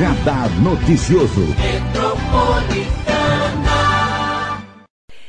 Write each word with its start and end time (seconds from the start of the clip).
Radar 0.00 0.48
Noticioso. 0.62 1.42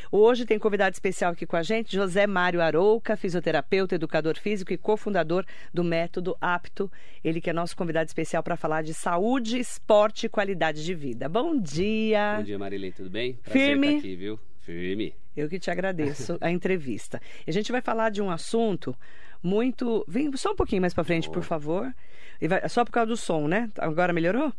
Hoje 0.10 0.46
tem 0.46 0.58
convidado 0.58 0.94
especial 0.94 1.34
aqui 1.34 1.46
com 1.46 1.58
a 1.58 1.62
gente, 1.62 1.94
José 1.94 2.26
Mário 2.26 2.62
Arouca, 2.62 3.18
fisioterapeuta, 3.18 3.96
educador 3.96 4.40
físico 4.40 4.72
e 4.72 4.78
cofundador 4.78 5.44
do 5.74 5.84
Método 5.84 6.38
Apto. 6.40 6.90
Ele 7.22 7.42
que 7.42 7.50
é 7.50 7.54
nosso 7.54 7.76
convidado 7.76 8.08
especial 8.08 8.42
para 8.42 8.56
falar 8.56 8.82
de 8.82 8.94
saúde, 8.94 9.60
esporte 9.60 10.28
e 10.28 10.30
qualidade 10.30 10.86
de 10.86 10.94
vida. 10.94 11.28
Bom 11.28 11.60
dia. 11.60 12.38
Bom 12.38 12.44
dia, 12.44 12.58
Marilei, 12.58 12.94
tudo 12.94 13.10
bem? 13.10 13.34
Prazer 13.44 13.68
Firme. 13.68 13.88
estar 13.88 14.00
aqui, 14.00 14.16
viu? 14.16 14.40
Firme. 14.62 15.14
Eu 15.36 15.50
que 15.50 15.60
te 15.60 15.70
agradeço 15.70 16.38
a 16.40 16.50
entrevista. 16.50 17.22
A 17.46 17.52
gente 17.52 17.74
vai 17.74 17.82
falar 17.82 18.10
de 18.10 18.22
um 18.22 18.30
assunto 18.30 18.96
muito. 19.42 20.04
Vem 20.08 20.36
só 20.38 20.52
um 20.52 20.56
pouquinho 20.56 20.82
mais 20.82 20.94
para 20.94 21.04
frente, 21.04 21.30
por 21.30 21.44
favor. 21.44 21.94
E 22.42 22.48
vai- 22.48 22.68
Só 22.70 22.84
por 22.86 22.92
causa 22.92 23.08
do 23.08 23.18
som, 23.18 23.48
né? 23.48 23.70
Agora 23.78 24.14
melhorou? 24.14 24.52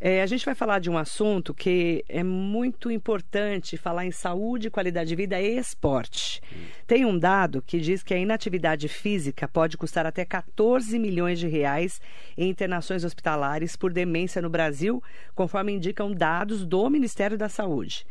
É, 0.00 0.22
a 0.22 0.26
gente 0.26 0.44
vai 0.46 0.54
falar 0.54 0.78
de 0.78 0.88
um 0.88 0.96
assunto 0.96 1.52
que 1.52 2.04
é 2.08 2.22
muito 2.22 2.88
importante 2.88 3.76
falar 3.76 4.06
em 4.06 4.12
saúde, 4.12 4.70
qualidade 4.70 5.08
de 5.08 5.16
vida 5.16 5.40
e 5.40 5.58
esporte. 5.58 6.40
Tem 6.86 7.04
um 7.04 7.18
dado 7.18 7.60
que 7.60 7.80
diz 7.80 8.04
que 8.04 8.14
a 8.14 8.18
inatividade 8.18 8.86
física 8.86 9.48
pode 9.48 9.76
custar 9.76 10.06
até 10.06 10.24
14 10.24 10.96
milhões 11.00 11.40
de 11.40 11.48
reais 11.48 12.00
em 12.36 12.48
internações 12.48 13.02
hospitalares 13.02 13.74
por 13.74 13.92
demência 13.92 14.40
no 14.40 14.48
Brasil, 14.48 15.02
conforme 15.34 15.72
indicam 15.72 16.12
dados 16.12 16.64
do 16.64 16.88
Ministério 16.88 17.36
da 17.36 17.48
Saúde. 17.48 18.06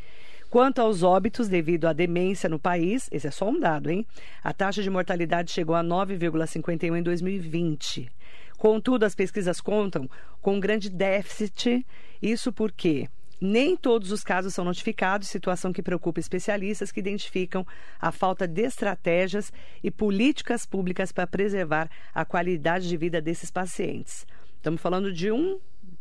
Quanto 0.50 0.80
aos 0.80 1.04
óbitos 1.04 1.50
devido 1.50 1.86
à 1.86 1.94
demência 1.94 2.48
no 2.48 2.58
país, 2.58 3.10
esse 3.12 3.28
é 3.28 3.32
só 3.32 3.50
um 3.50 3.60
dado, 3.60 3.92
hein? 3.92 4.06
A 4.42 4.54
taxa 4.54 4.82
de 4.82 4.90
mortalidade 4.90 5.52
chegou 5.52 5.76
a 5.76 5.84
9,51 5.84 6.98
em 6.98 7.04
2020. 7.04 8.10
Contudo, 8.58 9.04
as 9.04 9.14
pesquisas 9.14 9.60
contam 9.60 10.10
com 10.42 10.56
um 10.56 10.60
grande 10.60 10.90
déficit, 10.90 11.86
isso 12.22 12.54
porque 12.54 13.10
nem 13.42 13.76
todos 13.76 14.12
os 14.12 14.24
casos 14.24 14.54
são 14.54 14.64
notificados, 14.64 15.28
situação 15.28 15.74
que 15.74 15.84
preocupa 15.84 16.20
especialistas 16.20 16.92
que 16.92 17.02
identificam 17.02 17.68
a 18.00 18.12
falta 18.12 18.48
de 18.48 18.64
estratégias 18.64 19.52
e 19.84 19.92
políticas 19.92 20.66
públicas 20.66 21.12
para 21.12 21.28
preservar 21.28 21.90
a 22.16 22.26
qualidade 22.26 22.88
de 22.88 22.98
vida 22.98 23.22
desses 23.22 23.52
pacientes. 23.52 24.26
Estamos 24.56 24.82
falando 24.82 25.14
de 25.14 25.30
um 25.30 25.60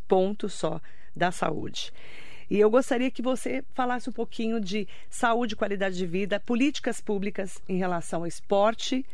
ponto 0.08 0.48
só 0.48 0.80
da 1.14 1.30
saúde. 1.30 1.92
E 2.48 2.58
eu 2.58 2.70
gostaria 2.70 3.10
que 3.10 3.22
você 3.22 3.64
falasse 3.74 4.08
um 4.08 4.12
pouquinho 4.12 4.60
de 4.60 4.86
saúde, 5.10 5.56
qualidade 5.56 5.96
de 5.96 6.06
vida, 6.06 6.38
políticas 6.38 7.00
públicas 7.00 7.60
em 7.68 7.76
relação 7.76 8.20
ao 8.20 8.26
esporte, 8.26 9.04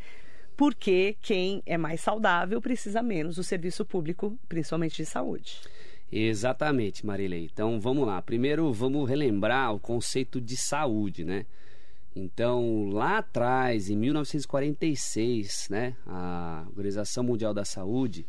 porque 0.56 1.16
quem 1.22 1.62
é 1.64 1.78
mais 1.78 2.00
saudável 2.00 2.61
precisa 2.61 3.02
menos 3.02 3.36
do 3.36 3.42
serviço 3.42 3.84
público, 3.84 4.39
principalmente 4.48 4.97
de 4.97 5.06
saúde. 5.06 5.61
Exatamente, 6.11 7.06
Marilei. 7.06 7.48
Então 7.50 7.80
vamos 7.80 8.06
lá. 8.06 8.20
Primeiro 8.20 8.70
vamos 8.72 9.08
relembrar 9.08 9.74
o 9.74 9.80
conceito 9.80 10.41
de 10.41 10.56
saúde, 10.56 11.24
né? 11.24 11.46
Então, 12.14 12.91
lá 12.91 13.19
atrás, 13.19 13.89
em 13.89 13.96
1946, 13.96 15.69
né, 15.70 15.96
a 16.06 16.67
Organização 16.69 17.24
Mundial 17.24 17.55
da 17.55 17.64
Saúde 17.64 18.27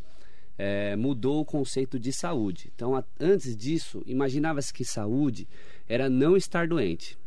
eh, 0.58 0.96
mudou 0.96 1.42
o 1.42 1.46
conceito 1.46 2.00
de 2.00 2.12
saúde. 2.12 2.72
Então, 2.76 2.96
a- 2.96 3.04
antes 3.20 3.56
disso, 3.56 4.04
imaginava-se 4.06 4.74
que 4.74 4.86
saúde 4.86 5.48
era 5.88 6.10
não 6.10 6.38
estar 6.38 6.68
doente. 6.68 7.18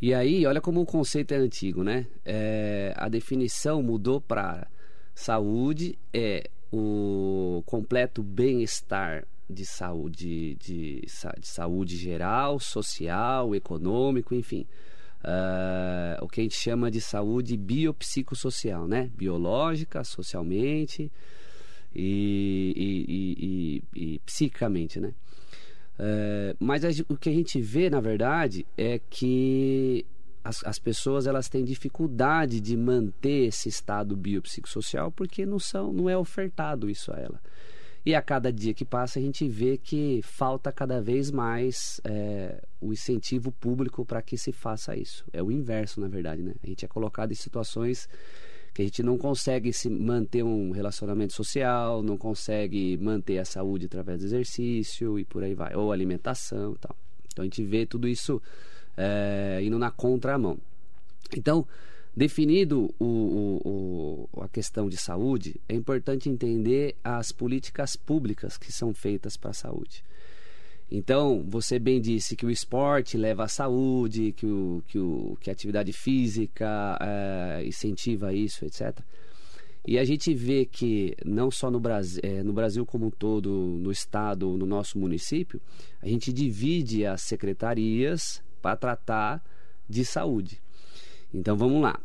E 0.00 0.12
aí, 0.12 0.44
olha 0.44 0.60
como 0.60 0.80
o 0.80 0.86
conceito 0.86 1.32
é 1.32 1.36
antigo, 1.36 1.82
né? 1.82 2.06
É, 2.24 2.92
a 2.96 3.08
definição 3.08 3.82
mudou 3.82 4.20
para 4.20 4.66
saúde 5.14 5.96
é 6.12 6.50
o 6.72 7.62
completo 7.64 8.22
bem-estar 8.22 9.24
de 9.48 9.64
saúde, 9.64 10.56
de, 10.56 11.02
de 11.38 11.46
saúde 11.46 11.96
geral, 11.96 12.58
social, 12.58 13.54
econômico, 13.54 14.34
enfim. 14.34 14.66
Ah, 15.22 16.18
o 16.20 16.28
que 16.28 16.40
a 16.40 16.42
gente 16.42 16.56
chama 16.56 16.90
de 16.90 17.00
saúde 17.00 17.56
biopsicossocial, 17.56 18.86
né? 18.86 19.10
Biológica, 19.16 20.02
socialmente 20.04 21.10
e, 21.94 22.74
e, 22.76 23.82
e, 23.96 24.14
e, 24.14 24.18
psicamente, 24.20 25.00
né? 25.00 25.14
É, 25.98 26.56
mas 26.58 26.84
a 26.84 26.88
o 27.08 27.16
que 27.16 27.28
a 27.28 27.32
gente 27.32 27.60
vê, 27.60 27.88
na 27.88 28.00
verdade, 28.00 28.66
é 28.76 29.00
que 29.08 30.04
as, 30.42 30.62
as 30.64 30.78
pessoas 30.78 31.26
elas 31.26 31.48
têm 31.48 31.64
dificuldade 31.64 32.60
de 32.60 32.76
manter 32.76 33.46
esse 33.46 33.68
estado 33.68 34.16
biopsicossocial 34.16 35.10
porque 35.10 35.46
não, 35.46 35.58
são, 35.58 35.92
não 35.92 36.10
é 36.10 36.16
ofertado 36.16 36.90
isso 36.90 37.12
a 37.12 37.16
ela. 37.16 37.40
E 38.06 38.14
a 38.14 38.20
cada 38.20 38.52
dia 38.52 38.74
que 38.74 38.84
passa, 38.84 39.18
a 39.18 39.22
gente 39.22 39.48
vê 39.48 39.78
que 39.78 40.20
falta 40.22 40.70
cada 40.70 41.00
vez 41.00 41.30
mais 41.30 42.02
é, 42.04 42.62
o 42.78 42.92
incentivo 42.92 43.50
público 43.50 44.04
para 44.04 44.20
que 44.20 44.36
se 44.36 44.52
faça 44.52 44.94
isso. 44.94 45.24
É 45.32 45.42
o 45.42 45.50
inverso, 45.50 46.00
na 46.00 46.08
verdade, 46.08 46.42
né? 46.42 46.54
A 46.62 46.66
gente 46.66 46.84
é 46.84 46.88
colocado 46.88 47.32
em 47.32 47.34
situações 47.34 48.06
que 48.74 48.82
a 48.82 48.84
gente 48.84 49.02
não 49.04 49.16
consegue 49.16 49.72
se 49.72 49.88
manter 49.88 50.42
um 50.42 50.72
relacionamento 50.72 51.32
social, 51.32 52.02
não 52.02 52.18
consegue 52.18 52.98
manter 52.98 53.38
a 53.38 53.44
saúde 53.44 53.86
através 53.86 54.18
do 54.20 54.26
exercício 54.26 55.16
e 55.18 55.24
por 55.24 55.44
aí 55.44 55.54
vai, 55.54 55.74
ou 55.76 55.92
alimentação 55.92 56.72
e 56.74 56.78
tal. 56.78 56.96
Então 57.32 57.42
a 57.42 57.46
gente 57.46 57.62
vê 57.64 57.86
tudo 57.86 58.08
isso 58.08 58.42
é, 58.96 59.60
indo 59.62 59.78
na 59.78 59.90
contramão. 59.92 60.58
Então, 61.36 61.66
definido 62.16 62.92
o, 62.98 63.04
o- 63.64 64.28
o- 64.34 64.42
a 64.42 64.48
questão 64.48 64.88
de 64.88 64.96
saúde, 64.96 65.60
é 65.68 65.74
importante 65.74 66.28
entender 66.28 66.96
as 67.02 67.32
políticas 67.32 67.96
públicas 67.96 68.56
que 68.58 68.72
são 68.72 68.92
feitas 68.92 69.36
para 69.36 69.50
a 69.50 69.54
saúde. 69.54 70.04
Então, 70.96 71.44
você 71.48 71.76
bem 71.76 72.00
disse 72.00 72.36
que 72.36 72.46
o 72.46 72.50
esporte 72.52 73.16
leva 73.16 73.42
à 73.42 73.48
saúde, 73.48 74.30
que, 74.30 74.46
o, 74.46 74.80
que, 74.86 74.96
o, 74.96 75.36
que 75.40 75.50
a 75.50 75.52
atividade 75.52 75.92
física 75.92 76.96
eh, 77.00 77.64
incentiva 77.66 78.32
isso, 78.32 78.64
etc. 78.64 79.00
E 79.84 79.98
a 79.98 80.04
gente 80.04 80.32
vê 80.32 80.64
que, 80.64 81.16
não 81.24 81.50
só 81.50 81.68
no 81.68 81.80
Brasil, 81.80 82.22
no 82.44 82.52
Brasil 82.52 82.86
como 82.86 83.06
um 83.06 83.10
todo, 83.10 83.50
no 83.50 83.90
estado, 83.90 84.56
no 84.56 84.64
nosso 84.64 84.96
município, 84.96 85.60
a 86.00 86.06
gente 86.06 86.32
divide 86.32 87.04
as 87.04 87.22
secretarias 87.22 88.40
para 88.62 88.76
tratar 88.76 89.44
de 89.88 90.04
saúde. 90.04 90.62
Então, 91.34 91.56
vamos 91.56 91.82
lá. 91.82 91.98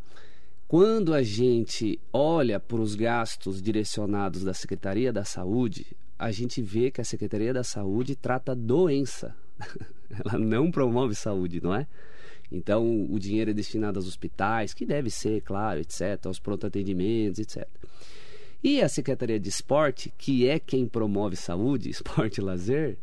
Quando 0.68 1.14
a 1.14 1.22
gente 1.22 2.00
olha 2.12 2.60
para 2.60 2.82
os 2.82 2.96
gastos 2.96 3.62
direcionados 3.62 4.44
da 4.44 4.54
Secretaria 4.56 5.14
da 5.14 5.24
Saúde, 5.24 5.86
a 6.20 6.32
gente 6.32 6.62
vê 6.62 6.92
que 6.92 7.00
a 7.00 7.06
Secretaria 7.06 7.54
da 7.54 7.64
Saúde 7.64 8.14
trata 8.14 8.54
doença. 8.54 9.34
Ela 10.12 10.38
não 10.38 10.70
promove 10.70 11.16
saúde, 11.16 11.62
não 11.64 11.74
é? 11.74 11.88
Então, 12.52 13.08
o 13.10 13.18
dinheiro 13.18 13.52
é 13.52 13.54
destinado 13.54 13.98
aos 13.98 14.08
hospitais, 14.08 14.74
que 14.74 14.86
deve 14.86 15.10
ser, 15.10 15.42
claro, 15.42 15.80
etc., 15.80 16.26
aos 16.26 16.40
pronto-atendimentos, 16.40 17.40
etc. 17.40 17.66
E 18.62 18.82
a 18.82 18.90
Secretaria 18.90 19.40
de 19.40 19.48
Esporte, 19.48 20.12
que 20.18 20.48
é 20.48 20.60
quem 20.60 20.86
promove 20.86 21.38
saúde, 21.38 21.88
esporte 21.92 22.40
e 22.40 22.44
lazer, 22.44 22.98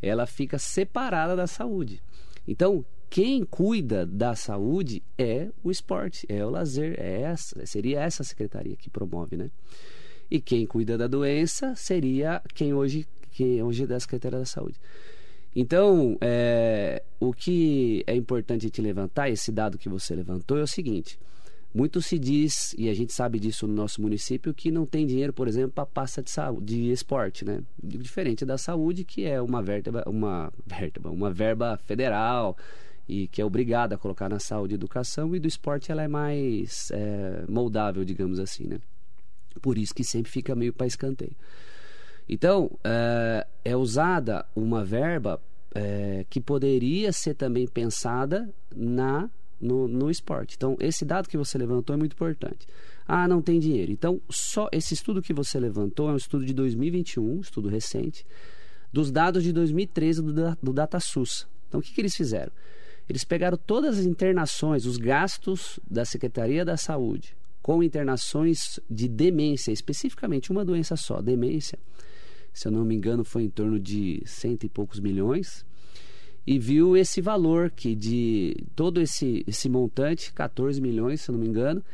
ela 0.00 0.26
fica 0.26 0.58
separada 0.58 1.34
da 1.34 1.48
saúde. 1.48 2.00
Então, 2.46 2.84
quem 3.08 3.42
cuida 3.42 4.06
da 4.06 4.36
saúde 4.36 5.02
é 5.18 5.48
o 5.64 5.70
esporte, 5.70 6.24
é 6.28 6.44
o 6.44 6.50
lazer, 6.50 6.94
é 7.00 7.22
essa, 7.22 7.66
seria 7.66 8.00
essa 8.00 8.22
secretaria 8.22 8.76
que 8.76 8.88
promove, 8.88 9.36
né? 9.36 9.50
E 10.30 10.40
quem 10.40 10.64
cuida 10.66 10.96
da 10.96 11.06
doença 11.06 11.74
seria 11.74 12.40
quem 12.54 12.72
hoje, 12.72 13.06
que 13.32 13.62
hoje 13.62 13.84
é 13.84 13.86
da 13.86 13.98
Secretaria 13.98 14.38
da 14.38 14.44
Saúde. 14.44 14.78
Então, 15.54 16.16
é, 16.20 17.02
o 17.18 17.32
que 17.32 18.04
é 18.06 18.14
importante 18.14 18.70
te 18.70 18.80
levantar, 18.80 19.28
esse 19.28 19.50
dado 19.50 19.76
que 19.76 19.88
você 19.88 20.14
levantou, 20.14 20.56
é 20.56 20.62
o 20.62 20.66
seguinte: 20.66 21.18
muito 21.74 22.00
se 22.00 22.18
diz, 22.18 22.74
e 22.78 22.88
a 22.88 22.94
gente 22.94 23.12
sabe 23.12 23.40
disso 23.40 23.66
no 23.66 23.74
nosso 23.74 24.00
município, 24.00 24.54
que 24.54 24.70
não 24.70 24.86
tem 24.86 25.06
dinheiro, 25.06 25.32
por 25.32 25.48
exemplo, 25.48 25.72
para 25.72 25.86
pasta 25.86 26.22
de 26.22 26.30
saúde, 26.30 26.66
de 26.66 26.90
esporte, 26.92 27.44
né? 27.44 27.62
Diferente 27.82 28.44
da 28.44 28.56
saúde, 28.56 29.04
que 29.04 29.24
é 29.24 29.42
uma 29.42 29.60
verba, 29.60 30.04
uma 30.06 30.52
verba, 30.64 31.10
uma 31.10 31.32
verba 31.32 31.78
federal 31.84 32.56
e 33.08 33.26
que 33.26 33.42
é 33.42 33.44
obrigada 33.44 33.96
a 33.96 33.98
colocar 33.98 34.28
na 34.28 34.38
saúde 34.38 34.74
e 34.74 34.76
educação, 34.76 35.34
e 35.34 35.40
do 35.40 35.48
esporte 35.48 35.90
ela 35.90 36.02
é 36.02 36.08
mais 36.08 36.92
é, 36.92 37.44
moldável, 37.48 38.04
digamos 38.04 38.38
assim, 38.38 38.68
né? 38.68 38.78
Por 39.60 39.78
isso 39.78 39.94
que 39.94 40.04
sempre 40.04 40.30
fica 40.30 40.54
meio 40.54 40.72
para 40.72 40.86
escanteio. 40.86 41.36
Então, 42.28 42.70
é, 42.84 43.46
é 43.64 43.76
usada 43.76 44.46
uma 44.54 44.84
verba 44.84 45.40
é, 45.74 46.24
que 46.30 46.40
poderia 46.40 47.12
ser 47.12 47.34
também 47.34 47.66
pensada 47.66 48.48
na 48.74 49.28
no, 49.60 49.86
no, 49.86 50.10
esporte. 50.10 50.54
Então, 50.56 50.76
esse 50.80 51.04
dado 51.04 51.28
que 51.28 51.36
você 51.36 51.58
levantou 51.58 51.92
é 51.92 51.98
muito 51.98 52.12
importante. 52.12 52.66
Ah, 53.06 53.28
não 53.28 53.42
tem 53.42 53.58
dinheiro. 53.58 53.92
Então, 53.92 54.20
só 54.30 54.68
esse 54.72 54.94
estudo 54.94 55.20
que 55.20 55.34
você 55.34 55.60
levantou 55.60 56.08
é 56.08 56.12
um 56.12 56.16
estudo 56.16 56.46
de 56.46 56.54
2021, 56.54 57.22
um 57.22 57.40
estudo 57.40 57.68
recente, 57.68 58.24
dos 58.90 59.10
dados 59.10 59.42
de 59.42 59.52
2013 59.52 60.22
do, 60.22 60.32
do 60.62 60.72
DataSUS. 60.72 61.46
Então, 61.68 61.80
o 61.80 61.82
que, 61.82 61.92
que 61.92 62.00
eles 62.00 62.14
fizeram? 62.14 62.52
Eles 63.08 63.24
pegaram 63.24 63.58
todas 63.58 63.98
as 63.98 64.06
internações, 64.06 64.86
os 64.86 64.96
gastos 64.96 65.78
da 65.88 66.04
Secretaria 66.04 66.64
da 66.64 66.76
Saúde 66.76 67.36
com 67.62 67.82
internações 67.82 68.80
de 68.88 69.08
demência, 69.08 69.72
especificamente 69.72 70.50
uma 70.50 70.64
doença 70.64 70.96
só, 70.96 71.20
demência, 71.20 71.78
se 72.52 72.66
eu 72.66 72.72
não 72.72 72.84
me 72.84 72.94
engano, 72.94 73.24
foi 73.24 73.44
em 73.44 73.50
torno 73.50 73.78
de 73.78 74.22
cento 74.24 74.64
e 74.64 74.68
poucos 74.68 74.98
milhões, 75.00 75.64
e 76.46 76.58
viu 76.58 76.96
esse 76.96 77.20
valor 77.20 77.70
que 77.70 77.94
de 77.94 78.56
todo 78.74 79.00
esse, 79.00 79.44
esse 79.46 79.68
montante, 79.68 80.32
14 80.32 80.80
milhões, 80.80 81.20
se 81.20 81.30
eu 81.30 81.34
não 81.34 81.40
me 81.40 81.48
engano, 81.48 81.84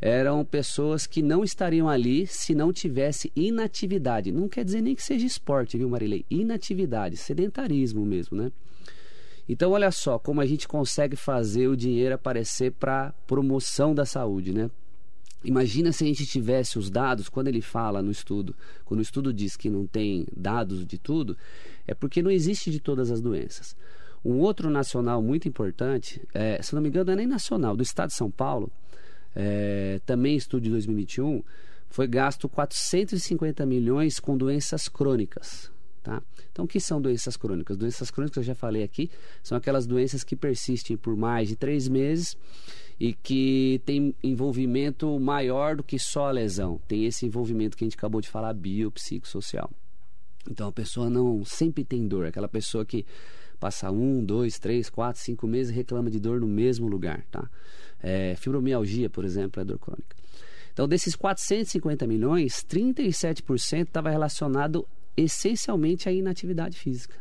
eram 0.00 0.44
pessoas 0.44 1.06
que 1.06 1.22
não 1.22 1.44
estariam 1.44 1.88
ali 1.88 2.26
se 2.26 2.54
não 2.56 2.72
tivesse 2.72 3.30
inatividade. 3.36 4.32
Não 4.32 4.48
quer 4.48 4.64
dizer 4.64 4.82
nem 4.82 4.96
que 4.96 5.02
seja 5.02 5.24
esporte, 5.24 5.78
viu, 5.78 5.88
Marilei? 5.88 6.26
Inatividade, 6.28 7.16
sedentarismo 7.16 8.04
mesmo, 8.04 8.36
né? 8.36 8.50
Então, 9.48 9.70
olha 9.70 9.90
só 9.92 10.18
como 10.18 10.40
a 10.40 10.46
gente 10.46 10.66
consegue 10.66 11.14
fazer 11.14 11.68
o 11.68 11.76
dinheiro 11.76 12.14
aparecer 12.16 12.72
para 12.72 13.12
promoção 13.26 13.94
da 13.94 14.04
saúde, 14.04 14.52
né? 14.52 14.68
Imagina 15.44 15.90
se 15.92 16.04
a 16.04 16.06
gente 16.06 16.24
tivesse 16.26 16.78
os 16.78 16.88
dados, 16.90 17.28
quando 17.28 17.48
ele 17.48 17.60
fala 17.60 18.00
no 18.00 18.10
estudo, 18.10 18.54
quando 18.84 19.00
o 19.00 19.02
estudo 19.02 19.32
diz 19.32 19.56
que 19.56 19.68
não 19.68 19.86
tem 19.86 20.26
dados 20.36 20.86
de 20.86 20.98
tudo, 20.98 21.36
é 21.86 21.94
porque 21.94 22.22
não 22.22 22.30
existe 22.30 22.70
de 22.70 22.78
todas 22.78 23.10
as 23.10 23.20
doenças. 23.20 23.76
Um 24.24 24.38
outro 24.38 24.70
nacional 24.70 25.20
muito 25.20 25.48
importante, 25.48 26.22
é, 26.32 26.62
se 26.62 26.74
não 26.74 26.82
me 26.82 26.88
engano, 26.88 27.10
é 27.10 27.16
nem 27.16 27.26
nacional, 27.26 27.76
do 27.76 27.82
estado 27.82 28.10
de 28.10 28.14
São 28.14 28.30
Paulo, 28.30 28.70
é, 29.34 30.00
também 30.06 30.36
estudo 30.36 30.62
de 30.62 30.70
2021, 30.70 31.42
foi 31.88 32.06
gasto 32.06 32.48
450 32.48 33.66
milhões 33.66 34.20
com 34.20 34.36
doenças 34.36 34.88
crônicas. 34.88 35.71
Tá? 36.02 36.20
Então, 36.50 36.64
o 36.64 36.68
que 36.68 36.80
são 36.80 37.00
doenças 37.00 37.36
crônicas? 37.36 37.76
Doenças 37.76 38.10
crônicas, 38.10 38.38
eu 38.38 38.42
já 38.42 38.54
falei 38.56 38.82
aqui, 38.82 39.08
são 39.40 39.56
aquelas 39.56 39.86
doenças 39.86 40.24
que 40.24 40.34
persistem 40.34 40.96
por 40.96 41.16
mais 41.16 41.48
de 41.48 41.54
três 41.54 41.86
meses 41.86 42.36
e 42.98 43.12
que 43.12 43.80
tem 43.86 44.12
envolvimento 44.22 45.18
maior 45.20 45.76
do 45.76 45.84
que 45.84 46.00
só 46.00 46.26
a 46.26 46.32
lesão. 46.32 46.80
Tem 46.88 47.04
esse 47.04 47.24
envolvimento 47.24 47.76
que 47.76 47.84
a 47.84 47.86
gente 47.86 47.96
acabou 47.96 48.20
de 48.20 48.28
falar, 48.28 48.52
biopsicossocial. 48.52 49.70
Então, 50.50 50.68
a 50.68 50.72
pessoa 50.72 51.08
não 51.08 51.44
sempre 51.44 51.84
tem 51.84 52.08
dor. 52.08 52.26
Aquela 52.26 52.48
pessoa 52.48 52.84
que 52.84 53.06
passa 53.60 53.92
um, 53.92 54.24
dois, 54.24 54.58
três, 54.58 54.90
quatro, 54.90 55.22
cinco 55.22 55.46
meses 55.46 55.72
e 55.72 55.74
reclama 55.76 56.10
de 56.10 56.18
dor 56.18 56.40
no 56.40 56.48
mesmo 56.48 56.88
lugar, 56.88 57.24
tá? 57.30 57.48
É, 58.02 58.34
fibromialgia, 58.34 59.08
por 59.08 59.24
exemplo, 59.24 59.62
é 59.62 59.64
dor 59.64 59.78
crônica. 59.78 60.16
Então, 60.72 60.88
desses 60.88 61.14
450 61.14 62.06
milhões, 62.06 62.64
37% 62.68 63.82
estava 63.82 64.10
relacionado 64.10 64.84
essencialmente 65.16 66.08
à 66.08 66.12
inatividade 66.12 66.78
física. 66.78 67.16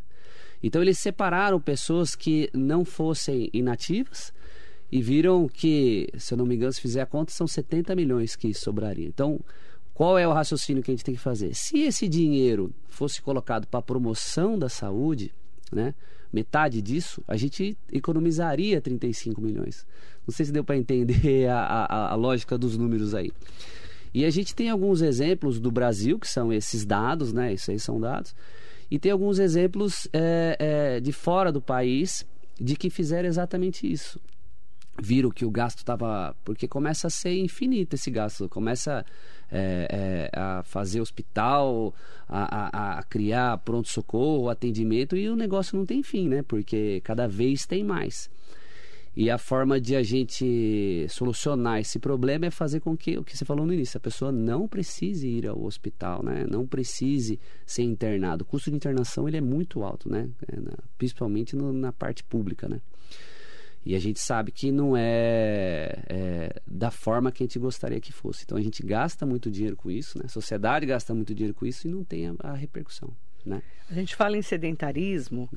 Então, 0.64 0.82
eles 0.82 1.00
separaram 1.00 1.60
pessoas 1.60 2.16
que 2.16 2.50
não 2.54 2.86
fossem 2.86 3.50
inativas 3.52 4.32
e 4.92 5.02
viram 5.02 5.48
que, 5.48 6.10
se 6.18 6.34
eu 6.34 6.38
não 6.38 6.46
me 6.46 6.56
engano, 6.56 6.74
se 6.74 6.82
fizer 6.82 7.02
a 7.02 7.06
conta, 7.06 7.32
são 7.32 7.48
70 7.48 7.96
milhões 7.96 8.36
que 8.36 8.54
sobrariam. 8.54 9.08
Então, 9.08 9.40
qual 9.94 10.18
é 10.18 10.28
o 10.28 10.34
raciocínio 10.34 10.84
que 10.84 10.92
a 10.92 10.94
gente 10.94 11.04
tem 11.04 11.16
que 11.16 11.22
fazer? 11.22 11.54
Se 11.56 11.80
esse 11.80 12.08
dinheiro 12.08 12.74
fosse 12.90 13.22
colocado 13.22 13.68
para 13.68 13.80
a 13.80 13.84
promoção 13.84 14.58
da 14.58 14.70
saúde, 14.70 15.34
né, 15.72 15.94
metade 16.32 16.82
disso, 16.82 17.24
a 17.28 17.36
gente 17.38 17.78
economizaria 17.92 18.82
35 18.82 19.42
milhões. 19.42 19.86
Não 20.28 20.34
sei 20.34 20.46
se 20.46 20.52
deu 20.52 20.64
para 20.64 20.78
entender 20.78 21.48
a, 21.50 21.58
a, 21.60 22.12
a 22.12 22.16
lógica 22.16 22.58
dos 22.58 22.78
números 22.78 23.14
aí. 23.16 23.32
E 24.14 24.26
a 24.26 24.30
gente 24.30 24.54
tem 24.54 24.70
alguns 24.70 25.02
exemplos 25.02 25.60
do 25.60 25.72
Brasil, 25.72 26.20
que 26.20 26.28
são 26.28 26.52
esses 26.52 26.86
dados, 26.86 27.32
né? 27.32 27.54
Isso 27.54 27.72
aí 27.72 27.80
são 27.80 28.00
dados. 28.00 28.36
E 28.90 29.00
tem 29.00 29.12
alguns 29.12 29.40
exemplos 29.40 30.08
é, 30.12 30.58
é, 30.60 31.00
de 31.00 31.12
fora 31.12 31.52
do 31.52 31.62
país 31.62 32.26
de 32.60 32.76
que 32.76 32.90
fizeram 32.90 33.28
exatamente 33.28 33.90
isso 33.90 34.20
viram 35.02 35.32
que 35.32 35.46
o 35.46 35.52
gasto 35.52 35.80
estava. 35.80 36.36
Porque 36.44 36.68
começa 36.68 37.08
a 37.08 37.10
ser 37.10 37.38
infinito 37.38 37.96
esse 37.96 38.10
gasto. 38.12 38.48
Começa 38.48 39.06
é, 39.52 39.88
é, 39.90 40.40
a 40.40 40.64
fazer 40.64 41.02
hospital, 41.02 41.94
a, 42.28 42.68
a, 42.68 43.00
a 43.00 43.04
criar 43.04 43.58
pronto-socorro, 43.60 44.50
atendimento, 44.50 45.16
e 45.16 45.30
o 45.30 45.36
negócio 45.36 45.78
não 45.78 45.86
tem 45.86 46.04
fim, 46.04 46.30
né? 46.30 46.44
Porque 46.44 47.02
cada 47.04 47.28
vez 47.28 47.66
tem 47.66 47.84
mais. 47.84 48.30
E 49.16 49.30
a 49.30 49.38
forma 49.38 49.80
de 49.80 49.96
a 49.96 50.02
gente 50.02 51.06
solucionar 51.10 51.80
esse 51.80 52.00
problema 52.00 52.46
é 52.46 52.52
fazer 52.52 52.80
com 52.80 52.96
que, 52.96 53.18
o 53.18 53.24
que 53.24 53.38
você 53.38 53.44
falou 53.44 53.66
no 53.66 53.74
início, 53.74 53.98
a 53.98 54.02
pessoa 54.02 54.32
não 54.32 54.68
precise 54.70 55.28
ir 55.28 55.48
ao 55.48 55.62
hospital, 55.62 56.24
né? 56.24 56.46
Não 56.50 56.66
precise 56.66 57.38
ser 57.66 57.84
internado. 57.84 58.44
O 58.44 58.46
custo 58.46 58.70
de 58.70 58.78
internação 58.78 59.28
ele 59.28 59.36
é 59.36 59.42
muito 59.42 59.84
alto, 59.84 60.10
né? 60.10 60.30
É, 60.48 60.60
na, 60.60 60.72
principalmente 60.98 61.58
no, 61.58 61.74
na 61.74 61.92
parte 61.92 62.24
pública, 62.24 62.70
né? 62.70 62.80
E 63.86 63.96
a 63.96 64.00
gente 64.00 64.20
sabe 64.20 64.52
que 64.52 64.72
não 64.72 64.96
é, 64.96 66.04
é, 66.08 66.62
da 66.66 66.92
forma 66.92 67.32
que 67.32 67.44
a 67.44 67.46
gente 67.46 67.60
gostaria 67.60 68.00
que 68.00 68.14
fosse. 68.14 68.44
Então 68.46 68.58
a 68.58 68.62
gente 68.62 68.82
gasta 68.82 69.26
muito 69.26 69.52
dinheiro 69.52 69.76
com 69.76 69.92
isso, 69.92 70.20
né? 70.20 70.26
A 70.26 70.30
sociedade 70.30 70.86
gasta 70.86 71.14
muito 71.14 71.36
dinheiro 71.36 71.54
com 71.54 71.66
isso 71.66 71.86
e 71.86 71.92
não 71.92 72.04
tem 72.04 72.28
a, 72.28 72.36
a 72.40 72.54
repercussão, 72.54 73.14
né? 73.46 73.62
A 73.90 73.94
gente 73.94 74.16
fala 74.16 74.38
em 74.38 74.42
sedentarismo. 74.42 75.50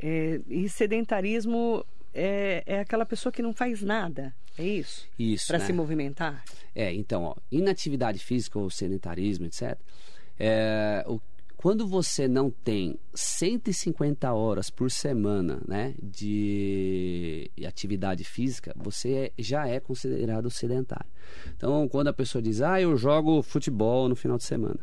É, 0.00 0.40
e 0.48 0.68
sedentarismo 0.70 1.84
é, 2.12 2.62
é 2.66 2.80
aquela 2.80 3.06
pessoa 3.06 3.32
que 3.32 3.42
não 3.42 3.52
faz 3.52 3.82
nada, 3.82 4.34
é 4.58 4.64
isso? 4.64 5.06
Isso. 5.18 5.46
Para 5.46 5.58
né? 5.58 5.66
se 5.66 5.72
movimentar? 5.72 6.44
É, 6.74 6.92
então, 6.92 7.22
ó, 7.22 7.36
inatividade 7.50 8.18
física 8.18 8.58
ou 8.58 8.68
sedentarismo, 8.70 9.46
etc. 9.46 9.78
É, 10.38 11.04
o 11.06 11.20
quando 11.58 11.88
você 11.88 12.28
não 12.28 12.52
tem 12.52 12.96
150 13.12 14.32
horas 14.32 14.70
por 14.70 14.92
semana 14.92 15.60
né, 15.66 15.92
de 16.00 17.50
atividade 17.66 18.22
física, 18.22 18.72
você 18.76 19.32
já 19.36 19.66
é 19.66 19.80
considerado 19.80 20.48
sedentário. 20.50 21.10
Então, 21.56 21.88
quando 21.88 22.06
a 22.06 22.12
pessoa 22.12 22.40
diz, 22.40 22.62
ah, 22.62 22.80
eu 22.80 22.96
jogo 22.96 23.42
futebol 23.42 24.08
no 24.08 24.14
final 24.14 24.38
de 24.38 24.44
semana. 24.44 24.78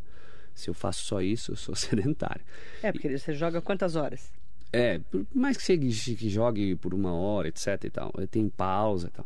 Se 0.54 0.70
eu 0.70 0.74
faço 0.74 1.06
só 1.06 1.22
isso, 1.22 1.54
eu 1.54 1.56
sou 1.56 1.74
sedentário. 1.80 2.44
É, 2.84 2.92
porque 2.92 3.08
e... 3.08 3.18
você 3.18 3.34
joga 3.34 3.62
quantas 3.62 3.96
horas? 3.96 4.30
É, 4.76 5.00
por 5.00 5.26
mais 5.34 5.58
que 5.58 5.64
você 5.64 5.78
que 5.78 6.30
jogue 6.30 6.76
por 6.76 6.94
uma 6.94 7.14
hora, 7.14 7.48
etc 7.48 7.84
e 7.84 7.90
tal. 7.90 8.12
Tem 8.30 8.50
pausa 8.50 9.08
e 9.08 9.12
tal. 9.12 9.26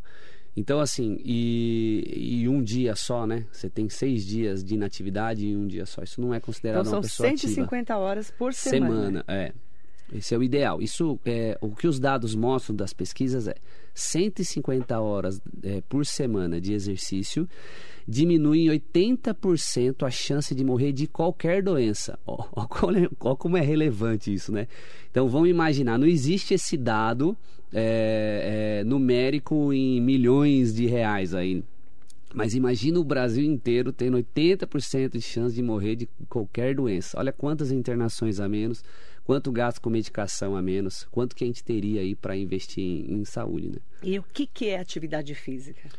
Então, 0.55 0.79
assim, 0.79 1.17
e, 1.23 2.41
e, 2.41 2.49
um 2.49 2.61
dia 2.61 2.95
só, 2.95 3.25
né? 3.25 3.45
Você 3.51 3.69
tem 3.69 3.87
seis 3.87 4.25
dias 4.25 4.63
de 4.63 4.75
inatividade 4.75 5.47
em 5.47 5.55
um 5.55 5.65
dia 5.65 5.85
só. 5.85 6.03
Isso 6.03 6.19
não 6.19 6.33
é 6.33 6.39
considerado 6.39 6.81
então, 6.81 6.97
uma 6.97 7.01
pessoa 7.01 7.29
ativa. 7.29 7.41
São 7.41 7.53
150 7.53 7.97
horas 7.97 8.31
por 8.31 8.53
semana. 8.53 8.89
Semana, 8.93 9.25
é. 9.27 9.53
Esse 10.13 10.33
é 10.33 10.37
o 10.37 10.43
ideal. 10.43 10.81
Isso 10.81 11.19
é 11.25 11.57
o 11.61 11.75
que 11.75 11.87
os 11.87 11.99
dados 11.99 12.35
mostram 12.35 12.75
das 12.75 12.93
pesquisas 12.93 13.47
é 13.47 13.55
150 13.93 14.99
horas 14.99 15.41
é, 15.63 15.81
por 15.87 16.05
semana 16.05 16.59
de 16.59 16.73
exercício 16.73 17.47
diminui 18.09 18.61
em 18.61 18.69
80% 18.69 20.05
a 20.05 20.09
chance 20.09 20.55
de 20.55 20.63
morrer 20.63 20.91
de 20.91 21.05
qualquer 21.05 21.61
doença. 21.61 22.17
Ó, 22.25 22.43
ó, 23.19 23.35
como 23.35 23.55
é 23.55 23.61
relevante 23.61 24.33
isso, 24.33 24.51
né? 24.51 24.67
Então 25.11 25.29
vamos 25.29 25.49
imaginar, 25.49 25.99
não 25.99 26.07
existe 26.07 26.55
esse 26.55 26.75
dado 26.75 27.37
é, 27.71 28.79
é, 28.81 28.83
numérico 28.83 29.71
em 29.71 30.01
milhões 30.01 30.73
de 30.73 30.87
reais 30.87 31.35
aí. 31.35 31.63
Mas 32.33 32.53
imagina 32.53 32.99
o 32.99 33.03
Brasil 33.03 33.43
inteiro 33.43 33.91
tendo 33.91 34.17
80% 34.17 35.13
de 35.13 35.21
chance 35.21 35.55
de 35.55 35.63
morrer 35.63 35.95
de 35.95 36.07
qualquer 36.27 36.75
doença. 36.75 37.17
Olha 37.17 37.31
quantas 37.31 37.71
internações 37.71 38.39
a 38.39 38.47
menos, 38.47 38.83
quanto 39.23 39.51
gasto 39.51 39.81
com 39.81 39.89
medicação 39.89 40.55
a 40.55 40.61
menos, 40.61 41.07
quanto 41.11 41.35
que 41.35 41.43
a 41.43 41.47
gente 41.47 41.63
teria 41.63 42.01
aí 42.01 42.15
para 42.15 42.37
investir 42.37 42.83
em, 42.83 43.13
em, 43.13 43.25
saúde, 43.25 43.69
né? 43.69 43.77
E 44.03 44.19
o 44.19 44.23
que, 44.23 44.45
que 44.45 44.67
é 44.69 44.79
atividade 44.79 45.33
física? 45.33 45.89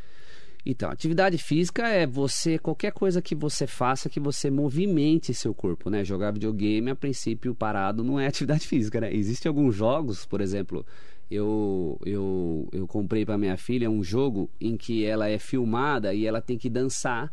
Então, 0.65 0.91
atividade 0.91 1.39
física 1.39 1.89
é 1.89 2.07
você, 2.07 2.59
qualquer 2.59 2.93
coisa 2.93 3.23
que 3.23 3.35
você 3.35 3.67
faça 3.67 4.11
que 4.11 4.21
você 4.21 4.51
movimente 4.51 5.33
seu 5.33 5.55
corpo, 5.55 5.89
né? 5.89 6.05
Jogar 6.05 6.33
videogame, 6.33 6.91
a 6.91 6.95
princípio, 6.95 7.55
parado 7.55 8.05
não 8.05 8.21
é 8.21 8.27
atividade 8.29 8.67
física, 8.67 9.01
né? 9.01 9.13
Existem 9.13 9.49
alguns 9.49 9.75
jogos, 9.75 10.27
por 10.27 10.41
exemplo, 10.41 10.85
eu, 11.31 11.99
eu, 12.05 12.69
eu 12.73 12.87
comprei 12.87 13.25
para 13.25 13.39
minha 13.39 13.57
filha 13.57 13.89
um 13.89 14.03
jogo 14.03 14.51
em 14.61 14.77
que 14.77 15.05
ela 15.05 15.29
é 15.29 15.39
filmada 15.39 16.13
e 16.13 16.27
ela 16.27 16.41
tem 16.41 16.59
que 16.59 16.69
dançar 16.69 17.33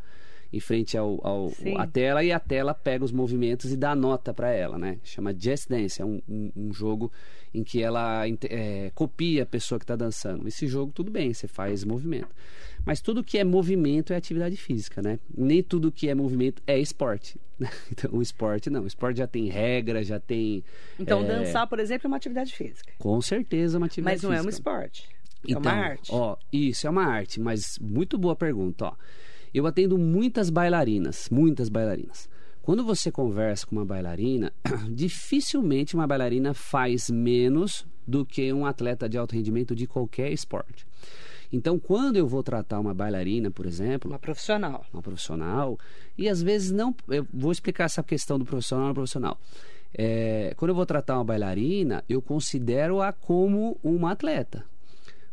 em 0.54 0.60
frente 0.60 0.98
ao, 0.98 1.20
ao 1.26 1.52
a 1.78 1.88
tela 1.88 2.24
e 2.24 2.32
a 2.32 2.40
tela 2.40 2.74
pega 2.74 3.04
os 3.04 3.12
movimentos 3.12 3.72
e 3.72 3.76
dá 3.76 3.96
nota 3.96 4.34
para 4.34 4.52
ela, 4.52 4.78
né? 4.78 5.00
Chama 5.04 5.36
Just 5.38 5.68
Dance, 5.68 6.02
é 6.02 6.06
um, 6.06 6.22
um, 6.28 6.52
um 6.56 6.74
jogo 6.74 7.12
em 7.54 7.64
que 7.64 7.82
ela 7.82 8.24
é, 8.50 8.92
copia 8.94 9.44
a 9.44 9.46
pessoa 9.46 9.80
que 9.80 9.84
está 9.84 9.96
dançando. 9.96 10.48
Esse 10.48 10.68
jogo 10.68 10.92
tudo 10.94 11.12
bem, 11.12 11.34
você 11.34 11.48
faz 11.48 11.84
movimento. 11.84 12.30
Mas 12.86 13.02
tudo 13.02 13.24
que 13.24 13.38
é 13.38 13.44
movimento 13.44 14.14
é 14.14 14.16
atividade 14.16 14.56
física, 14.56 15.02
né? 15.02 15.20
Nem 15.36 15.62
tudo 15.62 15.92
que 15.92 16.08
é 16.08 16.16
movimento 16.16 16.62
é 16.66 16.80
esporte. 16.80 17.38
Então, 17.92 18.12
o 18.14 18.22
esporte 18.22 18.70
não. 18.70 18.84
O 18.84 18.88
esporte 18.88 19.18
já 19.18 19.28
tem 19.28 19.48
regra, 19.48 20.04
já 20.04 20.20
tem. 20.20 20.64
Então, 21.00 21.24
é... 21.24 21.28
dançar, 21.28 21.66
por 21.68 21.80
exemplo, 21.80 22.06
é 22.06 22.10
uma 22.10 22.18
atividade 22.18 22.56
física. 22.56 22.94
Com 23.00 23.20
certeza, 23.20 23.76
é 23.76 23.80
uma 23.80 23.88
atividade 23.88 24.18
física. 24.18 24.28
Mas 24.30 24.44
não 24.46 24.52
física. 24.52 24.70
é 24.70 24.72
um 24.72 24.78
esporte. 24.80 25.10
É 25.44 25.52
então, 25.52 25.62
uma 25.62 25.72
arte. 25.72 26.12
Ó, 26.14 26.38
isso 26.54 26.86
é 26.86 26.90
uma 26.90 27.06
arte, 27.06 27.40
mas 27.40 27.80
muito 27.80 28.18
boa 28.18 28.36
pergunta, 28.36 28.86
ó. 28.86 28.94
Eu 29.54 29.66
atendo 29.66 29.98
muitas 29.98 30.50
bailarinas, 30.50 31.30
muitas 31.32 31.68
bailarinas. 31.70 32.30
Quando 32.68 32.84
você 32.84 33.10
conversa 33.10 33.66
com 33.66 33.78
uma 33.78 33.86
bailarina, 33.86 34.52
dificilmente 34.92 35.96
uma 35.96 36.06
bailarina 36.06 36.54
faz 36.54 37.10
menos 37.10 37.88
do 38.06 38.26
que 38.26 38.52
um 38.52 38.66
atleta 38.66 39.08
de 39.08 39.18
alto 39.18 39.34
rendimento 39.36 39.74
de 39.74 39.88
qualquer 39.88 40.34
esporte. 40.34 40.86
Então, 41.50 41.80
quando 41.80 42.18
eu 42.18 42.28
vou 42.28 42.44
tratar 42.44 42.82
uma 42.82 42.94
bailarina, 42.94 43.50
por 43.50 43.66
exemplo, 43.66 44.12
Uma 44.12 44.20
profissional. 44.20 44.86
uma 44.94 45.02
profissional, 45.02 45.80
e 46.18 46.28
às 46.28 46.44
vezes 46.44 46.74
não. 46.74 46.94
Eu 47.08 47.26
vou 47.34 47.54
explicar 47.54 47.86
essa 47.86 48.04
questão 48.04 48.38
do 48.38 48.44
profissional 48.44 48.92
e 48.92 48.94
profissional. 48.96 49.40
É, 49.98 50.54
quando 50.58 50.72
eu 50.72 50.76
vou 50.76 50.86
tratar 50.86 51.16
uma 51.16 51.24
bailarina, 51.24 52.04
eu 52.10 52.22
considero-a 52.22 53.14
como 53.14 53.80
uma 53.82 54.12
atleta. 54.12 54.66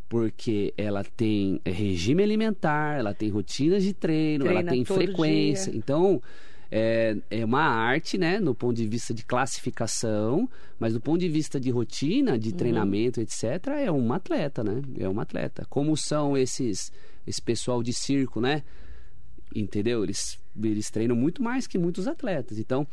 Porque 0.07 0.73
ela 0.77 1.03
tem 1.03 1.59
regime 1.65 2.23
alimentar, 2.23 2.97
ela 2.97 3.13
tem 3.13 3.27
rotinas 3.27 3.83
de 3.83 3.91
treino, 3.91 4.45
ela 4.45 4.63
Treina 4.63 4.71
tem 4.71 4.85
todo 4.85 4.95
frequência. 4.95 5.73
dia. 5.73 5.77
Então, 5.77 6.21
é, 6.71 7.15
é 7.29 7.45
uma 7.45 7.61
arte, 7.61 8.17
né, 8.17 8.39
no 8.39 8.53
ponto 8.55 8.75
de 8.75 8.87
vista 8.87 9.13
de 9.13 9.23
classificação, 9.25 10.49
mas 10.79 10.93
do 10.93 11.01
ponto 11.01 11.19
de 11.19 11.29
vista 11.29 11.59
de 11.59 11.69
rotina, 11.69 12.33
Uhum. 12.33 12.37
de 12.37 12.53
treinamento, 12.53 13.19
etc., 13.21 13.43
é 13.79 13.91
uma 13.91 14.15
atleta, 14.17 14.63
né? 14.63 14.81
É 14.99 15.07
uma 15.07 15.21
atleta. 15.23 15.65
Como 15.69 15.95
são 15.95 16.37
esses 16.37 16.91
esse 17.27 17.41
pessoal 17.41 17.81
de 17.81 17.91
circo, 17.91 18.39
né? 18.39 18.61
Entendeu? 19.55 20.03
Eles, 20.03 20.39
eles 20.61 20.89
treinam 20.91 21.15
muito 21.15 21.41
mais 21.41 21.65
que 21.65 21.77
muitos 21.77 22.07
atletas. 22.07 22.59
Então, 22.59 22.85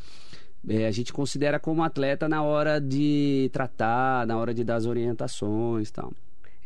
é, 0.69 0.87
a 0.87 0.91
gente 0.91 1.13
considera 1.13 1.59
como 1.59 1.83
atleta 1.83 2.29
na 2.29 2.43
hora 2.43 2.81
de 2.81 3.51
tratar, 3.53 4.27
na 4.27 4.39
hora 4.39 4.55
de 4.55 4.63
dar 4.65 4.77
as 4.77 4.87
orientações 4.87 5.89
e 5.89 5.93
tal. 5.93 6.13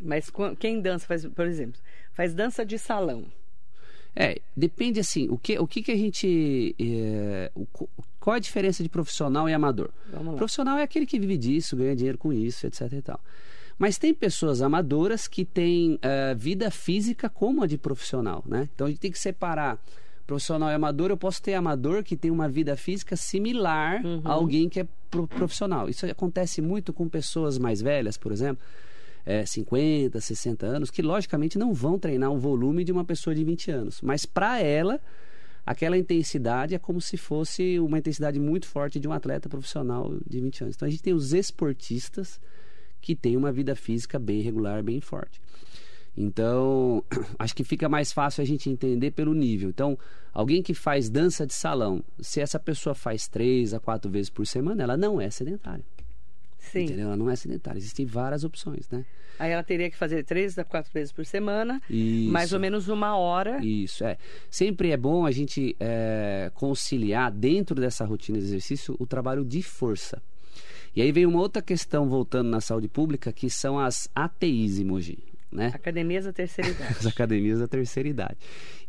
Mas 0.00 0.28
qu- 0.30 0.54
quem 0.56 0.80
dança, 0.80 1.06
faz, 1.06 1.24
por 1.26 1.46
exemplo, 1.46 1.80
faz 2.12 2.34
dança 2.34 2.64
de 2.64 2.78
salão. 2.78 3.24
É, 4.18 4.40
depende 4.56 4.98
assim, 4.98 5.28
o 5.28 5.36
que, 5.36 5.58
o 5.58 5.66
que, 5.66 5.82
que 5.82 5.92
a 5.92 5.96
gente. 5.96 6.74
é, 6.80 7.50
o 7.54 7.66
qual 8.18 8.34
a 8.34 8.38
diferença 8.38 8.82
de 8.82 8.88
profissional 8.88 9.48
e 9.48 9.52
amador? 9.52 9.90
Profissional 10.36 10.78
é 10.78 10.82
aquele 10.82 11.04
que 11.06 11.18
vive 11.20 11.36
disso, 11.36 11.76
ganha 11.76 11.94
dinheiro 11.94 12.16
com 12.18 12.32
isso, 12.32 12.66
etc 12.66 12.90
e 12.92 13.02
tal. 13.02 13.20
Mas 13.78 13.98
tem 13.98 14.14
pessoas 14.14 14.62
amadoras 14.62 15.28
que 15.28 15.44
têm 15.44 15.98
eh, 16.00 16.34
vida 16.34 16.70
física 16.70 17.28
como 17.28 17.62
a 17.62 17.66
de 17.66 17.76
profissional, 17.76 18.42
né? 18.46 18.68
Então 18.74 18.86
a 18.86 18.90
gente 18.90 18.98
tem 19.00 19.12
que 19.12 19.18
separar 19.18 19.78
profissional 20.26 20.70
e 20.70 20.74
amador. 20.74 21.10
Eu 21.10 21.16
posso 21.16 21.42
ter 21.42 21.52
amador 21.54 22.02
que 22.02 22.16
tem 22.16 22.30
uma 22.30 22.48
vida 22.48 22.74
física 22.74 23.14
similar 23.16 24.00
a 24.24 24.32
alguém 24.32 24.68
que 24.68 24.80
é 24.80 24.86
pro- 25.10 25.28
profissional. 25.28 25.88
Isso 25.90 26.06
acontece 26.06 26.62
muito 26.62 26.92
com 26.92 27.06
pessoas 27.08 27.58
mais 27.58 27.82
velhas, 27.82 28.16
por 28.16 28.32
exemplo, 28.32 28.64
eh, 29.26 29.44
50, 29.44 30.20
60 30.20 30.64
anos, 30.64 30.90
que 30.90 31.02
logicamente 31.02 31.58
não 31.58 31.74
vão 31.74 31.98
treinar 31.98 32.30
o 32.32 32.38
volume 32.38 32.84
de 32.84 32.92
uma 32.92 33.04
pessoa 33.04 33.34
de 33.34 33.42
20 33.42 33.70
anos. 33.72 34.00
Mas 34.00 34.24
para 34.24 34.60
ela, 34.60 35.00
aquela 35.66 35.98
intensidade 35.98 36.74
é 36.74 36.78
como 36.78 37.00
se 37.00 37.16
fosse 37.16 37.78
uma 37.80 37.98
intensidade 37.98 38.38
muito 38.38 38.68
forte 38.68 39.00
de 39.00 39.08
um 39.08 39.12
atleta 39.12 39.48
profissional 39.48 40.16
de 40.24 40.40
20 40.40 40.62
anos. 40.62 40.76
Então 40.76 40.86
a 40.86 40.90
gente 40.90 41.02
tem 41.02 41.12
os 41.12 41.32
esportistas 41.32 42.40
que 43.00 43.16
têm 43.16 43.36
uma 43.36 43.50
vida 43.50 43.74
física 43.74 44.18
bem 44.18 44.40
regular, 44.40 44.82
bem 44.82 45.00
forte. 45.00 45.40
Então, 46.16 47.04
acho 47.38 47.54
que 47.54 47.64
fica 47.64 47.88
mais 47.88 48.12
fácil 48.12 48.42
a 48.42 48.46
gente 48.46 48.70
entender 48.70 49.10
pelo 49.10 49.34
nível. 49.34 49.68
Então, 49.68 49.98
alguém 50.32 50.62
que 50.62 50.72
faz 50.72 51.10
dança 51.10 51.44
de 51.44 51.52
salão, 51.52 52.02
se 52.20 52.40
essa 52.40 52.58
pessoa 52.58 52.94
faz 52.94 53.28
três 53.28 53.74
a 53.74 53.80
quatro 53.80 54.10
vezes 54.10 54.30
por 54.30 54.46
semana, 54.46 54.82
ela 54.82 54.96
não 54.96 55.20
é 55.20 55.28
sedentária. 55.30 55.84
Sim. 56.70 56.84
Entendeu? 56.84 57.06
Ela 57.06 57.16
não 57.16 57.30
é 57.30 57.36
sedentária. 57.36 57.78
Existem 57.78 58.04
várias 58.06 58.44
opções, 58.44 58.88
né? 58.90 59.04
Aí 59.38 59.50
ela 59.50 59.62
teria 59.62 59.90
que 59.90 59.96
fazer 59.96 60.24
três 60.24 60.58
a 60.58 60.64
quatro 60.64 60.90
vezes 60.92 61.12
por 61.12 61.24
semana, 61.26 61.80
Isso. 61.90 62.32
mais 62.32 62.52
ou 62.52 62.60
menos 62.60 62.88
uma 62.88 63.16
hora. 63.16 63.62
Isso, 63.62 64.04
é. 64.04 64.16
Sempre 64.50 64.90
é 64.90 64.96
bom 64.96 65.26
a 65.26 65.30
gente 65.30 65.76
é, 65.78 66.50
conciliar 66.54 67.30
dentro 67.30 67.74
dessa 67.74 68.04
rotina 68.04 68.38
de 68.38 68.44
exercício 68.44 68.96
o 68.98 69.06
trabalho 69.06 69.44
de 69.44 69.62
força. 69.62 70.22
E 70.94 71.02
aí 71.02 71.12
vem 71.12 71.26
uma 71.26 71.40
outra 71.40 71.60
questão 71.60 72.08
voltando 72.08 72.48
na 72.48 72.60
saúde 72.60 72.88
pública, 72.88 73.30
que 73.30 73.50
são 73.50 73.78
as 73.78 74.08
ATIs 74.14 74.78
em 74.78 74.84
Mogi, 74.84 75.18
né? 75.50 75.70
Academias 75.74 76.24
da 76.24 76.32
terceira 76.32 76.70
idade. 76.70 76.96
As 76.98 77.06
academias 77.06 77.58
da 77.58 77.68
terceira 77.68 78.08
idade. 78.08 78.36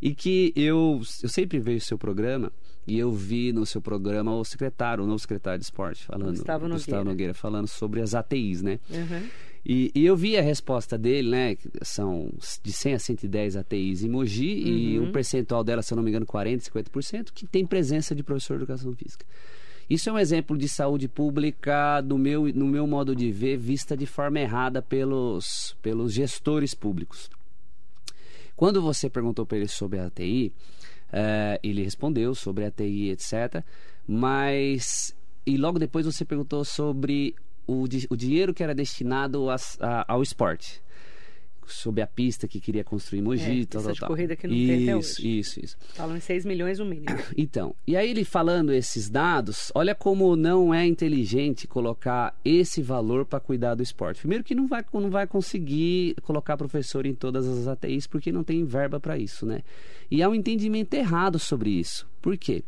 E 0.00 0.14
que 0.14 0.52
eu, 0.56 1.00
eu 1.22 1.28
sempre 1.28 1.58
vejo 1.58 1.78
o 1.78 1.86
seu 1.86 1.98
programa 1.98 2.52
e 2.86 2.98
eu 2.98 3.12
vi 3.12 3.52
no 3.52 3.66
seu 3.66 3.82
programa 3.82 4.34
o 4.34 4.44
secretário, 4.44 5.04
o 5.04 5.06
novo 5.06 5.18
secretário 5.18 5.58
de 5.58 5.64
esporte, 5.64 6.04
falando, 6.04 6.30
Gustavo 6.30 6.66
Nogueira. 6.66 7.04
Nogueira 7.04 7.34
falando 7.34 7.68
sobre 7.68 8.00
as 8.00 8.14
ATIs, 8.14 8.62
né? 8.62 8.80
Uhum. 8.90 9.28
E, 9.64 9.90
e 9.94 10.06
eu 10.06 10.16
vi 10.16 10.38
a 10.38 10.40
resposta 10.40 10.96
dele, 10.96 11.28
né? 11.28 11.56
São 11.82 12.32
de 12.62 12.72
100 12.72 12.94
a 12.94 12.98
110 12.98 13.56
ATIs 13.56 14.02
em 14.02 14.08
Mogi 14.08 14.62
e 14.66 14.98
um 14.98 15.12
percentual 15.12 15.62
dela, 15.62 15.82
se 15.82 15.92
eu 15.92 15.96
não 15.96 16.02
me 16.02 16.10
engano, 16.10 16.24
40%, 16.24 16.70
50%, 16.70 17.32
que 17.34 17.46
tem 17.46 17.66
presença 17.66 18.14
de 18.14 18.22
professor 18.22 18.56
de 18.56 18.62
educação 18.62 18.94
física. 18.94 19.26
Isso 19.88 20.10
é 20.10 20.12
um 20.12 20.18
exemplo 20.18 20.56
de 20.58 20.68
saúde 20.68 21.08
pública, 21.08 22.00
do 22.02 22.18
meu, 22.18 22.46
no 22.52 22.66
meu 22.66 22.86
modo 22.86 23.16
de 23.16 23.32
ver, 23.32 23.56
vista 23.56 23.96
de 23.96 24.04
forma 24.06 24.38
errada 24.38 24.82
pelos, 24.82 25.74
pelos 25.80 26.12
gestores 26.12 26.74
públicos. 26.74 27.30
Quando 28.54 28.82
você 28.82 29.08
perguntou 29.08 29.46
para 29.46 29.56
ele 29.58 29.68
sobre 29.68 29.98
a 29.98 30.06
ATI, 30.06 30.52
eh, 31.12 31.58
ele 31.62 31.82
respondeu 31.82 32.34
sobre 32.34 32.64
a 32.64 32.68
ATI, 32.68 33.10
etc. 33.10 33.64
Mas. 34.06 35.14
E 35.46 35.56
logo 35.56 35.78
depois 35.78 36.04
você 36.04 36.24
perguntou 36.24 36.64
sobre 36.64 37.34
o, 37.66 37.84
o 38.10 38.16
dinheiro 38.16 38.52
que 38.52 38.62
era 38.62 38.74
destinado 38.74 39.48
as- 39.48 39.78
a- 39.80 40.04
ao 40.06 40.22
esporte. 40.22 40.82
Sobre 41.68 42.00
a 42.02 42.06
pista 42.06 42.48
que 42.48 42.60
queria 42.60 42.82
construir 42.82 43.18
em 43.20 43.22
Mogi, 43.22 43.62
É, 43.62 43.66
tal, 43.66 43.82
tal, 43.82 43.94
tal. 43.94 44.08
corrida 44.08 44.34
que 44.34 44.46
não 44.46 44.54
tem 44.54 44.88
até 44.88 44.98
Isso, 44.98 45.20
hoje. 45.20 45.38
isso, 45.38 45.60
isso. 45.64 45.76
Falam 45.94 46.16
em 46.16 46.20
6 46.20 46.44
milhões 46.44 46.80
o 46.80 46.84
mínimo. 46.84 47.06
Então, 47.36 47.74
e 47.86 47.96
aí 47.96 48.08
ele 48.10 48.24
falando 48.24 48.72
esses 48.72 49.08
dados, 49.10 49.70
olha 49.74 49.94
como 49.94 50.34
não 50.36 50.72
é 50.72 50.86
inteligente 50.86 51.66
colocar 51.66 52.34
esse 52.44 52.82
valor 52.82 53.24
para 53.26 53.38
cuidar 53.40 53.74
do 53.74 53.82
esporte. 53.82 54.20
Primeiro 54.20 54.42
que 54.44 54.54
não 54.54 54.66
vai, 54.66 54.84
não 54.92 55.10
vai 55.10 55.26
conseguir 55.26 56.14
colocar 56.22 56.56
professor 56.56 57.04
em 57.06 57.14
todas 57.14 57.46
as 57.46 57.66
ATIs 57.68 58.06
porque 58.06 58.32
não 58.32 58.42
tem 58.42 58.64
verba 58.64 58.98
para 58.98 59.18
isso, 59.18 59.44
né? 59.46 59.62
E 60.10 60.22
há 60.22 60.28
um 60.28 60.34
entendimento 60.34 60.94
errado 60.94 61.38
sobre 61.38 61.70
isso. 61.70 62.08
Por 62.22 62.36
quê? 62.36 62.64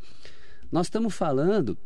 Nós 0.71 0.87
estamos 0.87 1.15
falando 1.15 1.77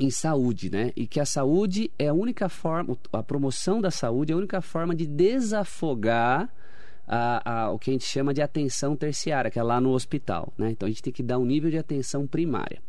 em 0.00 0.10
saúde, 0.10 0.70
né? 0.70 0.92
E 0.96 1.06
que 1.06 1.20
a 1.20 1.26
saúde 1.26 1.90
é 1.98 2.08
a 2.08 2.14
única 2.14 2.48
forma, 2.48 2.96
a 3.12 3.22
promoção 3.22 3.80
da 3.80 3.90
saúde 3.90 4.32
é 4.32 4.34
a 4.34 4.38
única 4.38 4.60
forma 4.62 4.94
de 4.94 5.06
desafogar 5.06 6.48
a, 7.06 7.64
a- 7.64 7.70
o 7.70 7.78
que 7.78 7.90
a 7.90 7.92
gente 7.92 8.04
chama 8.06 8.32
de 8.32 8.40
atenção 8.40 8.96
terciária, 8.96 9.50
que 9.50 9.58
é 9.58 9.62
lá 9.62 9.80
no 9.80 9.90
hospital, 9.90 10.52
né? 10.56 10.70
Então 10.70 10.86
a 10.86 10.90
gente 10.90 11.02
tem 11.02 11.12
que 11.12 11.22
dar 11.22 11.38
um 11.38 11.44
nível 11.44 11.70
de 11.70 11.76
atenção 11.78 12.26
primária. 12.26 12.80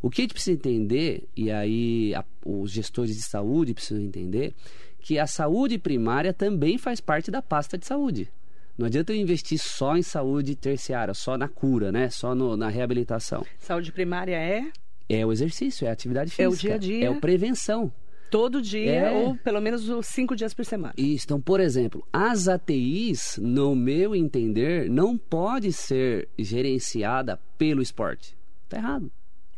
O 0.00 0.08
que 0.10 0.20
a 0.20 0.24
gente 0.24 0.34
precisa 0.34 0.54
entender, 0.54 1.26
e 1.36 1.50
aí 1.50 2.14
a- 2.14 2.24
os 2.44 2.70
gestores 2.70 3.16
de 3.16 3.22
saúde 3.22 3.74
precisam 3.74 4.02
entender, 4.04 4.54
que 5.00 5.18
a 5.18 5.26
saúde 5.26 5.78
primária 5.78 6.32
também 6.32 6.78
faz 6.78 7.00
parte 7.00 7.30
da 7.30 7.40
pasta 7.42 7.76
de 7.78 7.86
saúde. 7.86 8.28
Não 8.76 8.86
adianta 8.86 9.12
eu 9.12 9.16
investir 9.16 9.58
só 9.58 9.96
em 9.96 10.02
saúde 10.02 10.54
terciária, 10.54 11.14
só 11.14 11.38
na 11.38 11.48
cura, 11.48 11.90
né? 11.90 12.10
Só 12.10 12.34
no- 12.34 12.56
na 12.58 12.68
reabilitação. 12.68 13.44
Saúde 13.58 13.90
primária 13.90 14.36
é 14.36 14.64
É 15.08 15.24
o 15.24 15.32
exercício, 15.32 15.86
é 15.86 15.90
a 15.90 15.92
atividade 15.92 16.30
física. 16.30 16.44
É 16.44 16.48
o 16.48 16.56
dia 16.56 16.74
a 16.74 16.78
dia. 16.78 17.06
É 17.06 17.10
o 17.10 17.20
prevenção. 17.20 17.92
todo 18.28 18.60
dia 18.60 18.90
É. 18.90 19.10
ou 19.12 19.36
pelo 19.36 19.60
menos 19.60 19.88
os 19.88 20.06
cinco 20.06 20.34
dias 20.34 20.52
por 20.52 20.64
semana. 20.64 20.92
Isso. 20.96 21.24
Então, 21.26 21.40
por 21.40 21.60
exemplo, 21.60 22.04
as 22.12 22.48
ATIs, 22.48 23.38
no 23.40 23.76
meu 23.76 24.16
entender, 24.16 24.90
não 24.90 25.16
pode 25.16 25.72
ser 25.72 26.28
gerenciada 26.38 27.38
pelo 27.56 27.80
esporte. 27.80 28.36
Tá 28.68 28.78
errado. 28.78 29.10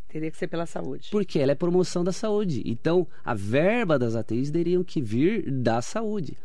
Teria 0.06 0.30
que 0.30 0.36
ser 0.36 0.48
pela 0.48 0.66
saúde. 0.66 1.08
Porque 1.10 1.38
ela 1.38 1.52
é 1.52 1.54
promoção 1.54 2.04
da 2.04 2.12
saúde. 2.12 2.62
Então, 2.66 3.06
a 3.24 3.34
verba 3.34 3.98
das 3.98 4.14
ATIs 4.14 4.50
teriam 4.50 4.84
que 4.84 5.00
vir 5.00 5.50
da 5.50 5.80
saúde. 5.82 6.36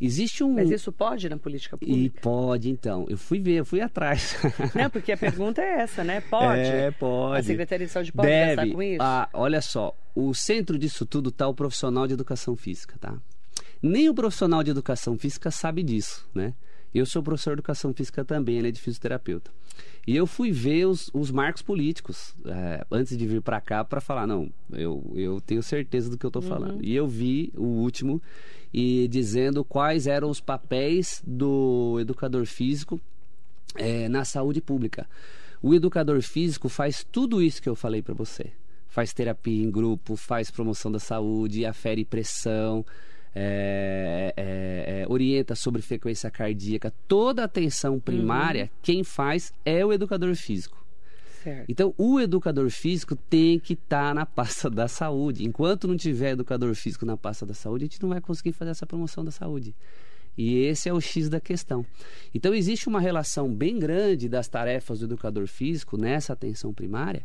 Existe 0.00 0.44
um. 0.44 0.54
Mas 0.54 0.70
isso 0.70 0.92
pode 0.92 1.28
na 1.28 1.36
política 1.36 1.76
E 1.80 1.86
pública? 1.86 2.20
pode, 2.20 2.70
então. 2.70 3.06
Eu 3.08 3.18
fui 3.18 3.40
ver, 3.40 3.54
eu 3.56 3.64
fui 3.64 3.80
atrás. 3.80 4.36
Não, 4.74 4.88
porque 4.90 5.10
a 5.12 5.16
pergunta 5.16 5.60
é 5.60 5.80
essa, 5.80 6.04
né? 6.04 6.20
Pode? 6.20 6.60
É, 6.60 6.90
pode. 6.92 7.40
A 7.40 7.42
Secretaria 7.42 7.86
de 7.86 7.92
Saúde 7.92 8.12
pode 8.12 8.28
Deve. 8.28 8.56
gastar 8.56 8.72
com 8.74 8.82
isso? 8.82 9.02
Ah, 9.02 9.28
olha 9.32 9.60
só, 9.60 9.96
o 10.14 10.32
centro 10.34 10.78
disso 10.78 11.04
tudo 11.04 11.30
está 11.30 11.48
o 11.48 11.54
profissional 11.54 12.06
de 12.06 12.14
educação 12.14 12.54
física, 12.54 12.96
tá? 13.00 13.16
Nem 13.82 14.08
o 14.08 14.14
profissional 14.14 14.62
de 14.62 14.70
educação 14.70 15.16
física 15.18 15.50
sabe 15.50 15.82
disso, 15.82 16.28
né? 16.34 16.54
Eu 16.94 17.04
sou 17.04 17.22
professor 17.22 17.50
de 17.50 17.54
educação 17.60 17.92
física 17.92 18.24
também, 18.24 18.56
ele 18.58 18.68
é 18.68 18.70
de 18.70 18.80
fisioterapeuta. 18.80 19.50
E 20.06 20.16
eu 20.16 20.26
fui 20.26 20.50
ver 20.50 20.86
os, 20.86 21.10
os 21.12 21.30
marcos 21.30 21.60
políticos 21.60 22.34
é, 22.46 22.84
antes 22.90 23.16
de 23.16 23.26
vir 23.26 23.42
para 23.42 23.60
cá 23.60 23.84
para 23.84 24.00
falar, 24.00 24.26
não, 24.26 24.50
eu, 24.72 25.12
eu 25.14 25.40
tenho 25.40 25.62
certeza 25.62 26.08
do 26.08 26.16
que 26.16 26.24
eu 26.24 26.28
estou 26.28 26.40
falando. 26.40 26.82
E 26.82 26.96
eu 26.96 27.06
vi 27.06 27.52
o 27.54 27.62
último 27.66 28.20
e 28.72 29.08
dizendo 29.08 29.64
quais 29.64 30.06
eram 30.06 30.30
os 30.30 30.40
papéis 30.40 31.22
do 31.26 31.98
educador 32.00 32.44
físico 32.46 33.00
é, 33.74 34.08
na 34.08 34.24
saúde 34.24 34.60
pública. 34.60 35.06
O 35.62 35.74
educador 35.74 36.22
físico 36.22 36.68
faz 36.68 37.04
tudo 37.10 37.42
isso 37.42 37.60
que 37.62 37.68
eu 37.68 37.74
falei 37.74 38.02
para 38.02 38.14
você. 38.14 38.52
Faz 38.88 39.12
terapia 39.12 39.62
em 39.62 39.70
grupo, 39.70 40.16
faz 40.16 40.50
promoção 40.50 40.90
da 40.90 40.98
saúde, 40.98 41.66
afere 41.66 42.04
pressão, 42.04 42.84
é, 43.34 44.32
é, 44.36 45.02
é, 45.02 45.06
orienta 45.08 45.54
sobre 45.54 45.82
frequência 45.82 46.30
cardíaca. 46.30 46.92
Toda 47.06 47.42
a 47.42 47.44
atenção 47.44 48.00
primária, 48.00 48.70
quem 48.82 49.04
faz 49.04 49.52
é 49.64 49.84
o 49.84 49.92
educador 49.92 50.34
físico. 50.34 50.78
Certo. 51.42 51.66
Então, 51.68 51.94
o 51.96 52.18
educador 52.18 52.68
físico 52.70 53.14
tem 53.14 53.58
que 53.58 53.74
estar 53.74 54.14
na 54.14 54.26
pasta 54.26 54.68
da 54.68 54.88
saúde. 54.88 55.44
Enquanto 55.44 55.86
não 55.86 55.96
tiver 55.96 56.30
educador 56.30 56.74
físico 56.74 57.06
na 57.06 57.16
pasta 57.16 57.46
da 57.46 57.54
saúde, 57.54 57.84
a 57.84 57.86
gente 57.86 58.02
não 58.02 58.08
vai 58.08 58.20
conseguir 58.20 58.52
fazer 58.52 58.72
essa 58.72 58.86
promoção 58.86 59.24
da 59.24 59.30
saúde. 59.30 59.74
E 60.36 60.58
esse 60.64 60.88
é 60.88 60.92
o 60.92 61.00
X 61.00 61.28
da 61.28 61.40
questão. 61.40 61.84
Então, 62.34 62.54
existe 62.54 62.88
uma 62.88 63.00
relação 63.00 63.52
bem 63.52 63.78
grande 63.78 64.28
das 64.28 64.48
tarefas 64.48 65.00
do 65.00 65.06
educador 65.06 65.46
físico 65.46 65.96
nessa 65.96 66.32
atenção 66.32 66.72
primária, 66.72 67.22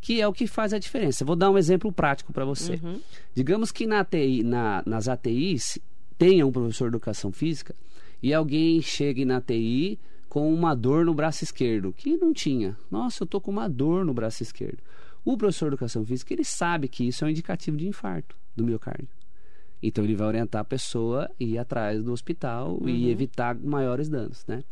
que 0.00 0.20
é 0.20 0.26
o 0.26 0.32
que 0.32 0.46
faz 0.46 0.72
a 0.72 0.78
diferença. 0.78 1.24
Vou 1.24 1.36
dar 1.36 1.50
um 1.50 1.58
exemplo 1.58 1.92
prático 1.92 2.32
para 2.32 2.44
você. 2.44 2.80
Uhum. 2.82 3.00
Digamos 3.34 3.70
que 3.70 3.86
na 3.86 4.00
ATI, 4.00 4.42
na, 4.42 4.82
nas 4.86 5.08
ATIs 5.08 5.78
tenha 6.18 6.46
um 6.46 6.52
professor 6.52 6.84
de 6.84 6.96
educação 6.96 7.30
física 7.30 7.74
e 8.22 8.34
alguém 8.34 8.80
chegue 8.82 9.24
na 9.24 9.36
ATI 9.36 9.98
com 10.30 10.54
uma 10.54 10.76
dor 10.76 11.04
no 11.04 11.12
braço 11.12 11.42
esquerdo, 11.42 11.92
que 11.92 12.16
não 12.16 12.32
tinha. 12.32 12.76
Nossa, 12.88 13.24
eu 13.24 13.26
tô 13.26 13.40
com 13.40 13.50
uma 13.50 13.68
dor 13.68 14.04
no 14.04 14.14
braço 14.14 14.44
esquerdo. 14.44 14.78
O 15.24 15.36
professor 15.36 15.66
de 15.66 15.74
educação 15.74 16.06
física, 16.06 16.32
ele 16.32 16.44
sabe 16.44 16.88
que 16.88 17.06
isso 17.06 17.24
é 17.24 17.26
um 17.26 17.30
indicativo 17.30 17.76
de 17.76 17.88
infarto 17.88 18.36
do 18.56 18.64
miocárdio. 18.64 19.08
Então 19.82 20.04
ele 20.04 20.14
vai 20.14 20.28
orientar 20.28 20.60
a 20.60 20.64
pessoa 20.64 21.24
a 21.24 21.30
ir 21.42 21.58
atrás 21.58 22.04
do 22.04 22.12
hospital 22.12 22.78
uhum. 22.80 22.88
e 22.88 23.10
evitar 23.10 23.56
maiores 23.56 24.08
danos, 24.08 24.44
né? 24.46 24.62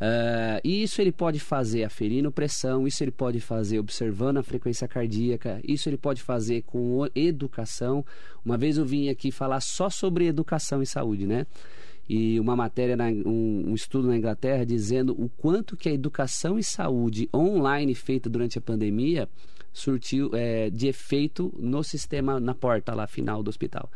Uh, 0.00 0.60
isso 0.64 1.00
ele 1.00 1.12
pode 1.12 1.38
fazer 1.38 1.84
aferindo 1.84 2.30
pressão, 2.30 2.86
isso 2.86 3.02
ele 3.02 3.10
pode 3.10 3.40
fazer 3.40 3.78
observando 3.78 4.38
a 4.38 4.42
frequência 4.42 4.88
cardíaca, 4.88 5.60
isso 5.62 5.88
ele 5.88 5.98
pode 5.98 6.22
fazer 6.22 6.62
com 6.62 7.06
educação. 7.14 8.04
Uma 8.44 8.58
vez 8.58 8.76
eu 8.76 8.84
vim 8.84 9.08
aqui 9.08 9.30
falar 9.30 9.60
só 9.60 9.88
sobre 9.88 10.26
educação 10.26 10.82
e 10.82 10.86
saúde, 10.86 11.26
né? 11.26 11.46
E 12.12 12.40
uma 12.40 12.56
matéria, 12.56 12.96
na, 12.96 13.04
um, 13.04 13.66
um, 13.68 13.72
estudo 13.72 14.08
na 14.08 14.16
Inglaterra 14.16 14.66
dizendo 14.66 15.12
o 15.12 15.28
quanto 15.28 15.76
que 15.76 15.88
a 15.88 15.92
educação 15.92 16.58
e 16.58 16.64
saúde 16.64 17.28
online 17.32 17.94
feita 17.94 18.28
durante 18.28 18.58
a 18.58 18.60
pandemia 18.60 19.28
surtiu 19.72 20.28
é, 20.34 20.70
de 20.70 20.88
efeito 20.88 21.54
no 21.56 21.84
sistema, 21.84 22.40
na 22.40 22.52
porta 22.52 22.92
lá 22.94 23.06
final 23.06 23.44
do 23.44 23.48
hospital. 23.48 23.88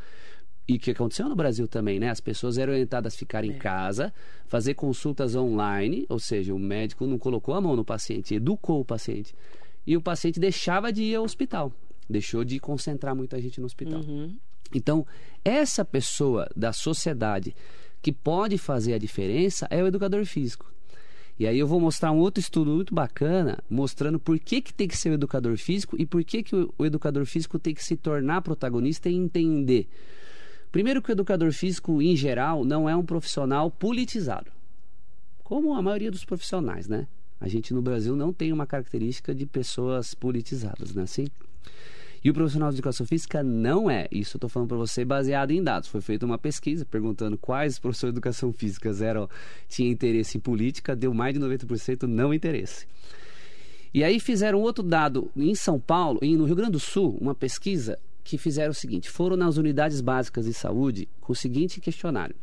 E 0.68 0.76
o 0.76 0.78
que 0.78 0.92
aconteceu 0.92 1.28
no 1.28 1.34
Brasil 1.34 1.66
também, 1.66 1.98
né? 1.98 2.08
As 2.08 2.20
pessoas 2.20 2.56
eram 2.56 2.72
orientadas 2.72 3.14
a 3.14 3.18
ficar 3.18 3.44
em 3.44 3.50
é. 3.50 3.54
casa, 3.54 4.14
fazer 4.46 4.74
consultas 4.74 5.34
online, 5.34 6.06
ou 6.08 6.20
seja, 6.20 6.54
o 6.54 6.58
médico 6.58 7.08
não 7.08 7.18
colocou 7.18 7.52
a 7.56 7.60
mão 7.60 7.74
no 7.74 7.84
paciente, 7.84 8.36
educou 8.36 8.80
o 8.80 8.84
paciente. 8.84 9.34
E 9.84 9.96
o 9.96 10.00
paciente 10.00 10.38
deixava 10.38 10.92
de 10.92 11.02
ir 11.02 11.16
ao 11.16 11.24
hospital, 11.24 11.72
deixou 12.08 12.44
de 12.44 12.60
concentrar 12.60 13.16
muita 13.16 13.40
gente 13.40 13.58
no 13.58 13.66
hospital. 13.66 14.02
Uhum. 14.02 14.36
Então, 14.72 15.04
essa 15.44 15.84
pessoa 15.84 16.48
da 16.54 16.72
sociedade 16.72 17.54
que 18.04 18.12
pode 18.12 18.58
fazer 18.58 18.92
a 18.92 18.98
diferença 18.98 19.66
é 19.70 19.82
o 19.82 19.86
educador 19.86 20.26
físico. 20.26 20.70
E 21.38 21.46
aí 21.46 21.58
eu 21.58 21.66
vou 21.66 21.80
mostrar 21.80 22.12
um 22.12 22.18
outro 22.18 22.38
estudo 22.38 22.70
muito 22.70 22.94
bacana, 22.94 23.58
mostrando 23.68 24.20
por 24.20 24.38
que, 24.38 24.60
que 24.60 24.74
tem 24.74 24.86
que 24.86 24.96
ser 24.96 25.08
o 25.08 25.14
educador 25.14 25.56
físico 25.56 25.96
e 25.98 26.04
por 26.04 26.22
que, 26.22 26.42
que 26.42 26.54
o, 26.54 26.84
educador 26.84 27.24
físico 27.24 27.58
tem 27.58 27.74
que 27.74 27.82
se 27.82 27.96
tornar 27.96 28.42
protagonista 28.42 29.08
e 29.08 29.14
entender. 29.14 29.88
Primeiro 30.70 31.00
que 31.00 31.10
o 31.10 31.12
educador 31.12 31.50
físico, 31.50 32.02
em 32.02 32.14
geral, 32.14 32.62
não 32.62 32.86
é 32.86 32.94
um 32.94 33.06
profissional 33.06 33.70
politizado. 33.70 34.52
Como 35.42 35.74
a 35.74 35.80
maioria 35.80 36.10
dos 36.10 36.26
profissionais, 36.26 36.86
né? 36.86 37.08
A 37.40 37.48
gente 37.48 37.72
no 37.72 37.80
Brasil 37.80 38.14
não 38.14 38.34
tem 38.34 38.52
uma 38.52 38.66
característica 38.66 39.34
de 39.34 39.46
pessoas 39.46 40.12
politizadas, 40.12 40.94
não 40.94 41.00
é 41.00 41.04
assim? 41.04 41.26
E 42.24 42.30
o 42.30 42.34
profissional 42.34 42.70
de 42.70 42.76
educação 42.76 43.06
física 43.06 43.42
não 43.42 43.90
é. 43.90 44.08
Isso 44.10 44.36
eu 44.36 44.38
estou 44.38 44.48
falando 44.48 44.68
para 44.68 44.78
você 44.78 45.04
baseado 45.04 45.50
em 45.50 45.62
dados. 45.62 45.90
Foi 45.90 46.00
feita 46.00 46.24
uma 46.24 46.38
pesquisa 46.38 46.82
perguntando 46.86 47.36
quais 47.36 47.78
professores 47.78 48.14
de 48.14 48.16
educação 48.16 48.50
física 48.50 48.90
eram, 49.04 49.28
tinham 49.68 49.92
interesse 49.92 50.38
em 50.38 50.40
política, 50.40 50.96
deu 50.96 51.12
mais 51.12 51.34
de 51.34 51.40
90% 51.40 52.04
não 52.04 52.32
interesse. 52.32 52.86
E 53.92 54.02
aí 54.02 54.18
fizeram 54.18 54.62
outro 54.62 54.82
dado 54.82 55.30
em 55.36 55.54
São 55.54 55.78
Paulo 55.78 56.18
e 56.22 56.34
no 56.34 56.46
Rio 56.46 56.56
Grande 56.56 56.72
do 56.72 56.80
Sul, 56.80 57.18
uma 57.20 57.34
pesquisa 57.34 57.98
que 58.24 58.38
fizeram 58.38 58.70
o 58.70 58.74
seguinte: 58.74 59.10
foram 59.10 59.36
nas 59.36 59.58
unidades 59.58 60.00
básicas 60.00 60.46
de 60.46 60.54
saúde 60.54 61.06
com 61.20 61.34
o 61.34 61.36
seguinte 61.36 61.78
questionário, 61.78 62.34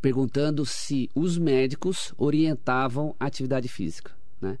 perguntando 0.00 0.64
se 0.64 1.10
os 1.16 1.36
médicos 1.36 2.14
orientavam 2.16 3.14
a 3.18 3.26
atividade 3.26 3.66
física, 3.66 4.12
né? 4.40 4.56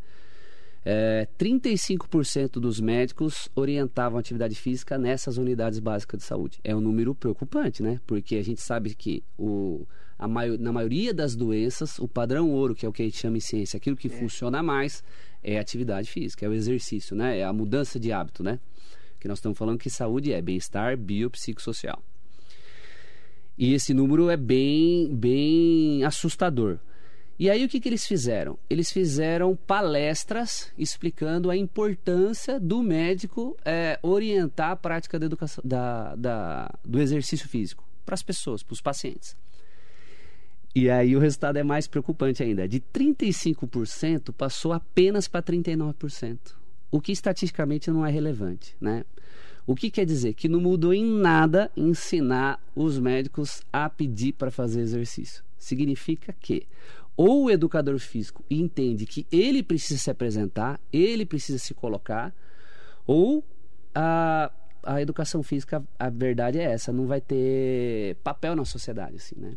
É, 0.86 1.26
35% 1.38 2.60
dos 2.60 2.78
médicos 2.78 3.48
orientavam 3.54 4.18
atividade 4.18 4.54
física 4.54 4.98
nessas 4.98 5.38
unidades 5.38 5.78
básicas 5.78 6.20
de 6.20 6.26
saúde. 6.26 6.60
É 6.62 6.76
um 6.76 6.80
número 6.80 7.14
preocupante, 7.14 7.82
né? 7.82 7.98
Porque 8.06 8.36
a 8.36 8.44
gente 8.44 8.60
sabe 8.60 8.94
que 8.94 9.24
o, 9.38 9.86
a 10.18 10.28
maio, 10.28 10.58
na 10.58 10.72
maioria 10.72 11.14
das 11.14 11.34
doenças, 11.34 11.98
o 11.98 12.06
padrão 12.06 12.50
ouro, 12.50 12.74
que 12.74 12.84
é 12.84 12.88
o 12.88 12.92
que 12.92 13.00
a 13.00 13.04
gente 13.06 13.16
chama 13.16 13.38
em 13.38 13.40
ciência, 13.40 13.78
aquilo 13.78 13.96
que 13.96 14.08
é. 14.08 14.10
funciona 14.10 14.62
mais, 14.62 15.02
é 15.42 15.56
a 15.56 15.60
atividade 15.62 16.10
física, 16.10 16.44
é 16.44 16.48
o 16.48 16.52
exercício, 16.52 17.16
né? 17.16 17.38
É 17.38 17.44
a 17.44 17.52
mudança 17.52 17.98
de 17.98 18.12
hábito, 18.12 18.42
né? 18.42 18.60
Que 19.18 19.26
nós 19.26 19.38
estamos 19.38 19.56
falando 19.56 19.78
que 19.78 19.88
saúde 19.88 20.34
é 20.34 20.42
bem-estar 20.42 20.98
biopsicossocial. 20.98 22.02
E 23.56 23.72
esse 23.72 23.94
número 23.94 24.28
é 24.28 24.36
bem, 24.36 25.14
bem 25.14 26.04
assustador. 26.04 26.78
E 27.38 27.50
aí 27.50 27.64
o 27.64 27.68
que, 27.68 27.80
que 27.80 27.88
eles 27.88 28.06
fizeram? 28.06 28.56
Eles 28.70 28.92
fizeram 28.92 29.56
palestras 29.56 30.72
explicando 30.78 31.50
a 31.50 31.56
importância 31.56 32.60
do 32.60 32.82
médico 32.82 33.56
é, 33.64 33.98
orientar 34.02 34.70
a 34.70 34.76
prática 34.76 35.18
da 35.18 35.26
educação, 35.26 35.62
da, 35.66 36.14
da, 36.14 36.70
do 36.84 37.00
exercício 37.00 37.48
físico 37.48 37.84
para 38.06 38.14
as 38.14 38.22
pessoas, 38.22 38.62
para 38.62 38.72
os 38.72 38.80
pacientes. 38.80 39.36
E 40.74 40.90
aí 40.90 41.16
o 41.16 41.20
resultado 41.20 41.56
é 41.56 41.62
mais 41.62 41.86
preocupante 41.86 42.42
ainda. 42.42 42.68
De 42.68 42.80
35% 42.80 44.32
passou 44.32 44.72
apenas 44.72 45.26
para 45.26 45.42
39%. 45.42 46.38
O 46.90 47.00
que 47.00 47.12
estatisticamente 47.12 47.90
não 47.90 48.06
é 48.06 48.10
relevante, 48.10 48.76
né? 48.80 49.04
O 49.66 49.74
que 49.74 49.90
quer 49.90 50.04
dizer? 50.04 50.34
Que 50.34 50.48
não 50.48 50.60
mudou 50.60 50.92
em 50.92 51.04
nada 51.04 51.70
ensinar 51.76 52.60
os 52.74 52.98
médicos 52.98 53.62
a 53.72 53.88
pedir 53.88 54.32
para 54.34 54.50
fazer 54.50 54.80
exercício. 54.82 55.42
Significa 55.56 56.34
que 56.38 56.66
ou 57.16 57.44
o 57.44 57.50
educador 57.50 57.98
físico 57.98 58.44
entende 58.50 59.06
que 59.06 59.26
ele 59.30 59.62
precisa 59.62 60.00
se 60.00 60.10
apresentar, 60.10 60.80
ele 60.92 61.24
precisa 61.24 61.58
se 61.58 61.72
colocar, 61.72 62.34
ou 63.06 63.44
a, 63.94 64.50
a 64.82 65.00
educação 65.00 65.42
física, 65.42 65.84
a 65.98 66.10
verdade 66.10 66.58
é 66.58 66.64
essa, 66.64 66.92
não 66.92 67.06
vai 67.06 67.20
ter 67.20 68.16
papel 68.24 68.56
na 68.56 68.64
sociedade, 68.64 69.16
assim, 69.16 69.36
né? 69.38 69.56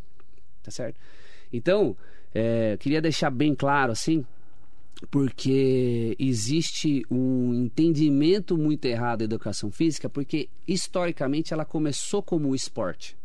Tá 0.62 0.70
certo? 0.70 0.98
Então, 1.52 1.96
é, 2.34 2.76
queria 2.76 3.00
deixar 3.00 3.30
bem 3.30 3.54
claro, 3.54 3.90
assim, 3.90 4.24
porque 5.10 6.16
existe 6.18 7.04
um 7.10 7.54
entendimento 7.54 8.56
muito 8.56 8.84
errado 8.84 9.18
da 9.20 9.24
educação 9.24 9.70
física, 9.70 10.08
porque 10.08 10.48
historicamente 10.66 11.52
ela 11.52 11.64
começou 11.64 12.22
como 12.22 12.54
esporte, 12.54 13.16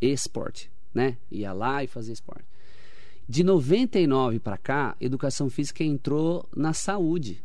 esporte, 0.00 0.70
né? 0.94 1.16
Ia 1.30 1.52
lá 1.52 1.82
e 1.82 1.86
fazia 1.86 2.12
esporte. 2.12 2.44
De 3.30 3.44
99 3.44 4.40
para 4.40 4.58
cá, 4.58 4.96
educação 5.00 5.48
física 5.48 5.84
entrou 5.84 6.48
na 6.52 6.72
saúde. 6.72 7.40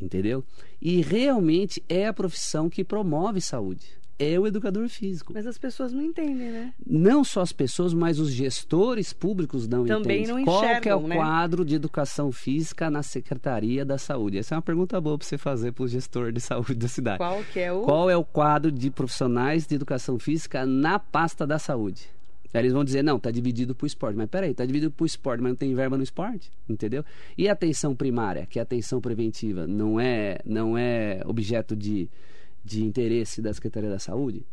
Entendeu? 0.00 0.42
E 0.80 1.02
realmente 1.02 1.84
é 1.90 2.06
a 2.06 2.12
profissão 2.14 2.70
que 2.70 2.82
promove 2.82 3.38
saúde. 3.42 3.86
É 4.18 4.40
o 4.40 4.46
educador 4.46 4.88
físico. 4.88 5.34
Mas 5.34 5.46
as 5.46 5.58
pessoas 5.58 5.92
não 5.92 6.00
entendem, 6.00 6.50
né? 6.50 6.72
Não 6.86 7.22
só 7.22 7.42
as 7.42 7.52
pessoas, 7.52 7.92
mas 7.92 8.18
os 8.18 8.30
gestores 8.30 9.12
públicos 9.12 9.68
não 9.68 9.84
Também 9.84 10.22
entendem. 10.22 10.36
Não 10.38 10.44
Qual 10.46 10.80
que 10.80 10.88
é 10.88 10.96
o 10.96 11.06
né? 11.06 11.16
quadro 11.16 11.62
de 11.62 11.74
educação 11.74 12.32
física 12.32 12.90
na 12.90 13.02
Secretaria 13.02 13.84
da 13.84 13.98
Saúde? 13.98 14.38
Essa 14.38 14.54
é 14.54 14.56
uma 14.56 14.62
pergunta 14.62 14.98
boa 14.98 15.18
para 15.18 15.26
você 15.26 15.36
fazer 15.36 15.72
para 15.72 15.84
o 15.84 15.88
gestor 15.88 16.32
de 16.32 16.40
saúde 16.40 16.76
da 16.76 16.88
cidade. 16.88 17.18
Qual 17.18 17.44
que 17.52 17.60
é 17.60 17.70
o... 17.70 17.82
Qual 17.82 18.08
é 18.08 18.16
o 18.16 18.24
quadro 18.24 18.72
de 18.72 18.90
profissionais 18.90 19.66
de 19.66 19.74
educação 19.74 20.18
física 20.18 20.64
na 20.64 20.98
pasta 20.98 21.46
da 21.46 21.58
saúde? 21.58 22.15
Aí 22.56 22.62
eles 22.62 22.72
vão 22.72 22.82
dizer, 22.82 23.02
não, 23.02 23.18
está 23.18 23.30
dividido 23.30 23.74
por 23.74 23.86
esporte. 23.86 24.16
Mas 24.16 24.30
peraí, 24.30 24.52
está 24.52 24.64
dividido 24.64 24.90
por 24.90 25.04
esporte, 25.04 25.42
mas 25.42 25.50
não 25.50 25.56
tem 25.56 25.74
verba 25.74 25.96
no 25.96 26.02
esporte, 26.02 26.50
entendeu? 26.66 27.04
E 27.36 27.48
a 27.48 27.52
atenção 27.52 27.94
primária, 27.94 28.46
que 28.46 28.58
é 28.58 28.62
a 28.62 28.64
atenção 28.64 28.98
preventiva, 28.98 29.66
não 29.66 30.00
é, 30.00 30.38
não 30.44 30.76
é 30.76 31.20
objeto 31.26 31.76
de, 31.76 32.08
de 32.64 32.82
interesse 32.82 33.42
da 33.42 33.52
Secretaria 33.52 33.90
da 33.90 33.98
Saúde? 33.98 34.46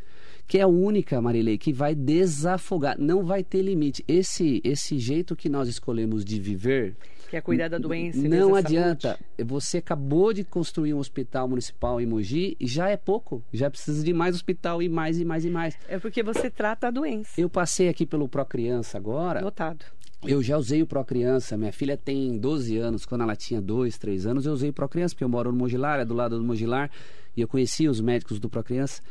Que 0.47 0.59
é 0.59 0.61
a 0.61 0.67
única, 0.67 1.21
Marilei, 1.21 1.57
que 1.57 1.73
vai 1.73 1.95
desafogar, 1.95 2.99
não 2.99 3.23
vai 3.23 3.43
ter 3.43 3.61
limite. 3.61 4.03
Esse, 4.07 4.61
esse 4.63 4.99
jeito 4.99 5.35
que 5.35 5.49
nós 5.49 5.67
escolhemos 5.67 6.23
de 6.23 6.39
viver 6.39 6.95
que 7.33 7.37
é 7.37 7.41
cuidar 7.41 7.67
da 7.67 7.79
doença. 7.79 8.21
Não 8.27 8.53
adianta. 8.53 9.17
Saúde. 9.17 9.43
Você 9.43 9.79
acabou 9.79 10.31
de 10.31 10.43
construir 10.43 10.93
um 10.93 10.99
hospital 10.99 11.47
municipal 11.47 11.99
em 11.99 12.05
Mogi 12.05 12.55
e 12.59 12.67
já 12.67 12.89
é 12.89 12.95
pouco. 12.95 13.43
Já 13.51 13.71
precisa 13.71 14.03
de 14.03 14.13
mais 14.13 14.35
hospital 14.35 14.83
e 14.83 14.87
mais 14.87 15.19
e 15.19 15.25
mais 15.25 15.43
e 15.43 15.49
mais. 15.49 15.75
É 15.87 15.97
porque 15.97 16.21
você 16.21 16.47
trata 16.51 16.89
a 16.89 16.91
doença. 16.91 17.41
Eu 17.41 17.49
passei 17.49 17.89
aqui 17.89 18.05
pelo 18.05 18.29
Procriança 18.29 18.99
agora. 18.99 19.41
Notado. 19.41 19.83
Eu 20.23 20.43
já 20.43 20.59
usei 20.59 20.83
o 20.83 20.85
Procriança. 20.85 21.57
Minha 21.57 21.73
filha 21.73 21.97
tem 21.97 22.37
12 22.37 22.77
anos. 22.77 23.03
Quando 23.03 23.21
ela 23.21 23.35
tinha 23.35 23.59
2, 23.59 23.97
3 23.97 24.27
anos, 24.27 24.45
eu 24.45 24.53
usei 24.53 24.69
o 24.69 24.73
Procriança, 24.73 25.15
porque 25.15 25.23
eu 25.23 25.29
moro 25.29 25.51
no 25.51 25.57
Mogilar, 25.57 25.99
é 25.99 26.05
do 26.05 26.13
lado 26.13 26.37
do 26.37 26.43
Mogilar. 26.43 26.91
E 27.35 27.41
eu 27.41 27.47
conhecia 27.47 27.89
os 27.89 27.99
médicos 27.99 28.39
do 28.39 28.47
Procriança. 28.47 29.01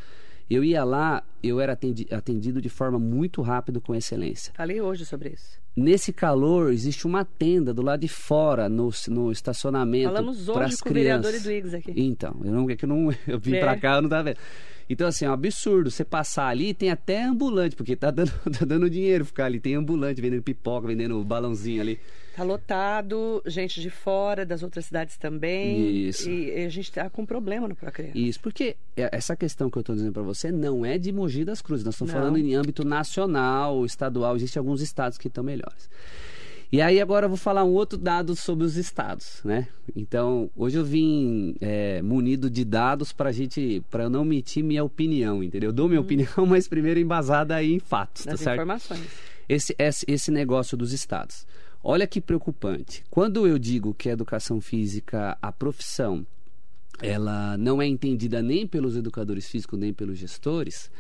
Eu 0.53 0.63
ia 0.63 0.85
lá, 0.85 1.23
eu 1.43 1.59
era 1.59 1.73
atendi, 1.73 2.07
atendido 2.11 2.61
de 2.61 2.69
forma 2.69 2.99
muito 2.99 3.41
rápida 3.41 3.81
com 3.81 3.95
excelência. 3.95 4.53
Falei 4.55 4.83
hoje 4.83 5.07
sobre 5.07 5.31
isso. 5.31 5.59
Nesse 5.75 6.13
calor, 6.13 6.71
existe 6.71 7.07
uma 7.07 7.25
tenda 7.25 7.73
do 7.73 7.81
lado 7.81 8.01
de 8.01 8.09
fora, 8.09 8.69
no, 8.69 8.91
no 9.09 9.33
estacionamento. 9.33 10.13
Falamos 10.13 10.47
hoje 10.51 10.77
com 10.77 10.91
crianças. 10.91 10.91
o 10.91 10.93
vereador 10.93 11.35
Edwigs 11.35 11.75
aqui. 11.75 11.95
Então, 11.97 12.39
eu 12.45 12.53
não, 12.53 12.69
é 12.69 12.77
que 12.77 12.85
eu, 12.85 12.89
não, 12.91 13.11
eu 13.27 13.39
vim 13.39 13.55
é. 13.55 13.61
pra 13.61 13.79
cá, 13.79 13.97
eu 13.97 14.03
não 14.03 14.11
tava 14.11 14.25
vendo. 14.25 14.37
Então, 14.91 15.09
assim, 15.09 15.25
é 15.25 15.31
um 15.31 15.33
absurdo. 15.33 15.91
Você 15.91 16.05
passar 16.05 16.49
ali, 16.49 16.75
tem 16.75 16.91
até 16.91 17.23
ambulante, 17.23 17.75
porque 17.75 17.97
tá 17.97 18.11
dando, 18.11 18.31
tá 18.59 18.67
dando 18.67 18.91
dinheiro 18.91 19.25
ficar 19.25 19.47
ali. 19.47 19.59
Tem 19.59 19.75
ambulante 19.75 20.21
vendendo 20.21 20.43
pipoca, 20.43 20.87
vendendo 20.87 21.25
balãozinho 21.25 21.81
ali. 21.81 21.99
Tá 22.35 22.43
lotado, 22.43 23.43
gente 23.47 23.81
de 23.81 23.91
fora, 23.91 24.47
das 24.47 24.63
outras 24.63 24.87
cidades 24.87 25.19
também. 25.19 26.07
Isso. 26.09 26.31
E, 26.31 26.65
a 26.65 26.69
gente 26.69 26.91
tá 26.91 27.11
com 27.11 27.27
problema 27.27 27.69
no 27.69 27.77
Procrear. 27.77 28.17
Isso, 28.17 28.41
porque 28.41 28.77
essa 28.97 29.37
questão 29.37 29.69
que 29.69 29.77
eu 29.77 29.81
estou 29.81 29.95
dizendo 29.95 30.13
para 30.13 30.23
você 30.23 30.51
não 30.51 30.85
é 30.85 30.97
de 30.97 31.13
Mogi 31.13 31.45
das 31.45 31.61
Cruzes. 31.61 31.85
Nós 31.85 31.95
estamos 31.95 32.13
não. 32.13 32.21
falando 32.21 32.39
em 32.39 32.55
âmbito 32.55 32.85
nacional, 32.85 33.85
estadual. 33.85 34.35
Existem 34.37 34.61
alguns 34.61 34.81
estados 34.81 35.19
que 35.19 35.29
estão 35.29 35.45
melhores. 35.45 35.91
E 36.73 36.81
aí 36.81 37.03
agora 37.03 37.27
eu 37.27 37.29
vou 37.29 37.37
falar 37.37 37.65
um 37.65 37.73
outro 37.73 37.99
dado 37.99 38.35
sobre 38.35 38.65
os 38.65 38.79
estados, 38.79 39.43
né? 39.45 39.69
Então 39.95 40.51
hoje 40.57 40.79
eu 40.79 40.85
vim 40.85 41.55
é, 41.61 42.01
munido 42.01 42.49
de 42.49 42.65
dados 42.65 43.13
para 43.13 43.31
gente, 43.31 43.85
para 43.91 44.05
eu 44.05 44.11
não 44.11 44.23
omitir 44.23 44.65
minha 44.65 44.83
opinião, 44.83 45.43
entendeu? 45.43 45.69
Eu 45.69 45.75
dou 45.75 45.87
minha 45.87 46.01
hum. 46.01 46.05
opinião, 46.05 46.31
mas 46.49 46.67
primeiro 46.67 46.99
embasada 46.99 47.55
aí 47.55 47.75
em 47.75 47.79
fatos, 47.79 48.25
Nas 48.25 48.39
tá 48.39 48.45
certo? 48.45 48.55
informações. 48.55 49.07
Esse, 49.47 49.77
esse, 49.79 50.07
esse 50.09 50.31
negócio 50.31 50.75
dos 50.75 50.95
estados. 50.95 51.47
Olha 51.85 52.07
que 52.07 52.21
preocupante. 52.21 53.03
Quando 53.11 53.47
eu 53.47 53.59
digo 53.59 53.93
que 53.93 54.09
a 54.09 54.13
educação 54.13 54.61
física, 54.61 55.37
a 55.43 55.51
profissão, 55.51 56.25
ela 57.01 57.57
não 57.59 57.83
é 57.83 57.87
entendida 57.87 58.41
nem 58.41 58.67
pelos 58.67 58.97
educadores 58.97 59.49
físicos 59.49 59.79
nem 59.79 59.93
pelos 59.93 60.19
gestores, 60.19 60.91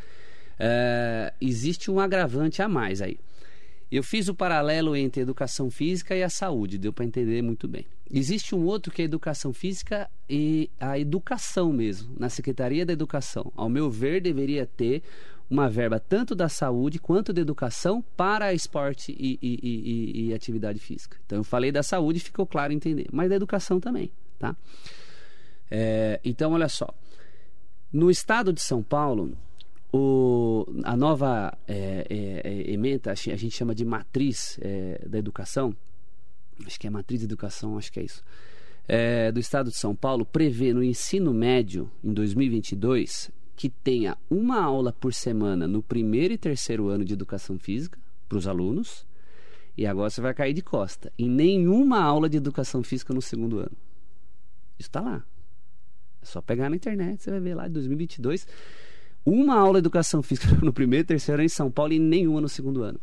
é, 0.58 1.32
existe 1.40 1.90
um 1.90 2.00
agravante 2.00 2.60
a 2.62 2.68
mais 2.68 3.00
aí. 3.00 3.18
Eu 3.92 4.02
fiz 4.02 4.26
o 4.26 4.34
paralelo 4.34 4.96
entre 4.96 5.20
a 5.20 5.22
educação 5.22 5.70
física 5.70 6.16
e 6.16 6.22
a 6.22 6.30
saúde, 6.30 6.78
deu 6.78 6.94
para 6.94 7.04
entender 7.04 7.42
muito 7.42 7.68
bem. 7.68 7.84
Existe 8.10 8.54
um 8.54 8.64
outro 8.64 8.90
que 8.90 9.02
é 9.02 9.04
a 9.04 9.06
educação 9.06 9.52
física 9.52 10.10
e 10.28 10.70
a 10.80 10.98
educação 10.98 11.72
mesmo, 11.72 12.14
na 12.18 12.30
Secretaria 12.30 12.86
da 12.86 12.92
Educação. 12.92 13.52
Ao 13.54 13.68
meu 13.68 13.90
ver, 13.90 14.22
deveria 14.22 14.64
ter 14.64 15.02
uma 15.52 15.68
verba 15.68 16.00
tanto 16.00 16.34
da 16.34 16.48
saúde 16.48 16.98
quanto 16.98 17.30
da 17.30 17.40
educação 17.40 18.02
para 18.16 18.54
esporte 18.54 19.12
e, 19.12 19.38
e, 19.42 19.58
e, 19.62 20.28
e 20.28 20.34
atividade 20.34 20.78
física. 20.78 21.18
Então, 21.26 21.38
eu 21.38 21.44
falei 21.44 21.70
da 21.70 21.82
saúde, 21.82 22.20
ficou 22.20 22.46
claro 22.46 22.72
entender, 22.72 23.06
mas 23.12 23.28
da 23.28 23.36
educação 23.36 23.78
também, 23.78 24.10
tá? 24.38 24.56
É, 25.70 26.18
então, 26.24 26.52
olha 26.52 26.68
só. 26.70 26.88
No 27.92 28.10
estado 28.10 28.50
de 28.50 28.62
São 28.62 28.82
Paulo, 28.82 29.36
o, 29.92 30.64
a 30.84 30.96
nova 30.96 31.52
é, 31.68 32.06
é, 32.08 32.48
é, 32.48 32.72
ementa, 32.72 33.12
a 33.12 33.14
gente 33.14 33.50
chama 33.50 33.74
de 33.74 33.84
matriz 33.84 34.58
é, 34.62 35.06
da 35.06 35.18
educação, 35.18 35.76
acho 36.66 36.80
que 36.80 36.86
é 36.86 36.90
matriz 36.90 37.20
de 37.20 37.26
educação, 37.26 37.76
acho 37.76 37.92
que 37.92 38.00
é 38.00 38.04
isso, 38.04 38.24
é, 38.88 39.30
do 39.30 39.38
Estado 39.38 39.68
de 39.68 39.76
São 39.76 39.94
Paulo, 39.94 40.24
prevê 40.24 40.72
no 40.72 40.82
ensino 40.82 41.34
médio, 41.34 41.90
em 42.02 42.14
2022, 42.14 43.30
que 43.62 43.68
tenha 43.68 44.18
uma 44.28 44.60
aula 44.60 44.92
por 44.92 45.14
semana 45.14 45.68
no 45.68 45.84
primeiro 45.84 46.34
e 46.34 46.36
terceiro 46.36 46.88
ano 46.88 47.04
de 47.04 47.12
educação 47.12 47.60
física 47.60 47.96
para 48.28 48.36
os 48.36 48.48
alunos, 48.48 49.06
e 49.76 49.86
agora 49.86 50.10
você 50.10 50.20
vai 50.20 50.34
cair 50.34 50.52
de 50.52 50.62
costa, 50.62 51.12
e 51.16 51.28
nenhuma 51.28 52.02
aula 52.02 52.28
de 52.28 52.36
educação 52.36 52.82
física 52.82 53.14
no 53.14 53.22
segundo 53.22 53.60
ano. 53.60 53.70
Isso 54.80 54.88
está 54.88 55.00
lá. 55.00 55.24
É 56.20 56.26
só 56.26 56.42
pegar 56.42 56.70
na 56.70 56.74
internet, 56.74 57.22
você 57.22 57.30
vai 57.30 57.38
ver 57.38 57.54
lá, 57.54 57.68
de 57.68 57.74
2022 57.74 58.48
uma 59.24 59.54
aula 59.54 59.74
de 59.74 59.84
educação 59.84 60.24
física 60.24 60.56
no 60.60 60.72
primeiro 60.72 61.04
e 61.04 61.06
terceiro 61.06 61.38
ano 61.40 61.46
em 61.46 61.48
São 61.48 61.70
Paulo 61.70 61.92
e 61.92 62.00
nenhuma 62.00 62.40
no 62.40 62.48
segundo 62.48 62.82
ano. 62.82 62.98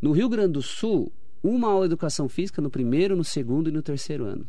No 0.00 0.10
Rio 0.10 0.28
Grande 0.28 0.54
do 0.54 0.62
Sul, 0.62 1.12
uma 1.44 1.68
aula 1.68 1.86
de 1.86 1.92
educação 1.92 2.28
física 2.28 2.60
no 2.60 2.70
primeiro, 2.70 3.14
no 3.14 3.22
segundo 3.22 3.68
e 3.68 3.72
no 3.72 3.82
terceiro 3.82 4.24
ano. 4.24 4.48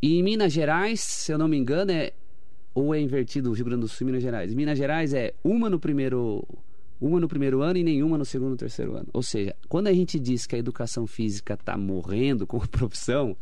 E 0.00 0.16
em 0.16 0.22
Minas 0.22 0.52
Gerais, 0.52 1.00
se 1.00 1.32
eu 1.32 1.38
não 1.38 1.48
me 1.48 1.56
engano, 1.56 1.90
é 1.90 2.12
ou 2.74 2.94
é 2.94 3.00
invertido 3.00 3.50
o 3.50 3.52
Rio 3.52 3.64
Grande 3.64 3.82
do 3.82 3.88
Sul 3.88 4.04
e 4.04 4.06
Minas 4.06 4.22
Gerais. 4.22 4.54
Minas 4.54 4.78
Gerais 4.78 5.12
é 5.12 5.34
uma 5.42 5.68
no 5.68 5.78
primeiro 5.78 6.46
uma 7.00 7.20
no 7.20 7.28
primeiro 7.28 7.62
ano 7.62 7.78
e 7.78 7.84
nenhuma 7.84 8.18
no 8.18 8.24
segundo 8.24 8.54
e 8.54 8.58
terceiro 8.58 8.96
ano. 8.96 9.08
Ou 9.12 9.22
seja, 9.22 9.54
quando 9.68 9.86
a 9.86 9.92
gente 9.92 10.18
diz 10.18 10.46
que 10.46 10.56
a 10.56 10.58
educação 10.58 11.06
física 11.06 11.54
está 11.54 11.76
morrendo 11.76 12.46
como 12.46 12.66
profissão, 12.68 13.36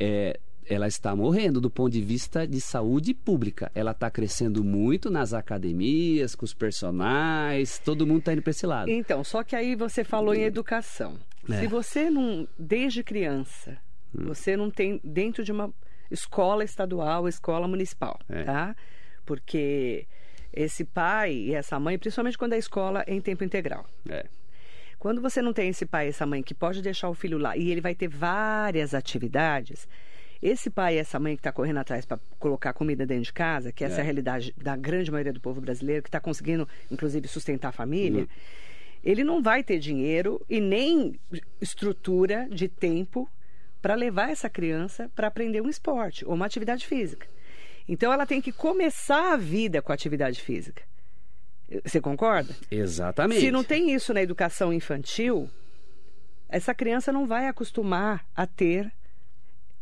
é, 0.00 0.38
ela 0.66 0.86
está 0.86 1.14
morrendo 1.14 1.60
do 1.60 1.70
ponto 1.70 1.92
de 1.92 2.00
vista 2.00 2.46
de 2.46 2.60
saúde 2.60 3.14
pública. 3.14 3.70
Ela 3.74 3.92
está 3.92 4.10
crescendo 4.10 4.64
muito 4.64 5.10
nas 5.10 5.32
academias, 5.32 6.34
com 6.34 6.44
os 6.44 6.54
personagens, 6.54 7.78
todo 7.78 8.06
mundo 8.06 8.20
está 8.20 8.32
indo 8.32 8.42
para 8.42 8.50
esse 8.50 8.66
lado. 8.66 8.90
Então, 8.90 9.22
só 9.22 9.42
que 9.42 9.54
aí 9.54 9.74
você 9.74 10.02
falou 10.02 10.34
em 10.34 10.42
educação. 10.42 11.18
É. 11.48 11.60
Se 11.60 11.66
você 11.66 12.10
não, 12.10 12.46
desde 12.58 13.02
criança, 13.02 13.76
hum. 14.14 14.24
você 14.26 14.56
não 14.56 14.70
tem 14.70 15.00
dentro 15.04 15.44
de 15.44 15.52
uma 15.52 15.72
escola 16.12 16.62
estadual, 16.62 17.26
escola 17.26 17.66
municipal, 17.66 18.18
é. 18.28 18.44
tá? 18.44 18.76
Porque 19.24 20.06
esse 20.52 20.84
pai 20.84 21.32
e 21.32 21.54
essa 21.54 21.80
mãe, 21.80 21.98
principalmente 21.98 22.36
quando 22.36 22.52
a 22.52 22.58
escola 22.58 23.02
é 23.06 23.14
em 23.14 23.20
tempo 23.20 23.42
integral. 23.42 23.86
É. 24.08 24.26
Quando 24.98 25.20
você 25.20 25.42
não 25.42 25.52
tem 25.52 25.70
esse 25.70 25.86
pai 25.86 26.06
e 26.06 26.08
essa 26.10 26.26
mãe 26.26 26.42
que 26.42 26.54
pode 26.54 26.80
deixar 26.82 27.08
o 27.08 27.14
filho 27.14 27.38
lá 27.38 27.56
e 27.56 27.70
ele 27.70 27.80
vai 27.80 27.94
ter 27.94 28.08
várias 28.08 28.94
atividades, 28.94 29.88
esse 30.40 30.70
pai 30.70 30.96
e 30.96 30.98
essa 30.98 31.18
mãe 31.18 31.34
que 31.34 31.40
está 31.40 31.50
correndo 31.50 31.78
atrás 31.78 32.04
para 32.04 32.20
colocar 32.38 32.72
comida 32.72 33.06
dentro 33.06 33.24
de 33.24 33.32
casa, 33.32 33.72
que 33.72 33.84
essa 33.84 33.96
é. 33.96 33.98
é 33.98 34.00
a 34.00 34.04
realidade 34.04 34.54
da 34.56 34.76
grande 34.76 35.10
maioria 35.10 35.32
do 35.32 35.40
povo 35.40 35.60
brasileiro, 35.60 36.02
que 36.02 36.08
está 36.08 36.20
conseguindo, 36.20 36.68
inclusive, 36.90 37.26
sustentar 37.28 37.68
a 37.68 37.72
família, 37.72 38.22
uhum. 38.22 38.28
ele 39.02 39.24
não 39.24 39.42
vai 39.42 39.62
ter 39.62 39.78
dinheiro 39.78 40.44
e 40.48 40.60
nem 40.60 41.18
estrutura 41.60 42.48
de 42.50 42.68
tempo 42.68 43.28
para 43.82 43.96
levar 43.96 44.30
essa 44.30 44.48
criança 44.48 45.10
para 45.14 45.26
aprender 45.26 45.60
um 45.60 45.68
esporte 45.68 46.24
ou 46.24 46.34
uma 46.34 46.46
atividade 46.46 46.86
física. 46.86 47.26
Então 47.88 48.12
ela 48.12 48.24
tem 48.24 48.40
que 48.40 48.52
começar 48.52 49.32
a 49.32 49.36
vida 49.36 49.82
com 49.82 49.90
a 49.90 49.94
atividade 49.94 50.40
física. 50.40 50.84
Você 51.84 52.00
concorda? 52.00 52.54
Exatamente. 52.70 53.40
Se 53.40 53.50
não 53.50 53.64
tem 53.64 53.92
isso 53.92 54.14
na 54.14 54.22
educação 54.22 54.72
infantil, 54.72 55.50
essa 56.48 56.74
criança 56.74 57.10
não 57.10 57.26
vai 57.26 57.48
acostumar 57.48 58.24
a 58.36 58.46
ter 58.46 58.92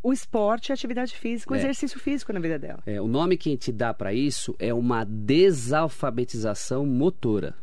o 0.02 0.12
esporte, 0.12 0.72
a 0.72 0.74
atividade 0.74 1.14
física, 1.14 1.52
o 1.52 1.56
é. 1.56 1.58
exercício 1.58 2.00
físico 2.00 2.32
na 2.32 2.40
vida 2.40 2.58
dela. 2.58 2.82
É, 2.86 3.00
o 3.00 3.08
nome 3.08 3.36
que 3.36 3.50
a 3.50 3.52
gente 3.52 3.70
dá 3.70 3.92
para 3.92 4.14
isso 4.14 4.56
é 4.58 4.72
uma 4.72 5.04
desalfabetização 5.04 6.86
motora. 6.86 7.54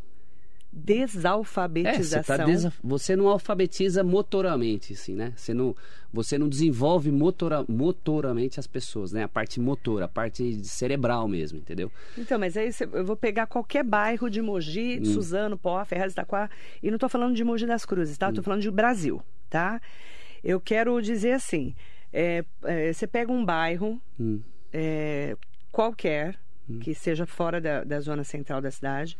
Desalfabetização. 0.77 2.19
É, 2.19 2.23
você, 2.23 2.37
tá 2.37 2.45
desa... 2.45 2.73
você, 2.83 3.15
não 3.15 3.27
alfabetiza 3.27 4.03
motoramente, 4.03 4.93
assim, 4.93 5.15
né? 5.15 5.33
Você 5.35 5.53
não, 5.53 5.75
você 6.13 6.37
não 6.37 6.47
desenvolve 6.47 7.11
motora... 7.11 7.65
motoramente 7.67 8.59
as 8.59 8.67
pessoas, 8.67 9.11
né? 9.11 9.23
A 9.23 9.27
parte 9.27 9.59
motora, 9.59 10.05
a 10.05 10.07
parte 10.07 10.63
cerebral 10.63 11.27
mesmo, 11.27 11.57
entendeu? 11.57 11.91
Então, 12.17 12.37
mas 12.37 12.55
aí 12.55 12.69
eu 12.93 13.03
vou 13.03 13.15
pegar 13.15 13.47
qualquer 13.47 13.83
bairro 13.83 14.29
de 14.29 14.41
Mogi, 14.41 14.99
hum. 15.01 15.05
Suzano, 15.05 15.57
Pó, 15.57 15.83
Ferraz, 15.83 16.13
Itaquá, 16.13 16.49
e 16.81 16.89
não 16.89 16.97
estou 16.97 17.09
falando 17.09 17.35
de 17.35 17.43
Mogi 17.43 17.65
das 17.65 17.85
Cruzes, 17.85 18.17
tá? 18.17 18.29
Estou 18.29 18.41
hum. 18.41 18.45
falando 18.45 18.61
de 18.61 18.69
Brasil, 18.69 19.21
tá? 19.49 19.81
Eu 20.43 20.61
quero 20.61 21.01
dizer 21.01 21.31
assim, 21.31 21.73
é, 22.13 22.45
é, 22.63 22.93
você 22.93 23.07
pega 23.07 23.31
um 23.31 23.43
bairro 23.43 23.99
hum. 24.19 24.41
é, 24.71 25.35
qualquer, 25.71 26.37
hum. 26.69 26.79
que 26.79 26.93
seja 26.93 27.25
fora 27.25 27.59
da, 27.59 27.83
da 27.83 27.99
zona 27.99 28.23
central 28.23 28.61
da 28.61 28.69
cidade, 28.69 29.17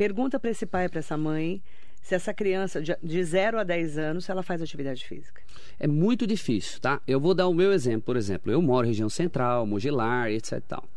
pergunta 0.00 0.40
para 0.40 0.50
esse 0.50 0.64
pai 0.64 0.86
e 0.86 0.88
para 0.88 1.00
essa 1.00 1.14
mãe 1.14 1.62
se 2.00 2.14
essa 2.14 2.32
criança 2.32 2.80
de 2.80 3.22
0 3.22 3.58
a 3.58 3.62
10 3.62 3.98
anos, 3.98 4.24
se 4.24 4.30
ela 4.30 4.42
faz 4.42 4.62
atividade 4.62 5.04
física. 5.04 5.42
É 5.78 5.86
muito 5.86 6.26
difícil, 6.26 6.80
tá? 6.80 7.02
Eu 7.06 7.20
vou 7.20 7.34
dar 7.34 7.46
o 7.46 7.52
meu 7.52 7.70
exemplo, 7.70 8.00
por 8.06 8.16
exemplo. 8.16 8.50
Eu 8.50 8.62
moro 8.62 8.86
em 8.86 8.88
região 8.88 9.10
central, 9.10 9.66
Mogilar, 9.66 10.30
etc. 10.30 10.58
Tal. 10.66 10.88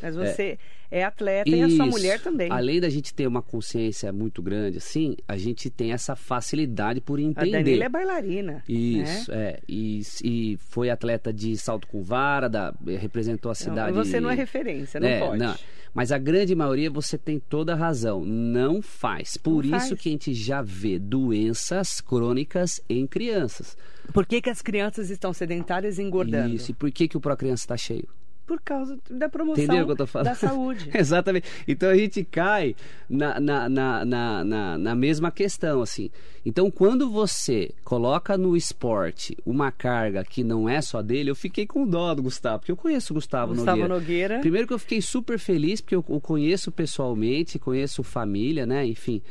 Mas 0.00 0.14
você 0.14 0.42
é, 0.42 0.58
é 0.90 1.04
atleta 1.04 1.50
Isso. 1.50 1.58
e 1.58 1.62
a 1.62 1.68
sua 1.70 1.86
mulher 1.86 2.20
também. 2.20 2.50
Além 2.50 2.80
da 2.80 2.88
gente 2.88 3.12
ter 3.12 3.26
uma 3.26 3.42
consciência 3.42 4.12
muito 4.12 4.42
grande, 4.42 4.78
assim, 4.78 5.16
a 5.26 5.36
gente 5.36 5.70
tem 5.70 5.92
essa 5.92 6.14
facilidade 6.14 7.00
por 7.00 7.18
entender. 7.18 7.56
A 7.56 7.58
Danila 7.58 7.84
é 7.84 7.88
bailarina. 7.88 8.52
Né? 8.52 8.62
Isso, 8.68 9.30
né? 9.30 9.48
é. 9.48 9.60
E, 9.68 10.02
e 10.22 10.56
foi 10.58 10.90
atleta 10.90 11.32
de 11.32 11.56
salto 11.56 11.86
com 11.86 12.02
vara, 12.02 12.48
da, 12.48 12.74
representou 12.98 13.50
a 13.50 13.54
cidade. 13.54 13.96
Não, 13.96 14.04
você 14.04 14.20
não 14.20 14.30
é 14.30 14.34
referência, 14.34 15.00
não 15.00 15.08
é, 15.08 15.18
pode. 15.18 15.38
Não. 15.38 15.54
Mas 15.94 16.10
a 16.10 16.18
grande 16.18 16.54
maioria 16.56 16.90
você 16.90 17.16
tem 17.16 17.38
toda 17.38 17.72
a 17.72 17.76
razão, 17.76 18.24
não 18.24 18.82
faz. 18.82 19.36
Por 19.36 19.64
não 19.64 19.78
isso 19.78 19.88
faz. 19.88 20.00
que 20.00 20.08
a 20.08 20.12
gente 20.12 20.34
já 20.34 20.60
vê 20.60 20.98
doenças 20.98 22.00
crônicas 22.00 22.80
em 22.88 23.06
crianças. 23.06 23.76
Por 24.12 24.26
que, 24.26 24.42
que 24.42 24.50
as 24.50 24.60
crianças 24.60 25.08
estão 25.08 25.32
sedentárias 25.32 25.98
e 25.98 26.02
engordando? 26.02 26.54
Isso, 26.54 26.72
e 26.72 26.74
por 26.74 26.90
que, 26.90 27.06
que 27.06 27.16
o 27.16 27.20
Procriança 27.20 27.62
está 27.62 27.76
cheio? 27.76 28.08
Por 28.46 28.60
causa 28.60 28.98
da 29.10 29.28
promoção 29.28 29.86
da 30.22 30.34
saúde. 30.34 30.90
Exatamente. 30.94 31.48
Então 31.66 31.88
a 31.88 31.96
gente 31.96 32.24
cai 32.24 32.76
na, 33.08 33.40
na, 33.40 33.68
na, 33.68 34.04
na, 34.04 34.44
na, 34.44 34.78
na 34.78 34.94
mesma 34.94 35.30
questão, 35.30 35.82
assim. 35.82 36.10
Então, 36.46 36.70
quando 36.70 37.10
você 37.10 37.70
coloca 37.82 38.36
no 38.36 38.54
esporte 38.54 39.34
uma 39.46 39.72
carga 39.72 40.22
que 40.22 40.44
não 40.44 40.68
é 40.68 40.82
só 40.82 41.00
dele, 41.00 41.30
eu 41.30 41.34
fiquei 41.34 41.66
com 41.66 41.86
dó 41.86 42.14
do 42.14 42.22
Gustavo, 42.22 42.58
porque 42.58 42.72
eu 42.72 42.76
conheço 42.76 43.12
o 43.12 43.14
Gustavo, 43.14 43.54
Gustavo 43.54 43.78
Nogueira. 43.78 43.94
Nogueira. 43.94 44.40
Primeiro 44.40 44.66
que 44.66 44.74
eu 44.74 44.78
fiquei 44.78 45.00
super 45.00 45.38
feliz, 45.38 45.80
porque 45.80 45.94
eu 45.94 46.04
o 46.06 46.20
conheço 46.20 46.70
pessoalmente, 46.70 47.58
conheço 47.58 48.02
família, 48.02 48.66
né? 48.66 48.86
Enfim. 48.86 49.22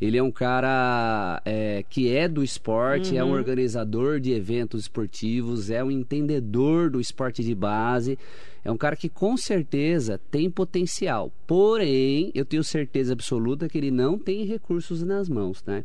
Ele 0.00 0.16
é 0.16 0.22
um 0.22 0.30
cara 0.30 1.42
é, 1.44 1.84
que 1.88 2.14
é 2.14 2.26
do 2.26 2.42
esporte, 2.42 3.16
é 3.16 3.22
um 3.22 3.32
organizador 3.32 4.18
de 4.18 4.32
eventos 4.32 4.82
esportivos, 4.82 5.70
é 5.70 5.84
um 5.84 5.90
entendedor 5.90 6.88
do 6.88 7.00
esporte 7.00 7.44
de 7.44 7.54
base. 7.54 8.18
É 8.64 8.70
um 8.70 8.76
cara 8.76 8.96
que 8.96 9.08
com 9.08 9.36
certeza 9.36 10.18
tem 10.30 10.50
potencial. 10.50 11.30
Porém, 11.46 12.30
eu 12.34 12.44
tenho 12.44 12.64
certeza 12.64 13.12
absoluta 13.12 13.68
que 13.68 13.76
ele 13.76 13.90
não 13.90 14.18
tem 14.18 14.44
recursos 14.44 15.02
nas 15.02 15.28
mãos, 15.28 15.62
né? 15.66 15.84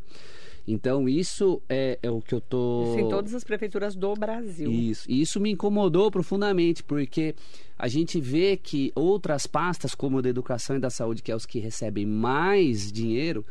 Então, 0.68 1.08
isso 1.08 1.62
é, 1.70 2.00
é 2.02 2.10
o 2.10 2.22
que 2.22 2.34
eu 2.34 2.42
tô. 2.42 2.96
Isso 2.96 3.06
em 3.06 3.10
todas 3.10 3.36
as 3.36 3.44
prefeituras 3.44 3.96
do 3.96 4.14
Brasil. 4.16 4.72
Isso. 4.72 5.10
E 5.10 5.22
isso 5.22 5.40
me 5.40 5.52
incomodou 5.52 6.10
profundamente, 6.10 6.84
porque 6.84 7.36
a 7.78 7.88
gente 7.88 8.20
vê 8.20 8.58
que 8.58 8.92
outras 8.96 9.46
pastas, 9.46 9.94
como 9.94 10.18
a 10.18 10.22
da 10.22 10.30
educação 10.30 10.76
e 10.76 10.80
da 10.80 10.90
saúde, 10.90 11.22
que 11.22 11.32
é 11.32 11.36
os 11.36 11.46
que 11.46 11.60
recebem 11.60 12.06
mais 12.06 12.92
dinheiro, 12.92 13.46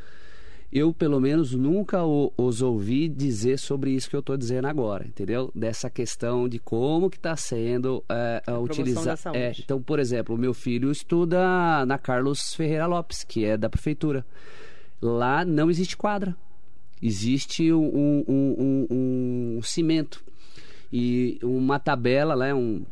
eu 0.73 0.93
pelo 0.93 1.21
menos 1.21 1.55
nunca 1.55 2.03
os 2.05 2.63
ouvi 2.63 3.09
dizer 3.09 3.59
sobre 3.59 3.93
isso 3.93 4.11
que 4.11 4.17
eu 4.17 4.21
estou 4.21 4.37
dizendo 4.37 4.67
agora, 4.67 5.07
entendeu? 5.07 5.51
Dessa 5.55 5.89
questão 5.89 6.49
de 6.49 6.59
como 6.59 7.09
que 7.09 7.17
está 7.17 7.37
sendo 7.37 8.03
é, 8.09 8.43
utilizado. 8.59 9.37
É, 9.37 9.53
então, 9.59 9.81
por 9.81 9.99
exemplo, 9.99 10.35
o 10.35 10.39
meu 10.39 10.53
filho 10.53 10.91
estuda 10.91 11.85
na 11.87 11.99
Carlos 11.99 12.55
Ferreira 12.55 12.87
Lopes, 12.87 13.25
que 13.25 13.45
é 13.45 13.57
da 13.57 13.69
prefeitura. 13.69 14.27
Lá 15.01 15.45
não 15.45 15.71
existe 15.71 15.97
quadra, 15.97 16.35
existe 17.01 17.73
um, 17.73 18.25
um, 18.27 18.87
um, 18.91 19.57
um 19.59 19.63
cimento 19.63 20.25
e 20.93 21.39
uma 21.43 21.79
tabela 21.79 22.35
lá, 22.35 22.55
um 22.55 22.85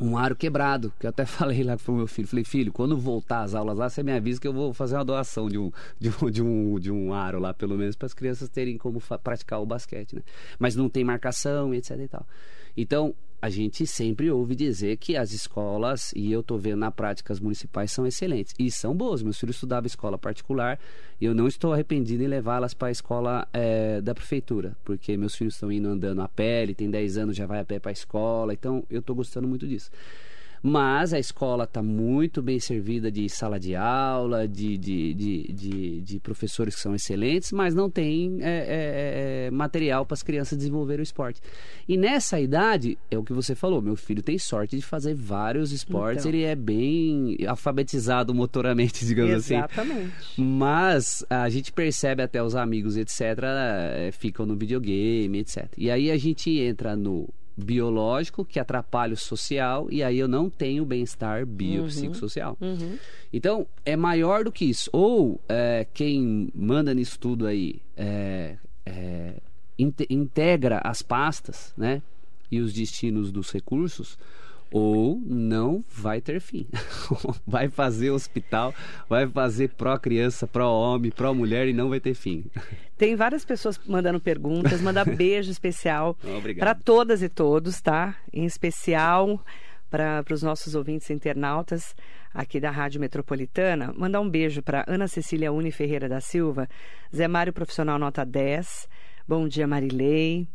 um 0.00 0.16
aro 0.16 0.36
quebrado, 0.36 0.92
que 0.98 1.06
eu 1.06 1.10
até 1.10 1.24
falei 1.26 1.62
lá 1.62 1.76
pro 1.76 1.94
meu 1.94 2.06
filho, 2.06 2.28
falei, 2.28 2.44
filho, 2.44 2.72
quando 2.72 2.96
voltar 2.96 3.42
às 3.42 3.54
aulas 3.54 3.76
lá, 3.76 3.88
você 3.88 4.02
me 4.02 4.12
avisa 4.12 4.40
que 4.40 4.46
eu 4.46 4.52
vou 4.52 4.72
fazer 4.72 4.96
uma 4.96 5.04
doação 5.04 5.48
de 5.48 5.58
um, 5.58 5.72
de 5.98 6.10
um, 6.10 6.30
de 6.30 6.42
um, 6.42 6.78
de 6.78 6.90
um 6.92 7.12
aro 7.12 7.38
lá, 7.38 7.54
pelo 7.54 7.76
menos, 7.76 7.96
para 7.96 8.06
as 8.06 8.14
crianças 8.14 8.48
terem 8.48 8.76
como 8.76 9.00
praticar 9.22 9.60
o 9.60 9.66
basquete, 9.66 10.16
né? 10.16 10.22
Mas 10.58 10.76
não 10.76 10.88
tem 10.88 11.04
marcação, 11.04 11.74
etc 11.74 11.98
e 11.98 12.08
tal. 12.08 12.26
Então, 12.76 13.14
a 13.40 13.50
gente 13.50 13.86
sempre 13.86 14.30
ouve 14.30 14.54
dizer 14.54 14.96
que 14.96 15.16
as 15.16 15.32
escolas, 15.32 16.12
e 16.16 16.32
eu 16.32 16.40
estou 16.40 16.58
vendo 16.58 16.78
na 16.78 16.90
prática, 16.90 17.32
as 17.32 17.40
municipais 17.40 17.92
são 17.92 18.06
excelentes. 18.06 18.54
E 18.58 18.70
são 18.70 18.94
boas. 18.94 19.22
Meus 19.22 19.38
filhos 19.38 19.56
estudavam 19.56 19.86
escola 19.86 20.16
particular 20.16 20.78
e 21.20 21.24
eu 21.24 21.34
não 21.34 21.46
estou 21.46 21.72
arrependido 21.72 22.22
em 22.22 22.26
levá-las 22.26 22.74
para 22.74 22.88
a 22.88 22.90
escola 22.90 23.46
é, 23.52 24.00
da 24.00 24.14
prefeitura, 24.14 24.76
porque 24.84 25.16
meus 25.16 25.34
filhos 25.34 25.54
estão 25.54 25.70
indo 25.70 25.88
andando 25.88 26.20
a 26.20 26.28
pé, 26.28 26.62
ele 26.62 26.74
tem 26.74 26.90
10 26.90 27.18
anos, 27.18 27.36
já 27.36 27.46
vai 27.46 27.60
a 27.60 27.64
pé 27.64 27.78
para 27.78 27.90
a 27.90 27.92
escola, 27.92 28.52
então 28.52 28.84
eu 28.90 29.00
estou 29.00 29.16
gostando 29.16 29.48
muito 29.48 29.66
disso. 29.66 29.90
Mas 30.68 31.14
a 31.14 31.18
escola 31.20 31.62
está 31.62 31.80
muito 31.80 32.42
bem 32.42 32.58
servida 32.58 33.08
de 33.08 33.28
sala 33.28 33.60
de 33.60 33.76
aula, 33.76 34.48
de, 34.48 34.76
de, 34.76 35.14
de, 35.14 35.52
de, 35.52 36.00
de 36.00 36.18
professores 36.18 36.74
que 36.74 36.80
são 36.80 36.92
excelentes, 36.92 37.52
mas 37.52 37.72
não 37.72 37.88
tem 37.88 38.38
é, 38.40 38.48
é, 38.48 39.46
é 39.46 39.50
material 39.52 40.04
para 40.04 40.14
as 40.14 40.24
crianças 40.24 40.58
desenvolverem 40.58 41.02
o 41.02 41.04
esporte. 41.04 41.40
E 41.86 41.96
nessa 41.96 42.40
idade, 42.40 42.98
é 43.08 43.16
o 43.16 43.22
que 43.22 43.32
você 43.32 43.54
falou, 43.54 43.80
meu 43.80 43.94
filho 43.94 44.20
tem 44.20 44.36
sorte 44.40 44.74
de 44.74 44.82
fazer 44.82 45.14
vários 45.14 45.70
esportes, 45.70 46.26
então. 46.26 46.36
ele 46.36 46.42
é 46.42 46.56
bem 46.56 47.36
alfabetizado 47.46 48.34
motoramente, 48.34 49.04
digamos 49.06 49.48
Exatamente. 49.48 49.70
assim. 49.70 50.02
Exatamente. 50.02 50.40
Mas 50.40 51.24
a 51.30 51.48
gente 51.48 51.72
percebe 51.72 52.24
até 52.24 52.42
os 52.42 52.56
amigos, 52.56 52.96
etc., 52.96 53.20
é, 53.44 54.10
ficam 54.10 54.44
no 54.44 54.56
videogame, 54.56 55.38
etc. 55.38 55.68
E 55.78 55.92
aí 55.92 56.10
a 56.10 56.16
gente 56.16 56.58
entra 56.58 56.96
no 56.96 57.28
biológico 57.56 58.44
que 58.44 58.60
atrapalha 58.60 59.14
o 59.14 59.16
social 59.16 59.88
e 59.90 60.02
aí 60.02 60.18
eu 60.18 60.28
não 60.28 60.50
tenho 60.50 60.84
bem-estar 60.84 61.46
biopsicossocial. 61.46 62.56
Uhum. 62.60 62.72
Uhum. 62.72 62.98
Então, 63.32 63.66
é 63.84 63.96
maior 63.96 64.44
do 64.44 64.52
que 64.52 64.66
isso. 64.66 64.90
Ou 64.92 65.40
é, 65.48 65.86
quem 65.94 66.48
manda 66.54 66.92
nisso 66.92 67.18
tudo 67.18 67.46
aí 67.46 67.80
é, 67.96 68.56
é, 68.84 69.34
integra 69.78 70.80
as 70.84 71.02
pastas 71.02 71.72
né, 71.76 72.02
e 72.50 72.60
os 72.60 72.72
destinos 72.72 73.32
dos 73.32 73.50
recursos, 73.50 74.18
ou 74.76 75.18
não 75.24 75.82
vai 75.88 76.20
ter 76.20 76.38
fim. 76.38 76.66
vai 77.46 77.66
fazer 77.66 78.10
hospital, 78.10 78.74
vai 79.08 79.26
fazer 79.26 79.70
pró-criança, 79.70 80.46
pró-homem, 80.46 81.10
pró-mulher 81.10 81.66
e 81.66 81.72
não 81.72 81.88
vai 81.88 81.98
ter 81.98 82.12
fim. 82.12 82.44
Tem 82.98 83.16
várias 83.16 83.42
pessoas 83.42 83.80
mandando 83.86 84.20
perguntas, 84.20 84.82
manda 84.82 85.02
beijo 85.16 85.50
especial 85.50 86.14
para 86.58 86.74
todas 86.74 87.22
e 87.22 87.28
todos, 87.30 87.80
tá? 87.80 88.16
Em 88.30 88.44
especial 88.44 89.42
para 89.88 90.22
os 90.30 90.42
nossos 90.42 90.74
ouvintes 90.74 91.08
internautas 91.08 91.96
aqui 92.34 92.60
da 92.60 92.70
Rádio 92.70 93.00
Metropolitana. 93.00 93.94
Mandar 93.96 94.20
um 94.20 94.28
beijo 94.28 94.62
para 94.62 94.84
Ana 94.86 95.08
Cecília 95.08 95.50
Uni 95.50 95.70
Ferreira 95.70 96.06
da 96.06 96.20
Silva, 96.20 96.68
Zé 97.14 97.26
Mário 97.26 97.52
Profissional 97.52 97.98
Nota 97.98 98.26
10. 98.26 98.86
Bom 99.26 99.48
dia, 99.48 99.66
Marilei. 99.66 100.46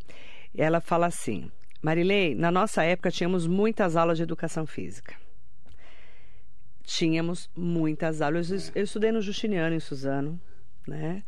Ela 0.56 0.80
fala 0.80 1.08
assim: 1.08 1.50
Marilei, 1.82 2.36
na 2.36 2.52
nossa 2.52 2.84
época 2.84 3.10
tínhamos 3.10 3.48
muitas 3.48 3.96
aulas 3.96 4.18
de 4.18 4.24
educação 4.24 4.66
física. 4.68 5.16
Tínhamos 6.84 7.50
muitas 7.56 8.22
aulas. 8.22 8.72
Eu, 8.76 8.84
estudei 8.84 9.12
no 9.12 9.22
Justiniano, 9.22 9.76
em 9.76 9.80
Suzano, 9.80 10.40
né? 10.88 11.24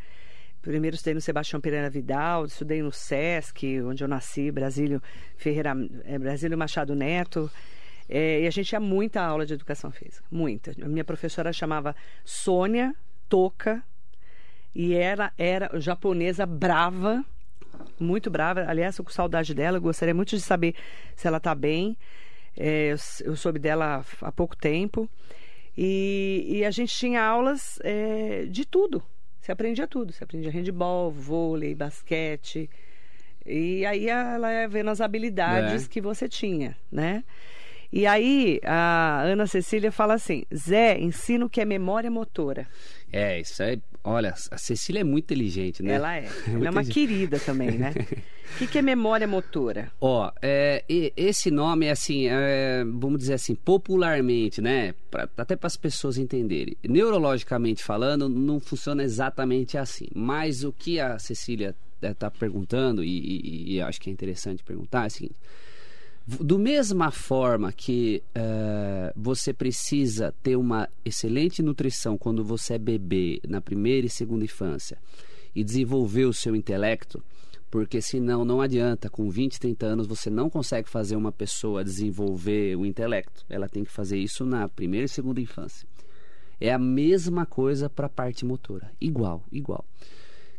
Primeiro 0.62 0.96
estudei 0.96 1.14
no 1.14 1.22
Sebastião 1.22 1.60
Pereira 1.60 1.90
Vidal, 1.90 2.46
estudei 2.46 2.82
no 2.82 2.92
SESC, 2.92 3.82
onde 3.82 4.04
eu 4.04 4.08
nasci, 4.08 4.50
Brasílio 4.50 5.02
Ferreira, 5.36 5.74
é, 6.06 6.18
Brasílio 6.18 6.58
Machado 6.58 6.96
Neto. 6.96 7.52
É, 8.08 8.42
e 8.42 8.48
a 8.48 8.50
gente 8.50 8.68
tinha 8.68 8.80
muita 8.80 9.22
aula 9.22 9.46
de 9.46 9.54
educação 9.54 9.92
física, 9.92 10.24
muita. 10.32 10.72
A 10.82 10.88
minha 10.88 11.04
professora 11.04 11.52
chamava 11.52 11.96
Sônia 12.24 12.96
Toca 13.28 13.84
e 14.76 14.94
ela 14.94 15.32
era 15.38 15.70
japonesa 15.80 16.46
brava, 16.46 17.24
muito 18.00 18.30
brava. 18.30 18.66
Aliás, 18.68 18.98
eu 18.98 19.04
com 19.06 19.12
saudade 19.12 19.54
dela, 19.54 19.80
gostaria 19.80 20.14
muito 20.14 20.36
de 20.36 20.42
saber 20.42 20.76
se 21.16 21.28
ela 21.28 21.38
está 21.38 21.54
bem. 21.54 21.98
É, 22.56 22.92
eu, 22.92 22.98
eu, 23.26 23.36
soube 23.36 23.60
dela 23.60 24.06
há 24.22 24.32
pouco 24.32 24.56
tempo. 24.56 25.10
E, 25.78 26.46
e 26.48 26.66
a 26.66 26.72
gente 26.72 26.94
tinha 26.96 27.24
aulas 27.24 27.80
é, 27.84 28.46
de 28.46 28.66
tudo. 28.66 29.02
Você 29.40 29.52
aprendia 29.52 29.88
tudo. 29.88 30.12
Você 30.14 30.24
aprendia 30.24 30.52
handball, 30.52 31.12
vôlei, 31.12 31.74
basquete. 31.76 32.70
E 33.46 33.86
aí 33.86 34.08
ela 34.08 34.52
ia 34.52 34.68
vendo 34.68 34.90
as 34.90 35.02
habilidades 35.02 35.86
é. 35.86 35.90
que 35.90 36.00
você 36.00 36.30
tinha, 36.30 36.78
né? 36.92 37.24
E 37.96 38.08
aí 38.08 38.60
a 38.66 39.22
Ana 39.22 39.46
Cecília 39.46 39.92
fala 39.92 40.16
assim: 40.16 40.46
Zé, 40.52 41.00
ensino 41.00 41.48
que 41.48 41.62
é 41.62 41.66
memória 41.66 42.10
motora. 42.10 42.68
É, 43.12 43.40
isso 43.40 43.62
é. 43.62 43.78
Olha, 44.04 44.34
a 44.50 44.58
Cecília 44.58 45.02
é 45.02 45.04
muito 45.04 45.26
inteligente, 45.26 45.84
né? 45.84 45.94
Ela 45.94 46.16
é. 46.16 46.26
é 46.26 46.30
Ela 46.50 46.68
é 46.68 46.70
uma 46.72 46.84
querida 46.84 47.40
também, 47.40 47.78
né? 47.78 47.94
O 48.56 48.58
que, 48.58 48.66
que, 48.66 48.80
é 48.80 48.82
memória 48.82 49.28
motora? 49.28 49.92
Ó, 50.02 50.32
é, 50.42 50.84
esse 51.16 51.52
nome 51.52 51.86
é 51.86 51.92
assim, 51.92 52.28
é, 52.28 52.84
vamos 52.84 53.20
dizer 53.20 53.36
assim, 53.36 53.54
popularmente, 53.54 54.60
né? 54.60 54.96
Pra, 55.12 55.30
até 55.38 55.56
para 55.56 55.68
as 55.68 55.78
pessoas 55.78 56.18
entenderem. 56.18 56.76
Neurologicamente 56.84 57.84
falando, 57.84 58.28
não 58.28 58.60
funciona 58.60 59.04
exatamente 59.04 59.78
assim. 59.78 60.08
Mas 60.16 60.64
o 60.64 60.74
que 60.74 61.00
a 61.00 61.20
Cecília 61.20 61.76
está 62.02 62.32
perguntando, 62.32 63.04
e, 63.04 63.20
e, 63.20 63.76
e 63.76 63.82
acho 63.82 64.02
que 64.02 64.10
é 64.10 64.14
interessante 64.14 64.64
perguntar, 64.64 65.04
é 65.04 65.08
o 65.08 65.12
seguinte 65.12 65.36
do 66.26 66.58
mesma 66.58 67.12
forma 67.12 67.72
que 67.74 68.24
uh, 68.30 69.12
você 69.16 69.54
precisa 69.54 70.34
ter 70.42 70.56
uma 70.56 70.88
excelente 71.04 71.62
nutrição 71.62 72.18
quando 72.18 72.44
você 72.44 72.76
é 72.76 72.78
bebê, 72.78 73.42
na 73.48 73.60
primeira 73.60 74.08
e 74.08 74.10
segunda 74.10 74.46
infância, 74.46 74.98
e 75.54 75.64
desenvolver 75.64 76.26
o 76.26 76.34
seu 76.34 76.56
intelecto, 76.56 77.22
porque 77.70 78.02
senão 78.02 78.46
não 78.46 78.62
adianta, 78.62 79.10
com 79.10 79.30
20, 79.30 79.60
30 79.60 79.86
anos 79.86 80.08
você 80.08 80.30
não 80.30 80.50
consegue 80.50 80.90
fazer 80.90 81.16
uma 81.18 81.32
pessoa 81.32 81.84
desenvolver 81.84 82.78
o 82.78 82.86
intelecto. 82.86 83.44
Ela 83.50 83.68
tem 83.68 83.84
que 83.84 83.92
fazer 83.92 84.18
isso 84.18 84.46
na 84.46 84.70
primeira 84.70 85.06
e 85.06 85.10
segunda 85.10 85.42
infância. 85.42 85.88
É 86.60 86.72
a 86.72 86.80
mesma 86.80 87.46
coisa 87.46 87.90
para 87.90 88.06
a 88.06 88.10
parte 88.10 88.46
motora, 88.46 88.92
igual, 89.02 89.44
igual. 89.52 89.84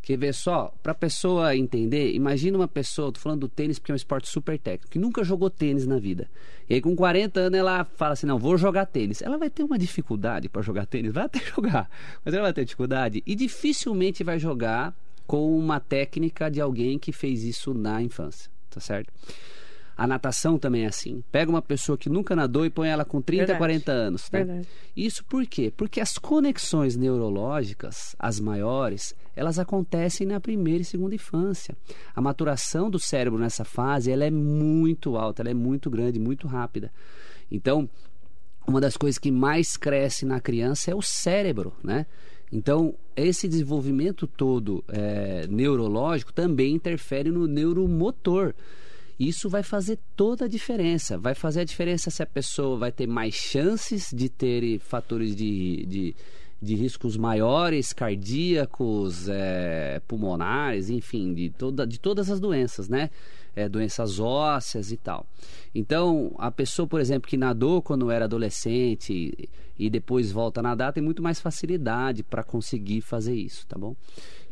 Quer 0.04 0.18
ver 0.18 0.34
só? 0.34 0.70
Para 0.82 0.92
pessoa 0.92 1.56
entender, 1.56 2.12
imagina 2.12 2.58
uma 2.58 2.68
pessoa, 2.68 3.10
tô 3.10 3.18
falando 3.18 3.40
do 3.40 3.48
tênis 3.48 3.78
porque 3.78 3.90
é 3.90 3.94
um 3.94 3.96
esporte 3.96 4.28
super 4.28 4.58
técnico, 4.58 4.90
que 4.90 4.98
nunca 4.98 5.24
jogou 5.24 5.48
tênis 5.48 5.86
na 5.86 5.98
vida. 5.98 6.28
E 6.68 6.74
aí 6.74 6.80
com 6.82 6.94
40 6.94 7.40
anos 7.40 7.58
ela 7.58 7.86
fala 7.86 8.12
assim: 8.12 8.26
"Não, 8.26 8.38
vou 8.38 8.58
jogar 8.58 8.84
tênis". 8.84 9.22
Ela 9.22 9.38
vai 9.38 9.48
ter 9.48 9.62
uma 9.62 9.78
dificuldade 9.78 10.46
para 10.46 10.60
jogar 10.60 10.84
tênis, 10.84 11.10
vai 11.10 11.24
até 11.24 11.40
jogar, 11.56 11.88
mas 12.22 12.34
ela 12.34 12.42
vai 12.42 12.52
ter 12.52 12.66
dificuldade 12.66 13.22
e 13.26 13.34
dificilmente 13.34 14.22
vai 14.22 14.38
jogar 14.38 14.94
com 15.26 15.58
uma 15.58 15.80
técnica 15.80 16.50
de 16.50 16.60
alguém 16.60 16.98
que 16.98 17.10
fez 17.10 17.42
isso 17.42 17.72
na 17.72 18.02
infância, 18.02 18.50
tá 18.68 18.80
certo? 18.80 19.10
A 19.96 20.06
natação 20.06 20.58
também 20.58 20.84
é 20.84 20.86
assim. 20.86 21.22
Pega 21.30 21.50
uma 21.50 21.62
pessoa 21.62 21.96
que 21.96 22.08
nunca 22.08 22.34
nadou 22.34 22.66
e 22.66 22.70
põe 22.70 22.88
ela 22.88 23.04
com 23.04 23.20
30, 23.20 23.40
Verdade. 23.40 23.58
40 23.58 23.92
anos. 23.92 24.30
Né? 24.30 24.44
Verdade. 24.44 24.68
Isso 24.96 25.24
por 25.24 25.46
quê? 25.46 25.72
Porque 25.76 26.00
as 26.00 26.18
conexões 26.18 26.96
neurológicas, 26.96 28.16
as 28.18 28.40
maiores, 28.40 29.14
elas 29.36 29.58
acontecem 29.58 30.26
na 30.26 30.40
primeira 30.40 30.82
e 30.82 30.84
segunda 30.84 31.14
infância. 31.14 31.76
A 32.14 32.20
maturação 32.20 32.90
do 32.90 32.98
cérebro 32.98 33.38
nessa 33.38 33.64
fase 33.64 34.10
ela 34.10 34.24
é 34.24 34.30
muito 34.30 35.16
alta, 35.16 35.42
ela 35.42 35.50
é 35.50 35.54
muito 35.54 35.90
grande, 35.90 36.18
muito 36.18 36.46
rápida. 36.46 36.92
Então, 37.50 37.88
uma 38.66 38.80
das 38.80 38.96
coisas 38.96 39.18
que 39.18 39.30
mais 39.30 39.76
cresce 39.76 40.24
na 40.24 40.40
criança 40.40 40.90
é 40.90 40.94
o 40.94 41.02
cérebro, 41.02 41.72
né? 41.82 42.06
Então, 42.52 42.94
esse 43.16 43.48
desenvolvimento 43.48 44.26
todo 44.26 44.84
é, 44.88 45.46
neurológico 45.48 46.32
também 46.32 46.74
interfere 46.74 47.30
no 47.30 47.46
neuromotor. 47.46 48.54
Isso 49.18 49.48
vai 49.48 49.62
fazer 49.62 49.98
toda 50.16 50.46
a 50.46 50.48
diferença. 50.48 51.16
Vai 51.16 51.34
fazer 51.34 51.60
a 51.60 51.64
diferença 51.64 52.10
se 52.10 52.22
a 52.22 52.26
pessoa 52.26 52.76
vai 52.76 52.92
ter 52.92 53.06
mais 53.06 53.34
chances 53.34 54.10
de 54.12 54.28
ter 54.28 54.78
fatores 54.80 55.36
de, 55.36 55.86
de, 55.86 56.16
de 56.60 56.74
riscos 56.74 57.16
maiores, 57.16 57.92
cardíacos, 57.92 59.28
é, 59.28 60.00
pulmonares, 60.08 60.90
enfim, 60.90 61.32
de, 61.32 61.50
toda, 61.50 61.86
de 61.86 61.98
todas 62.00 62.30
as 62.30 62.40
doenças, 62.40 62.88
né? 62.88 63.10
É, 63.56 63.68
doenças 63.68 64.18
ósseas 64.18 64.90
e 64.90 64.96
tal. 64.96 65.26
Então, 65.74 66.34
a 66.38 66.50
pessoa, 66.50 66.86
por 66.86 67.00
exemplo, 67.00 67.28
que 67.28 67.36
nadou 67.36 67.82
quando 67.82 68.10
era 68.10 68.24
adolescente 68.24 69.12
e, 69.12 69.48
e 69.78 69.90
depois 69.90 70.30
volta 70.30 70.60
a 70.60 70.62
nadar, 70.62 70.92
tem 70.92 71.02
muito 71.02 71.22
mais 71.22 71.40
facilidade 71.40 72.22
para 72.22 72.42
conseguir 72.42 73.00
fazer 73.00 73.34
isso, 73.34 73.66
tá 73.66 73.76
bom? 73.78 73.94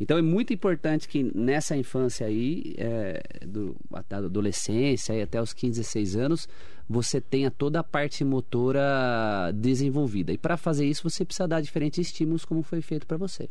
Então, 0.00 0.18
é 0.18 0.22
muito 0.22 0.52
importante 0.52 1.08
que 1.08 1.30
nessa 1.34 1.76
infância 1.76 2.26
aí, 2.26 2.74
é, 2.76 3.22
do, 3.46 3.76
da 4.08 4.18
adolescência 4.18 5.14
e 5.14 5.22
até 5.22 5.40
os 5.40 5.52
15, 5.52 5.80
16 5.80 6.16
anos, 6.16 6.48
você 6.88 7.20
tenha 7.20 7.50
toda 7.50 7.80
a 7.80 7.84
parte 7.84 8.24
motora 8.24 9.52
desenvolvida. 9.54 10.32
E 10.32 10.38
para 10.38 10.56
fazer 10.56 10.86
isso, 10.86 11.08
você 11.08 11.24
precisa 11.24 11.46
dar 11.46 11.60
diferentes 11.60 12.06
estímulos, 12.06 12.44
como 12.44 12.62
foi 12.62 12.80
feito 12.80 13.06
para 13.06 13.16
você. 13.16 13.48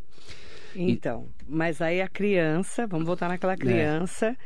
Então, 0.75 1.27
mas 1.47 1.81
aí 1.81 2.01
a 2.01 2.07
criança, 2.07 2.87
vamos 2.87 3.05
voltar 3.05 3.27
naquela 3.27 3.57
criança 3.57 4.37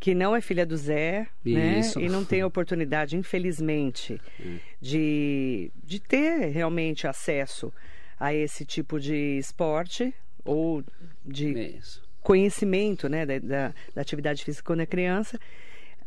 que 0.00 0.14
não 0.14 0.34
é 0.36 0.40
filha 0.40 0.64
do 0.64 0.76
Zé, 0.76 1.26
né? 1.44 1.78
Isso. 1.80 2.00
E 2.00 2.08
não 2.08 2.24
tem 2.24 2.44
oportunidade, 2.44 3.16
infelizmente, 3.16 4.20
de, 4.80 5.70
de 5.84 6.00
ter 6.00 6.48
realmente 6.50 7.06
acesso 7.06 7.72
a 8.18 8.32
esse 8.34 8.64
tipo 8.64 8.98
de 9.00 9.38
esporte 9.38 10.14
ou 10.44 10.82
de 11.24 11.76
Isso. 11.76 12.02
conhecimento, 12.22 13.08
né, 13.08 13.24
da, 13.26 13.38
da, 13.38 13.74
da 13.94 14.00
atividade 14.02 14.44
física 14.44 14.64
quando 14.66 14.80
é 14.80 14.86
criança. 14.86 15.38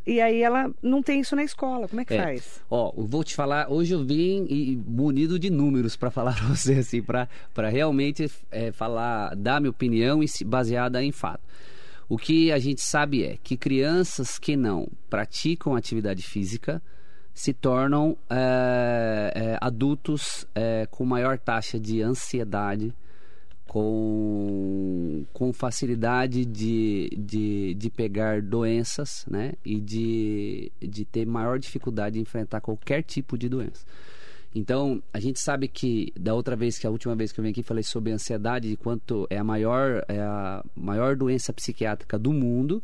E 0.05 0.19
aí 0.19 0.41
ela 0.41 0.73
não 0.81 1.03
tem 1.03 1.19
isso 1.19 1.35
na 1.35 1.43
escola. 1.43 1.87
Como 1.87 2.01
é 2.01 2.05
que 2.05 2.13
É. 2.15 2.23
faz? 2.23 2.59
Ó, 2.71 2.91
eu 2.97 3.05
vou 3.05 3.23
te 3.23 3.35
falar, 3.35 3.71
hoje 3.71 3.93
eu 3.93 4.03
vim 4.03 4.47
e- 4.49 4.75
munido 4.87 5.37
de 5.37 5.49
números 5.51 5.95
para 5.95 6.09
falar 6.09 6.33
pra 6.39 6.47
você, 6.47 6.73
assim, 6.79 7.03
para 7.03 7.27
realmente 7.69 8.29
é, 8.49 8.71
falar, 8.71 9.35
dar 9.35 9.61
minha 9.61 9.69
opinião 9.69 10.23
e 10.23 10.27
se- 10.27 10.43
baseada 10.43 11.03
em 11.03 11.11
fato. 11.11 11.41
O 12.11 12.17
que 12.17 12.51
a 12.51 12.59
gente 12.59 12.81
sabe 12.81 13.23
é 13.23 13.37
que 13.41 13.55
crianças 13.55 14.37
que 14.37 14.57
não 14.57 14.85
praticam 15.09 15.77
atividade 15.77 16.21
física 16.21 16.83
se 17.33 17.53
tornam 17.53 18.17
é, 18.29 19.31
é, 19.33 19.57
adultos 19.61 20.45
é, 20.53 20.85
com 20.91 21.05
maior 21.05 21.39
taxa 21.39 21.79
de 21.79 22.01
ansiedade, 22.01 22.93
com, 23.65 25.25
com 25.31 25.53
facilidade 25.53 26.43
de, 26.43 27.11
de, 27.17 27.75
de 27.75 27.89
pegar 27.89 28.41
doenças, 28.41 29.25
né? 29.31 29.53
E 29.63 29.79
de, 29.79 30.69
de 30.81 31.05
ter 31.05 31.25
maior 31.25 31.57
dificuldade 31.57 32.15
de 32.15 32.19
enfrentar 32.19 32.59
qualquer 32.59 33.03
tipo 33.03 33.37
de 33.37 33.47
doença. 33.47 33.85
Então, 34.53 35.01
a 35.13 35.19
gente 35.19 35.39
sabe 35.39 35.67
que 35.67 36.11
da 36.19 36.33
outra 36.33 36.55
vez, 36.55 36.77
que 36.77 36.85
a 36.85 36.89
última 36.89 37.15
vez 37.15 37.31
que 37.31 37.39
eu 37.39 37.43
vim 37.43 37.51
aqui, 37.51 37.63
falei 37.63 37.83
sobre 37.83 38.11
ansiedade, 38.11 38.69
de 38.69 38.75
quanto 38.75 39.25
é 39.29 39.37
a 39.37 39.43
maior, 39.43 40.03
é 40.07 40.19
a 40.19 40.63
maior 40.75 41.15
doença 41.15 41.53
psiquiátrica 41.53 42.19
do 42.19 42.33
mundo. 42.33 42.83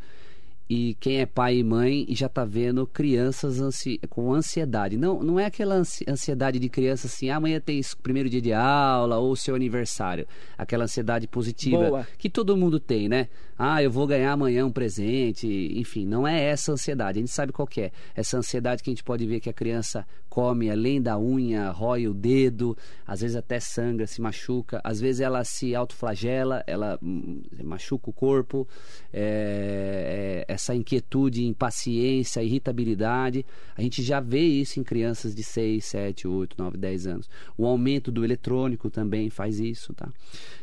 E 0.69 0.95
quem 0.99 1.21
é 1.21 1.25
pai 1.25 1.57
e 1.57 1.63
mãe 1.63 2.05
já 2.09 2.25
está 2.25 2.43
vendo 2.43 2.85
crianças 2.85 3.61
ansi 3.61 3.99
com 4.09 4.33
ansiedade. 4.33 4.97
Não, 4.97 5.23
não 5.23 5.39
é 5.39 5.45
aquela 5.45 5.75
ansi 5.75 6.03
ansiedade 6.07 6.59
de 6.59 6.67
criança 6.67 7.07
assim, 7.07 7.29
ah, 7.29 7.37
amanhã 7.37 7.59
tem 7.59 7.79
primeiro 8.03 8.29
dia 8.29 8.41
de 8.41 8.51
aula 8.51 9.17
ou 9.17 9.35
seu 9.35 9.55
aniversário. 9.55 10.27
Aquela 10.57 10.83
ansiedade 10.83 11.27
positiva 11.27 11.89
Boa. 11.89 12.07
que 12.17 12.29
todo 12.29 12.57
mundo 12.57 12.79
tem, 12.79 13.07
né? 13.07 13.29
Ah, 13.57 13.81
eu 13.81 13.89
vou 13.89 14.05
ganhar 14.05 14.33
amanhã 14.33 14.65
um 14.65 14.71
presente. 14.71 15.47
Enfim, 15.75 16.05
não 16.05 16.27
é 16.27 16.43
essa 16.43 16.71
ansiedade. 16.71 17.17
A 17.17 17.21
gente 17.21 17.31
sabe 17.31 17.51
qual 17.51 17.67
que 17.67 17.81
é. 17.81 17.91
Essa 18.13 18.37
ansiedade 18.37 18.83
que 18.83 18.89
a 18.89 18.93
gente 18.93 19.03
pode 19.03 19.25
ver 19.25 19.39
que 19.39 19.49
a 19.49 19.53
criança 19.53 20.05
come 20.37 20.69
além 20.69 21.01
da 21.01 21.17
unha, 21.17 21.71
rói 21.71 22.07
o 22.07 22.13
dedo, 22.13 22.77
às 23.07 23.21
vezes 23.21 23.35
até 23.35 23.59
sangra, 23.59 24.05
se 24.05 24.21
machuca, 24.21 24.79
às 24.83 24.99
vezes 24.99 25.19
ela 25.19 25.43
se 25.43 25.73
autoflagela, 25.73 26.63
ela 26.67 26.99
hum, 27.01 27.41
machuca 27.63 28.11
o 28.11 28.13
corpo, 28.13 28.67
é, 29.11 30.45
é, 30.47 30.53
essa 30.57 30.75
inquietude, 30.75 31.45
impaciência, 31.45 32.43
irritabilidade, 32.43 33.45
a 33.75 33.81
gente 33.81 34.03
já 34.03 34.19
vê 34.19 34.41
isso 34.41 34.79
em 34.79 34.83
crianças 34.83 35.33
de 35.33 35.43
6, 35.43 35.85
7, 35.85 36.27
8, 36.27 36.55
9, 36.57 36.77
10 36.77 37.07
anos. 37.07 37.29
O 37.57 37.65
aumento 37.65 38.11
do 38.11 38.25
eletrônico 38.25 38.89
também 38.89 39.29
faz 39.29 39.59
isso, 39.59 39.93
tá? 39.93 40.09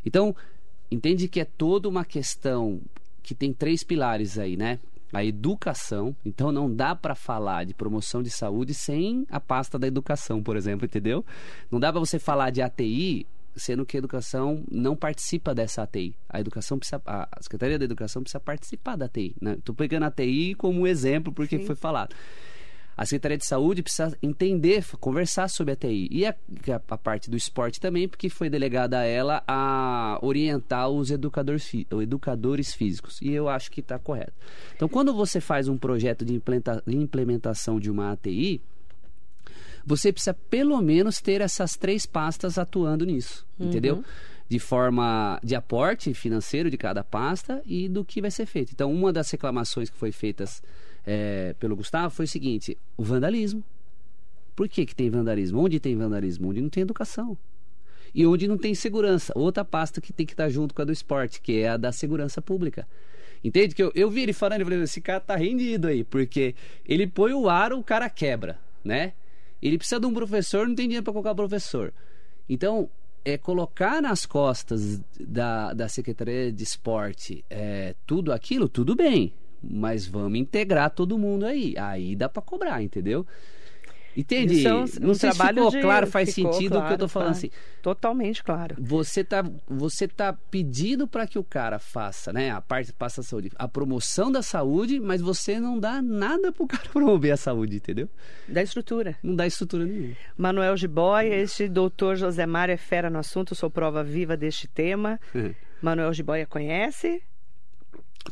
Então, 0.04 0.34
entende 0.90 1.28
que 1.28 1.40
é 1.40 1.44
toda 1.44 1.88
uma 1.88 2.04
questão 2.04 2.80
que 3.22 3.34
tem 3.34 3.52
três 3.52 3.82
pilares 3.82 4.38
aí, 4.38 4.56
né? 4.56 4.78
A 5.12 5.24
educação, 5.24 6.14
então 6.26 6.50
não 6.50 6.72
dá 6.72 6.94
para 6.94 7.14
falar 7.14 7.64
de 7.64 7.72
promoção 7.72 8.20
de 8.20 8.30
saúde 8.30 8.74
sem 8.74 9.24
a 9.30 9.38
pasta 9.38 9.78
da 9.78 9.86
educação, 9.86 10.42
por 10.42 10.56
exemplo, 10.56 10.84
entendeu? 10.84 11.24
Não 11.70 11.78
dá 11.78 11.92
para 11.92 12.00
você 12.00 12.18
falar 12.18 12.50
de 12.50 12.60
ATI 12.60 13.24
sendo 13.56 13.84
que 13.86 13.96
a 13.96 13.98
educação 13.98 14.62
não 14.70 14.94
participa 14.96 15.54
dessa 15.54 15.82
ATI. 15.82 16.14
A 16.28 16.40
educação 16.40 16.78
precisa, 16.78 17.00
a 17.06 17.28
Secretaria 17.40 17.78
da 17.78 17.84
Educação 17.84 18.22
precisa 18.22 18.40
participar 18.40 18.96
da 18.96 19.06
ATI. 19.06 19.34
Né? 19.40 19.54
Estou 19.54 19.74
pegando 19.74 20.04
a 20.04 20.06
ATI 20.08 20.54
como 20.54 20.80
um 20.80 20.86
exemplo 20.86 21.32
porque 21.32 21.58
Sim. 21.58 21.66
foi 21.66 21.74
falado. 21.76 22.14
A 22.96 23.04
Secretaria 23.04 23.36
de 23.36 23.44
Saúde 23.44 23.82
precisa 23.82 24.16
entender, 24.22 24.84
conversar 25.00 25.48
sobre 25.48 25.72
a 25.72 25.76
TI. 25.76 26.06
E 26.12 26.24
a, 26.24 26.30
a- 26.30 26.80
a 26.90 26.96
parte 26.96 27.28
do 27.28 27.36
esporte 27.36 27.80
também, 27.80 28.06
porque 28.06 28.28
foi 28.28 28.48
delegada 28.48 29.00
a 29.00 29.02
ela 29.04 29.42
a 29.48 30.16
orientar 30.22 30.88
os 30.88 31.10
educadores, 31.10 31.68
educadores 32.00 32.72
físicos. 32.72 33.20
E 33.20 33.32
eu 33.32 33.48
acho 33.48 33.68
que 33.72 33.80
está 33.80 33.98
correto. 33.98 34.32
Então, 34.76 34.88
quando 34.88 35.12
você 35.12 35.40
faz 35.40 35.66
um 35.66 35.76
projeto 35.76 36.24
de 36.24 36.40
implementação 36.86 37.80
de 37.80 37.90
uma 37.90 38.12
ATI, 38.12 38.62
você 39.86 40.12
precisa 40.12 40.34
pelo 40.34 40.80
menos 40.80 41.20
ter 41.20 41.40
essas 41.40 41.76
três 41.76 42.06
pastas 42.06 42.58
atuando 42.58 43.04
nisso, 43.04 43.46
entendeu? 43.58 44.02
De 44.48 44.58
forma 44.58 45.38
de 45.42 45.54
aporte 45.54 46.12
financeiro 46.14 46.70
de 46.70 46.76
cada 46.76 47.02
pasta 47.02 47.62
e 47.66 47.88
do 47.88 48.04
que 48.04 48.20
vai 48.20 48.30
ser 48.30 48.46
feito. 48.46 48.72
Então, 48.72 48.92
uma 48.92 49.12
das 49.12 49.30
reclamações 49.30 49.90
que 49.90 49.96
foi 49.96 50.12
feitas 50.12 50.62
eh, 51.06 51.54
pelo 51.58 51.76
Gustavo 51.76 52.14
foi 52.14 52.24
o 52.24 52.28
seguinte: 52.28 52.76
o 52.96 53.02
vandalismo. 53.02 53.62
Por 54.54 54.68
que, 54.68 54.86
que 54.86 54.94
tem 54.94 55.10
vandalismo? 55.10 55.60
Onde 55.60 55.80
tem 55.80 55.96
vandalismo? 55.96 56.48
Onde 56.48 56.60
não 56.60 56.68
tem 56.68 56.82
educação. 56.82 57.36
E 58.14 58.24
onde 58.24 58.46
não 58.46 58.56
tem 58.56 58.72
segurança. 58.72 59.32
Outra 59.34 59.64
pasta 59.64 60.00
que 60.00 60.12
tem 60.12 60.24
que 60.24 60.32
estar 60.32 60.48
junto 60.48 60.72
com 60.72 60.82
a 60.82 60.84
do 60.84 60.92
esporte, 60.92 61.40
que 61.40 61.58
é 61.58 61.70
a 61.70 61.76
da 61.76 61.90
segurança 61.90 62.40
pública. 62.40 62.86
Entende? 63.42 63.74
Que 63.74 63.82
eu, 63.82 63.90
eu 63.94 64.08
vi 64.08 64.22
ele 64.22 64.32
falando 64.32 64.60
e 64.60 64.64
falei, 64.64 64.80
esse 64.82 65.00
cara 65.00 65.18
tá 65.18 65.34
rendido 65.34 65.88
aí, 65.88 66.04
porque 66.04 66.54
ele 66.86 67.06
põe 67.06 67.32
o 67.32 67.48
aro, 67.48 67.78
o 67.78 67.82
cara 67.82 68.08
quebra, 68.08 68.58
né? 68.84 69.12
Ele 69.62 69.78
precisa 69.78 70.00
de 70.00 70.06
um 70.06 70.14
professor, 70.14 70.68
não 70.68 70.74
tem 70.74 70.86
dinheiro 70.86 71.04
para 71.04 71.12
colocar 71.12 71.34
professor. 71.34 71.92
Então, 72.48 72.88
é 73.24 73.38
colocar 73.38 74.02
nas 74.02 74.26
costas 74.26 75.00
da, 75.18 75.72
da 75.72 75.88
Secretaria 75.88 76.52
de 76.52 76.62
Esporte 76.62 77.44
é, 77.48 77.94
tudo 78.06 78.32
aquilo, 78.32 78.68
tudo 78.68 78.94
bem. 78.94 79.32
Mas 79.62 80.06
vamos 80.06 80.38
integrar 80.38 80.90
todo 80.90 81.18
mundo 81.18 81.46
aí. 81.46 81.74
Aí 81.78 82.14
dá 82.14 82.28
para 82.28 82.42
cobrar, 82.42 82.82
entendeu? 82.82 83.26
Entende? 84.16 84.54
Isso 84.58 84.68
é 84.68 84.74
um- 84.74 84.84
não 85.00 85.10
um 85.10 85.14
sei 85.14 85.30
se 85.32 85.36
trabalho 85.36 85.56
ficou 85.58 85.70
de- 85.72 85.80
claro, 85.80 86.06
faz 86.06 86.34
ficou 86.34 86.52
sentido 86.52 86.78
o 86.78 86.82
que 86.86 86.86
eu 86.86 86.90
tô 86.92 86.96
claro, 86.96 87.08
falando 87.08 87.28
claro. 87.32 87.38
assim. 87.38 87.50
Totalmente 87.82 88.42
claro. 88.44 88.76
Você 88.78 89.24
tá, 89.24 89.44
você 89.68 90.06
tá 90.08 90.32
pedindo 90.32 91.06
para 91.06 91.26
que 91.26 91.38
o 91.38 91.44
cara 91.44 91.78
faça, 91.78 92.32
né? 92.32 92.50
A 92.50 92.60
parte 92.60 92.92
passa 92.92 93.20
a 93.20 93.24
saúde, 93.24 93.50
a 93.56 93.66
promoção 93.68 94.30
da 94.30 94.40
saúde, 94.42 95.00
mas 95.00 95.20
você 95.20 95.58
não 95.60 95.78
dá 95.78 96.00
nada 96.00 96.52
pro 96.52 96.66
cara 96.66 96.84
promover 96.92 97.32
a 97.32 97.36
saúde, 97.36 97.76
entendeu? 97.76 98.08
Da 98.48 98.62
estrutura. 98.62 99.16
Não 99.22 99.34
dá 99.34 99.46
estrutura 99.46 99.84
nenhuma. 99.84 100.14
Manuel 100.36 100.76
Giboia, 100.76 101.34
este 101.34 101.68
doutor 101.68 102.16
Josemar 102.16 102.70
é 102.70 102.76
fera 102.76 103.10
no 103.10 103.18
assunto, 103.18 103.54
sou 103.54 103.68
prova 103.70 104.02
viva 104.04 104.36
deste 104.36 104.66
tema. 104.68 105.20
Manuel 105.82 106.12
Giboia 106.14 106.46
conhece? 106.46 107.22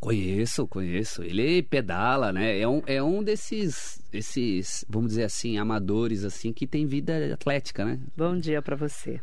Conheço, 0.00 0.66
conheço. 0.66 1.22
Ele 1.22 1.62
pedala, 1.62 2.32
né? 2.32 2.58
É 2.58 2.66
um, 2.66 2.82
é 2.86 3.02
um 3.02 3.22
desses 3.22 4.01
esses, 4.12 4.84
vamos 4.88 5.10
dizer 5.10 5.24
assim, 5.24 5.58
amadores 5.58 6.24
assim 6.24 6.52
que 6.52 6.66
tem 6.66 6.86
vida 6.86 7.32
atlética, 7.32 7.84
né? 7.84 7.98
Bom 8.16 8.38
dia 8.38 8.60
para 8.60 8.76
você. 8.76 9.20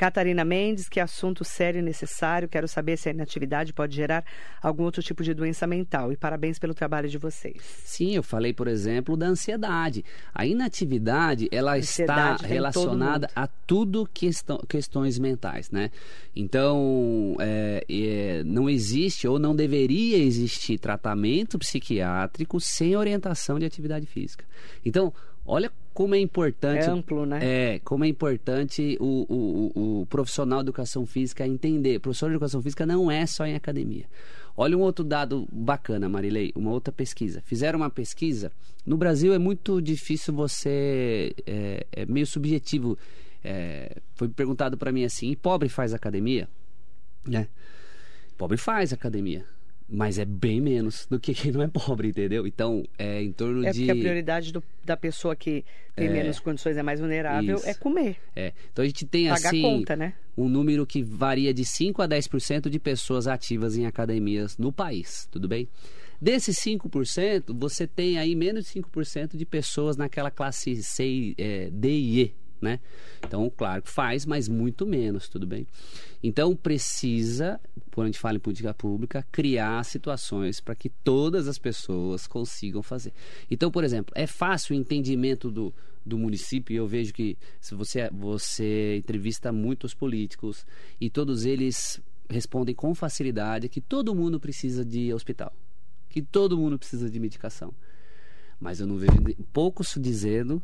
Catarina 0.00 0.46
Mendes, 0.46 0.88
que 0.88 0.98
assunto 0.98 1.44
sério 1.44 1.78
e 1.78 1.82
necessário. 1.82 2.48
Quero 2.48 2.66
saber 2.66 2.96
se 2.96 3.10
a 3.10 3.12
inatividade 3.12 3.70
pode 3.74 3.94
gerar 3.94 4.24
algum 4.62 4.84
outro 4.84 5.02
tipo 5.02 5.22
de 5.22 5.34
doença 5.34 5.66
mental. 5.66 6.10
E 6.10 6.16
parabéns 6.16 6.58
pelo 6.58 6.72
trabalho 6.72 7.06
de 7.06 7.18
vocês. 7.18 7.60
Sim, 7.84 8.16
eu 8.16 8.22
falei, 8.22 8.54
por 8.54 8.66
exemplo, 8.66 9.14
da 9.14 9.26
ansiedade. 9.26 10.02
A 10.34 10.46
inatividade, 10.46 11.50
ela 11.52 11.76
ansiedade 11.76 12.36
está 12.36 12.48
relacionada 12.48 13.28
a 13.36 13.46
tudo 13.46 14.08
questão, 14.14 14.58
questões 14.66 15.18
mentais, 15.18 15.70
né? 15.70 15.90
Então, 16.34 17.36
é, 17.38 17.84
é, 17.86 18.42
não 18.44 18.70
existe 18.70 19.28
ou 19.28 19.38
não 19.38 19.54
deveria 19.54 20.16
existir 20.16 20.78
tratamento 20.78 21.58
psiquiátrico 21.58 22.58
sem 22.58 22.96
orientação 22.96 23.58
de 23.58 23.66
atividade 23.66 24.06
física. 24.06 24.29
Então, 24.84 25.12
olha 25.44 25.70
como 25.92 26.14
é 26.14 26.18
importante. 26.18 26.84
É 26.84 26.90
amplo, 26.90 27.26
né? 27.26 27.40
É, 27.42 27.78
como 27.80 28.04
é 28.04 28.08
importante 28.08 28.96
o, 29.00 29.26
o, 29.28 30.00
o, 30.00 30.06
profissional 30.06 30.60
de 30.60 30.64
educação 30.64 31.04
física 31.04 31.46
entender. 31.46 31.96
O 31.96 32.00
professor 32.00 32.28
de 32.28 32.36
educação 32.36 32.62
física 32.62 32.86
não 32.86 33.10
é 33.10 33.26
só 33.26 33.44
em 33.46 33.54
academia. 33.54 34.06
Olha 34.56 34.76
um 34.76 34.80
outro 34.80 35.04
dado 35.04 35.48
bacana, 35.50 36.08
Marilei, 36.08 36.52
uma 36.54 36.70
outra 36.70 36.92
pesquisa. 36.92 37.42
Fizeram 37.44 37.78
uma 37.78 37.90
pesquisa. 37.90 38.52
No 38.86 38.96
Brasil 38.96 39.34
é 39.34 39.38
muito 39.38 39.80
difícil 39.80 40.34
você. 40.34 41.34
É, 41.46 41.86
é 41.92 42.06
meio 42.06 42.26
subjetivo. 42.26 42.98
É, 43.42 43.96
foi 44.14 44.28
perguntado 44.28 44.76
para 44.76 44.92
mim 44.92 45.04
assim: 45.04 45.30
e 45.30 45.36
pobre 45.36 45.68
faz 45.68 45.92
academia? 45.92 46.48
Né? 47.26 47.48
Pobre 48.36 48.56
faz 48.56 48.92
academia 48.92 49.44
mas 49.90 50.18
é 50.18 50.24
bem 50.24 50.60
menos 50.60 51.06
do 51.06 51.18
que 51.18 51.34
quem 51.34 51.50
não 51.50 51.62
é 51.62 51.68
pobre, 51.68 52.08
entendeu? 52.08 52.46
Então, 52.46 52.84
é 52.96 53.22
em 53.22 53.32
torno 53.32 53.66
é 53.66 53.72
de... 53.72 53.82
É 53.82 53.86
porque 53.86 53.98
a 53.98 54.02
prioridade 54.02 54.52
do, 54.52 54.62
da 54.84 54.96
pessoa 54.96 55.34
que 55.34 55.64
tem 55.96 56.06
é, 56.06 56.10
menos 56.10 56.38
condições, 56.38 56.76
é 56.76 56.82
mais 56.82 57.00
vulnerável, 57.00 57.56
isso. 57.56 57.68
é 57.68 57.74
comer. 57.74 58.16
É. 58.36 58.52
Então, 58.72 58.84
a 58.84 58.86
gente 58.86 59.04
tem, 59.04 59.28
Pagar 59.28 59.48
assim, 59.48 59.62
conta, 59.62 59.96
né? 59.96 60.14
um 60.36 60.48
número 60.48 60.86
que 60.86 61.02
varia 61.02 61.52
de 61.52 61.64
5% 61.64 62.04
a 62.04 62.08
10% 62.08 62.70
de 62.70 62.78
pessoas 62.78 63.26
ativas 63.26 63.76
em 63.76 63.84
academias 63.84 64.56
no 64.56 64.72
país, 64.72 65.28
tudo 65.30 65.48
bem? 65.48 65.68
Desses 66.20 66.58
5%, 66.58 67.44
você 67.58 67.86
tem 67.86 68.18
aí 68.18 68.36
menos 68.36 68.66
de 68.66 68.80
5% 68.80 69.36
de 69.36 69.46
pessoas 69.46 69.96
naquela 69.96 70.30
classe 70.30 70.82
C, 70.82 71.34
é, 71.38 71.70
D 71.72 71.88
e 71.88 72.20
E, 72.20 72.34
né? 72.60 72.80
Então, 73.26 73.50
claro 73.54 73.82
que 73.82 73.90
faz, 73.90 74.26
mas 74.26 74.48
muito 74.48 74.86
menos, 74.86 75.28
tudo 75.28 75.46
bem? 75.46 75.66
Então, 76.22 76.54
precisa, 76.54 77.60
quando 77.94 78.06
a 78.06 78.08
gente 78.08 78.18
fala 78.18 78.36
em 78.36 78.40
política 78.40 78.74
pública, 78.74 79.26
criar 79.32 79.84
situações 79.84 80.60
para 80.60 80.74
que 80.74 80.88
todas 80.88 81.48
as 81.48 81.58
pessoas 81.58 82.26
consigam 82.26 82.82
fazer. 82.82 83.12
Então, 83.50 83.70
por 83.70 83.84
exemplo, 83.84 84.12
é 84.14 84.26
fácil 84.26 84.76
o 84.76 84.78
entendimento 84.78 85.50
do, 85.50 85.72
do 86.04 86.18
município, 86.18 86.74
e 86.74 86.76
eu 86.76 86.86
vejo 86.86 87.12
que 87.12 87.36
se 87.60 87.74
você, 87.74 88.10
você 88.10 88.96
entrevista 88.98 89.52
muitos 89.52 89.94
políticos 89.94 90.66
e 91.00 91.08
todos 91.08 91.44
eles 91.44 92.00
respondem 92.28 92.74
com 92.74 92.94
facilidade 92.94 93.68
que 93.68 93.80
todo 93.80 94.14
mundo 94.14 94.38
precisa 94.38 94.84
de 94.84 95.12
hospital, 95.12 95.52
que 96.08 96.22
todo 96.22 96.56
mundo 96.56 96.78
precisa 96.78 97.10
de 97.10 97.18
medicação. 97.18 97.74
Mas 98.60 98.78
eu 98.78 98.86
não 98.86 98.96
vejo 98.96 99.14
poucos 99.52 99.96
dizendo 99.98 100.62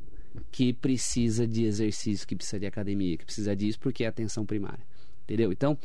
que 0.51 0.73
precisa 0.73 1.47
de 1.47 1.65
exercício, 1.65 2.27
que 2.27 2.37
precisa 2.37 2.59
de 2.61 2.67
academia, 2.67 3.17
que 3.17 3.25
precisa 3.25 3.55
disso 3.55 3.79
porque 3.81 4.05
é 4.05 4.07
atenção 4.07 4.45
primária. 4.45 4.85
Entendeu? 5.25 5.51
Então, 5.51 5.77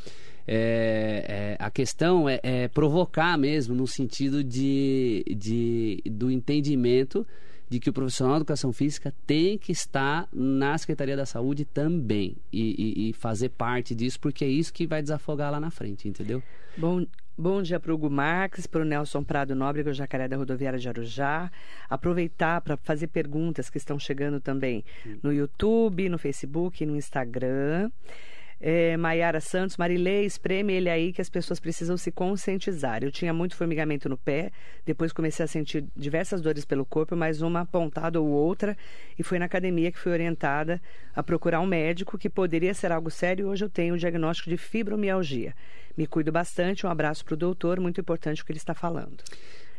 é, 0.47 1.57
é, 1.59 1.63
a 1.63 1.71
questão 1.71 2.29
é, 2.29 2.39
é, 2.43 2.67
provocar 2.67 3.37
mesmo 3.37 3.73
no 3.73 3.87
sentido 3.87 4.43
de, 4.43 5.23
de, 5.35 6.01
do 6.05 6.29
entendimento 6.29 7.25
de 7.67 7.79
que 7.79 7.89
o 7.89 7.93
profissional 7.93 8.35
de 8.35 8.39
educação 8.39 8.73
física 8.73 9.13
tem 9.25 9.57
que 9.57 9.71
estar 9.71 10.27
na 10.31 10.77
Secretaria 10.77 11.15
da 11.15 11.25
Saúde 11.25 11.63
também 11.63 12.35
e, 12.51 13.05
e, 13.07 13.09
e 13.09 13.13
fazer 13.13 13.47
parte 13.47 13.95
disso, 13.95 14.19
porque 14.19 14.43
é 14.43 14.47
isso 14.47 14.73
que 14.73 14.85
vai 14.85 15.01
desafogar 15.01 15.49
lá 15.49 15.59
na 15.59 15.71
frente, 15.71 16.07
entendeu? 16.07 16.43
Bom, 16.75 17.05
Bom 17.37 17.61
dia 17.61 17.79
para 17.79 17.91
o 17.91 17.95
Hugo 17.95 18.09
Marques, 18.09 18.67
para 18.67 18.81
o 18.81 18.85
Nelson 18.85 19.23
Prado 19.23 19.55
Nobre, 19.55 19.83
que 19.83 19.89
é 19.89 19.91
o 19.91 19.95
Jacaré 19.95 20.27
da 20.27 20.35
Rodoviária 20.35 20.77
de 20.77 20.87
Arujá. 20.87 21.49
Aproveitar 21.89 22.59
para 22.61 22.75
fazer 22.77 23.07
perguntas 23.07 23.69
que 23.69 23.77
estão 23.77 23.97
chegando 23.97 24.39
também 24.39 24.83
no 25.23 25.31
YouTube, 25.31 26.09
no 26.09 26.19
Facebook, 26.19 26.85
no 26.85 26.95
Instagram. 26.95 27.89
É, 28.59 28.95
Maiara 28.95 29.39
Santos, 29.39 29.75
Marilei, 29.75 30.23
espreme 30.23 30.73
ele 30.73 30.87
aí 30.87 31.11
que 31.11 31.21
as 31.21 31.29
pessoas 31.31 31.59
precisam 31.59 31.97
se 31.97 32.11
conscientizar. 32.11 33.03
Eu 33.03 33.11
tinha 33.11 33.33
muito 33.33 33.55
formigamento 33.55 34.07
no 34.07 34.17
pé, 34.17 34.51
depois 34.85 35.11
comecei 35.11 35.43
a 35.43 35.47
sentir 35.47 35.83
diversas 35.95 36.41
dores 36.41 36.63
pelo 36.63 36.85
corpo, 36.85 37.15
mais 37.15 37.41
uma 37.41 37.61
apontada 37.61 38.21
ou 38.21 38.27
outra, 38.27 38.77
e 39.17 39.23
foi 39.23 39.39
na 39.39 39.45
academia 39.45 39.91
que 39.91 39.97
fui 39.97 40.11
orientada 40.11 40.79
a 41.15 41.23
procurar 41.23 41.59
um 41.59 41.65
médico 41.65 42.19
que 42.19 42.29
poderia 42.29 42.73
ser 42.75 42.91
algo 42.91 43.09
sério. 43.09 43.47
Hoje 43.47 43.65
eu 43.65 43.69
tenho 43.69 43.95
o 43.95 43.97
diagnóstico 43.97 44.49
de 44.49 44.57
fibromialgia. 44.57 45.55
Me 45.97 46.07
cuido 46.07 46.31
bastante, 46.31 46.85
um 46.85 46.89
abraço 46.89 47.23
para 47.25 47.33
o 47.33 47.37
doutor, 47.37 47.79
muito 47.79 47.99
importante 47.99 48.41
o 48.41 48.45
que 48.45 48.51
ele 48.51 48.59
está 48.59 48.73
falando. 48.73 49.23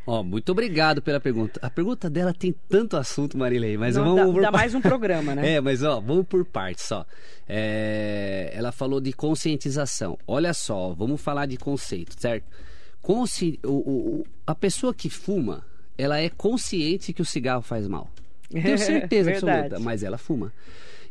Ó, 0.05 0.21
oh, 0.21 0.25
muito 0.25 0.51
obrigado 0.51 1.01
pela 1.01 1.21
pergunta. 1.21 1.61
A 1.63 1.71
pergunta 1.71 2.11
dela 2.11 2.35
tem 2.35 2.53
tanto 2.69 2.97
assunto, 2.97 3.39
Marilei, 3.39 3.77
mas 3.77 3.95
Não, 3.95 4.17
vamos... 4.17 4.35
Dá, 4.35 4.51
dá 4.51 4.51
mais 4.51 4.75
um 4.75 4.81
programa, 4.81 5.35
né? 5.35 5.55
é, 5.55 5.61
mas 5.61 5.83
ó, 5.85 6.01
vamos 6.01 6.27
por 6.27 6.45
partes 6.45 6.85
só. 6.85 7.07
É... 7.49 8.51
Ela 8.53 8.73
falou 8.73 9.01
de 9.01 9.13
conscientização. 9.13 10.19
Olha 10.27 10.53
só, 10.53 10.93
vamos 10.93 11.21
falar 11.21 11.47
de 11.47 11.57
conceito, 11.57 12.21
certo? 12.21 12.45
Consci... 13.01 13.61
O, 13.65 13.71
o, 13.71 14.27
a 14.45 14.57
pessoa 14.57 14.93
que 14.93 15.09
fuma, 15.09 15.65
ela 15.97 16.19
é 16.19 16.29
consciente 16.29 17.13
que 17.13 17.23
o 17.23 17.25
cigarro 17.25 17.63
faz 17.63 17.87
mal. 17.87 18.11
Tenho 18.53 18.79
certeza 18.79 19.31
absoluta, 19.33 19.79
mas 19.79 20.03
ela 20.03 20.19
fuma. 20.19 20.53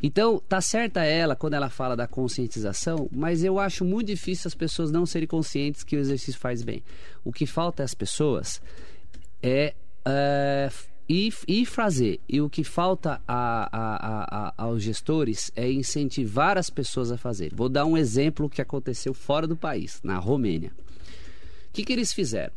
Então, 0.04 0.42
tá 0.50 0.60
certa 0.60 1.04
ela 1.04 1.36
quando 1.36 1.54
ela 1.54 1.70
fala 1.70 1.96
da 1.96 2.08
conscientização, 2.08 3.08
mas 3.12 3.44
eu 3.44 3.60
acho 3.60 3.86
muito 3.86 4.08
difícil 4.08 4.48
as 4.48 4.56
pessoas 4.56 4.92
não 4.92 5.06
serem 5.06 5.28
conscientes 5.28 5.84
que 5.84 5.96
o 5.96 6.00
exercício 6.00 6.40
faz 6.40 6.64
bem. 6.64 6.84
O 7.24 7.32
que 7.32 7.46
falta 7.46 7.84
às 7.84 7.94
pessoas 7.94 8.62
é 9.44 9.76
uh, 10.08 10.74
ir, 11.08 11.34
ir 11.48 11.66
fazer. 11.66 12.20
E 12.28 12.42
o 12.42 12.50
que 12.50 12.64
falta 12.64 13.22
a, 13.28 13.70
a, 13.72 14.48
a, 14.48 14.54
aos 14.58 14.82
gestores 14.82 15.52
é 15.56 15.72
incentivar 15.72 16.58
as 16.58 16.70
pessoas 16.70 17.12
a 17.12 17.18
fazer. 17.18 17.54
Vou 17.54 17.70
dar 17.70 17.86
um 17.86 17.96
exemplo 17.96 18.50
que 18.50 18.62
aconteceu 18.62 19.14
fora 19.14 19.46
do 19.46 19.56
país, 19.56 20.00
na 20.04 20.18
Romênia. 20.18 20.72
O 21.70 21.74
que, 21.74 21.84
que 21.84 21.94
eles 21.94 22.12
fizeram? 22.12 22.54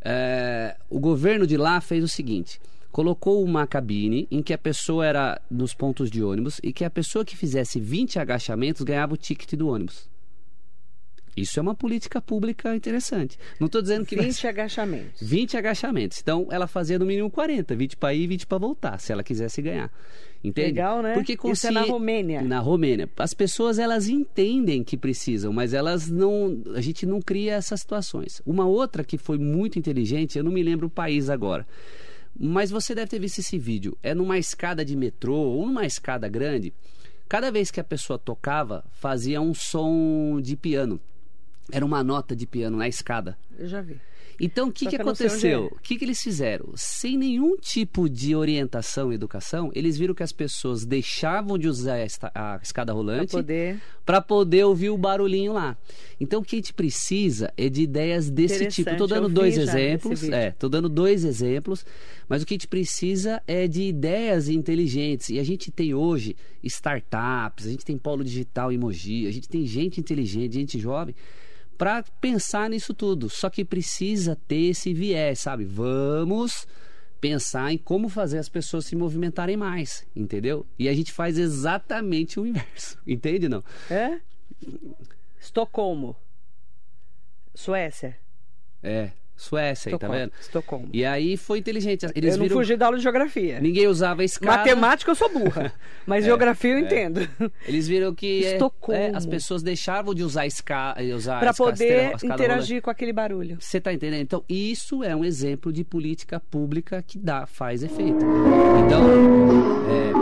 Uh, 0.00 0.78
o 0.88 1.00
governo 1.00 1.44
de 1.44 1.56
lá 1.56 1.80
fez 1.80 2.04
o 2.04 2.08
seguinte 2.08 2.60
colocou 2.90 3.42
uma 3.44 3.66
cabine 3.66 4.26
em 4.30 4.42
que 4.42 4.52
a 4.52 4.58
pessoa 4.58 5.06
era 5.06 5.40
nos 5.50 5.74
pontos 5.74 6.10
de 6.10 6.22
ônibus 6.22 6.60
e 6.62 6.72
que 6.72 6.84
a 6.84 6.90
pessoa 6.90 7.24
que 7.24 7.36
fizesse 7.36 7.80
20 7.80 8.18
agachamentos 8.18 8.82
ganhava 8.82 9.14
o 9.14 9.16
ticket 9.16 9.54
do 9.54 9.68
ônibus. 9.68 10.08
Isso 11.36 11.60
é 11.60 11.62
uma 11.62 11.74
política 11.74 12.20
pública 12.20 12.74
interessante. 12.74 13.38
Não 13.60 13.66
estou 13.66 13.80
dizendo 13.80 14.04
que 14.04 14.16
20 14.16 14.42
vai... 14.42 14.50
agachamentos. 14.50 15.20
20 15.22 15.56
agachamentos. 15.56 16.18
Então 16.20 16.48
ela 16.50 16.66
fazia 16.66 16.98
no 16.98 17.06
mínimo 17.06 17.30
40, 17.30 17.76
20 17.76 17.96
para 17.96 18.12
ir 18.12 18.22
e 18.22 18.26
20 18.26 18.46
para 18.46 18.58
voltar, 18.58 18.98
se 18.98 19.12
ela 19.12 19.22
quisesse 19.22 19.62
ganhar. 19.62 19.88
Entende? 20.42 20.68
Legal, 20.68 21.00
né? 21.00 21.14
Porque 21.14 21.36
consci... 21.36 21.52
Isso 21.52 21.66
é 21.68 21.70
na 21.70 21.82
Romênia. 21.82 22.42
Na 22.42 22.58
Romênia. 22.58 23.08
As 23.16 23.34
pessoas 23.34 23.78
elas 23.78 24.08
entendem 24.08 24.82
que 24.82 24.96
precisam, 24.96 25.52
mas 25.52 25.74
elas 25.74 26.08
não, 26.08 26.60
a 26.74 26.80
gente 26.80 27.06
não 27.06 27.20
cria 27.20 27.54
essas 27.54 27.80
situações. 27.80 28.42
Uma 28.44 28.66
outra 28.66 29.04
que 29.04 29.16
foi 29.16 29.38
muito 29.38 29.78
inteligente, 29.78 30.38
eu 30.38 30.44
não 30.44 30.50
me 30.50 30.62
lembro 30.62 30.88
o 30.88 30.90
país 30.90 31.30
agora 31.30 31.64
mas 32.38 32.70
você 32.70 32.94
deve 32.94 33.10
ter 33.10 33.18
visto 33.18 33.38
esse 33.38 33.58
vídeo. 33.58 33.98
É 34.02 34.14
numa 34.14 34.38
escada 34.38 34.84
de 34.84 34.94
metrô 34.94 35.34
ou 35.34 35.66
numa 35.66 35.84
escada 35.84 36.28
grande. 36.28 36.72
Cada 37.28 37.50
vez 37.50 37.70
que 37.70 37.80
a 37.80 37.84
pessoa 37.84 38.18
tocava, 38.18 38.84
fazia 38.92 39.40
um 39.40 39.52
som 39.52 40.40
de 40.40 40.56
piano. 40.56 41.00
Era 41.70 41.84
uma 41.84 42.02
nota 42.02 42.34
de 42.34 42.46
piano 42.46 42.76
na 42.78 42.88
escada. 42.88 43.36
Eu 43.58 43.66
já 43.66 43.82
vi. 43.82 44.00
Então, 44.40 44.68
o 44.68 44.72
que, 44.72 44.84
que, 44.84 44.90
que 44.90 44.96
aconteceu? 44.96 45.66
O 45.66 45.80
que, 45.80 45.96
que 45.96 46.04
eles 46.04 46.22
fizeram? 46.22 46.72
Sem 46.76 47.16
nenhum 47.16 47.56
tipo 47.56 48.08
de 48.08 48.36
orientação 48.36 49.10
e 49.10 49.16
educação, 49.16 49.70
eles 49.74 49.98
viram 49.98 50.14
que 50.14 50.22
as 50.22 50.30
pessoas 50.30 50.84
deixavam 50.84 51.58
de 51.58 51.66
usar 51.66 51.96
a 52.34 52.60
escada 52.62 52.92
rolante 52.92 53.32
para 53.32 54.22
poder... 54.22 54.22
poder 54.26 54.64
ouvir 54.64 54.90
o 54.90 54.96
barulhinho 54.96 55.52
lá. 55.52 55.76
Então, 56.20 56.40
o 56.40 56.44
que 56.44 56.56
a 56.56 56.58
gente 56.58 56.72
precisa 56.72 57.52
é 57.56 57.68
de 57.68 57.82
ideias 57.82 58.30
desse 58.30 58.66
tipo. 58.66 58.90
Estou 58.90 59.08
dando 59.08 59.28
dois 59.28 59.58
exemplos. 59.58 60.22
É, 60.22 60.48
estou 60.48 60.70
dando 60.70 60.88
dois 60.88 61.24
exemplos, 61.24 61.84
mas 62.28 62.42
o 62.42 62.46
que 62.46 62.54
a 62.54 62.56
gente 62.56 62.68
precisa 62.68 63.42
é 63.46 63.66
de 63.66 63.82
ideias 63.82 64.48
inteligentes. 64.48 65.30
E 65.30 65.38
a 65.38 65.44
gente 65.44 65.70
tem 65.70 65.94
hoje 65.94 66.36
startups, 66.62 67.66
a 67.66 67.70
gente 67.70 67.84
tem 67.84 67.98
polo 67.98 68.22
digital 68.22 68.70
em 68.70 68.78
Mogi, 68.78 69.26
a 69.26 69.32
gente 69.32 69.48
tem 69.48 69.66
gente 69.66 70.00
inteligente, 70.00 70.54
gente 70.54 70.78
jovem 70.78 71.14
para 71.78 72.02
pensar 72.20 72.68
nisso 72.68 72.92
tudo. 72.92 73.30
Só 73.30 73.48
que 73.48 73.64
precisa 73.64 74.36
ter 74.48 74.70
esse 74.70 74.92
viés, 74.92 75.38
sabe? 75.38 75.64
Vamos 75.64 76.66
pensar 77.20 77.72
em 77.72 77.78
como 77.78 78.08
fazer 78.08 78.38
as 78.38 78.48
pessoas 78.48 78.84
se 78.84 78.96
movimentarem 78.96 79.56
mais, 79.56 80.06
entendeu? 80.14 80.66
E 80.78 80.88
a 80.88 80.94
gente 80.94 81.12
faz 81.12 81.38
exatamente 81.38 82.38
o 82.38 82.46
inverso, 82.46 82.98
entende 83.06 83.48
não? 83.48 83.62
É? 83.90 84.20
Estocolmo. 85.40 86.16
Suécia. 87.54 88.18
É, 88.82 89.10
Suécia, 89.38 89.92
aí, 89.92 89.98
tá 89.98 90.08
vendo? 90.08 90.32
Estocolmo. 90.40 90.88
E 90.92 91.04
aí 91.04 91.36
foi 91.36 91.60
inteligente. 91.60 92.04
Eles 92.12 92.34
eu 92.34 92.38
não 92.38 92.46
viram... 92.46 92.56
fugi 92.56 92.76
da 92.76 92.86
aula 92.86 92.96
de 92.96 93.04
geografia. 93.04 93.60
Ninguém 93.60 93.86
usava 93.86 94.24
escada. 94.24 94.58
Matemática 94.58 95.12
eu 95.12 95.14
sou 95.14 95.32
burra, 95.32 95.72
mas 96.04 96.24
é, 96.24 96.26
geografia 96.26 96.72
eu 96.72 96.78
é. 96.78 96.80
entendo. 96.80 97.28
Eles 97.64 97.86
viram 97.86 98.12
que 98.12 98.44
é, 98.44 98.54
Estocolmo. 98.54 99.00
É, 99.00 99.12
as 99.14 99.24
pessoas 99.24 99.62
deixavam 99.62 100.12
de 100.12 100.24
usar 100.24 100.44
escada, 100.44 101.00
usar 101.14 101.38
para 101.38 101.54
poder 101.54 102.14
interagir 102.24 102.82
com 102.82 102.90
aquele 102.90 103.12
barulho. 103.12 103.58
Você 103.60 103.80
tá 103.80 103.92
entendendo? 103.92 104.22
Então 104.22 104.44
isso 104.48 105.04
é 105.04 105.14
um 105.14 105.24
exemplo 105.24 105.72
de 105.72 105.84
política 105.84 106.40
pública 106.40 107.00
que 107.06 107.16
dá, 107.16 107.46
faz 107.46 107.84
efeito. 107.84 108.18
Então, 108.84 109.04
é, 109.88 110.12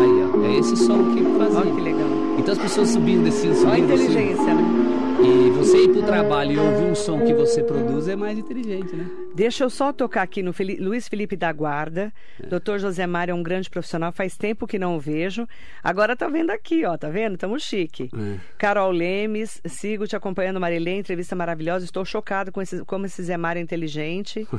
aí 0.00 0.22
ó, 0.24 0.44
é 0.44 0.58
esse 0.58 0.76
som 0.76 1.14
que 1.14 1.22
fazia. 1.38 1.60
Olha 1.60 1.72
que 1.72 1.80
legal. 1.80 2.08
Então 2.36 2.52
as 2.52 2.58
pessoas 2.58 2.88
subindo, 2.88 3.22
descendo, 3.22 3.54
subindo. 3.54 3.70
Olha 3.70 3.80
a 3.80 3.84
inteligência, 3.84 4.54
né? 4.54 5.01
E 5.20 5.50
você 5.50 5.84
ir 5.84 5.88
pro 5.92 6.02
trabalho 6.02 6.52
e 6.52 6.58
ouvir 6.58 6.84
um 6.84 6.94
som 6.94 7.24
que 7.24 7.34
você 7.34 7.62
produz 7.62 8.08
é 8.08 8.16
mais 8.16 8.38
inteligente, 8.38 8.94
né? 8.94 9.10
Deixa 9.34 9.64
eu 9.64 9.70
só 9.70 9.92
tocar 9.92 10.22
aqui 10.22 10.42
no 10.42 10.52
Felipe, 10.52 10.80
Luiz 10.80 11.08
Felipe 11.08 11.36
da 11.36 11.52
Guarda. 11.52 12.12
É. 12.42 12.46
Doutor 12.46 12.78
José 12.78 13.06
Mário 13.06 13.32
é 13.32 13.34
um 13.34 13.42
grande 13.42 13.68
profissional, 13.68 14.12
faz 14.12 14.36
tempo 14.36 14.66
que 14.66 14.78
não 14.78 14.96
o 14.96 15.00
vejo. 15.00 15.46
Agora 15.82 16.16
tá 16.16 16.28
vendo 16.28 16.50
aqui, 16.50 16.84
ó, 16.84 16.96
tá 16.96 17.10
vendo? 17.10 17.36
Tamo 17.36 17.58
chique. 17.58 18.08
É. 18.14 18.38
Carol 18.56 18.90
Lemes, 18.90 19.60
sigo 19.66 20.06
te 20.06 20.16
acompanhando, 20.16 20.60
Marilê, 20.60 20.98
entrevista 20.98 21.36
maravilhosa. 21.36 21.84
Estou 21.84 22.04
chocado 22.04 22.52
com 22.52 22.62
esse, 22.62 22.84
como 22.84 23.06
esse 23.06 23.22
Zé 23.22 23.36
Mário 23.36 23.60
é 23.60 23.62
inteligente. 23.62 24.46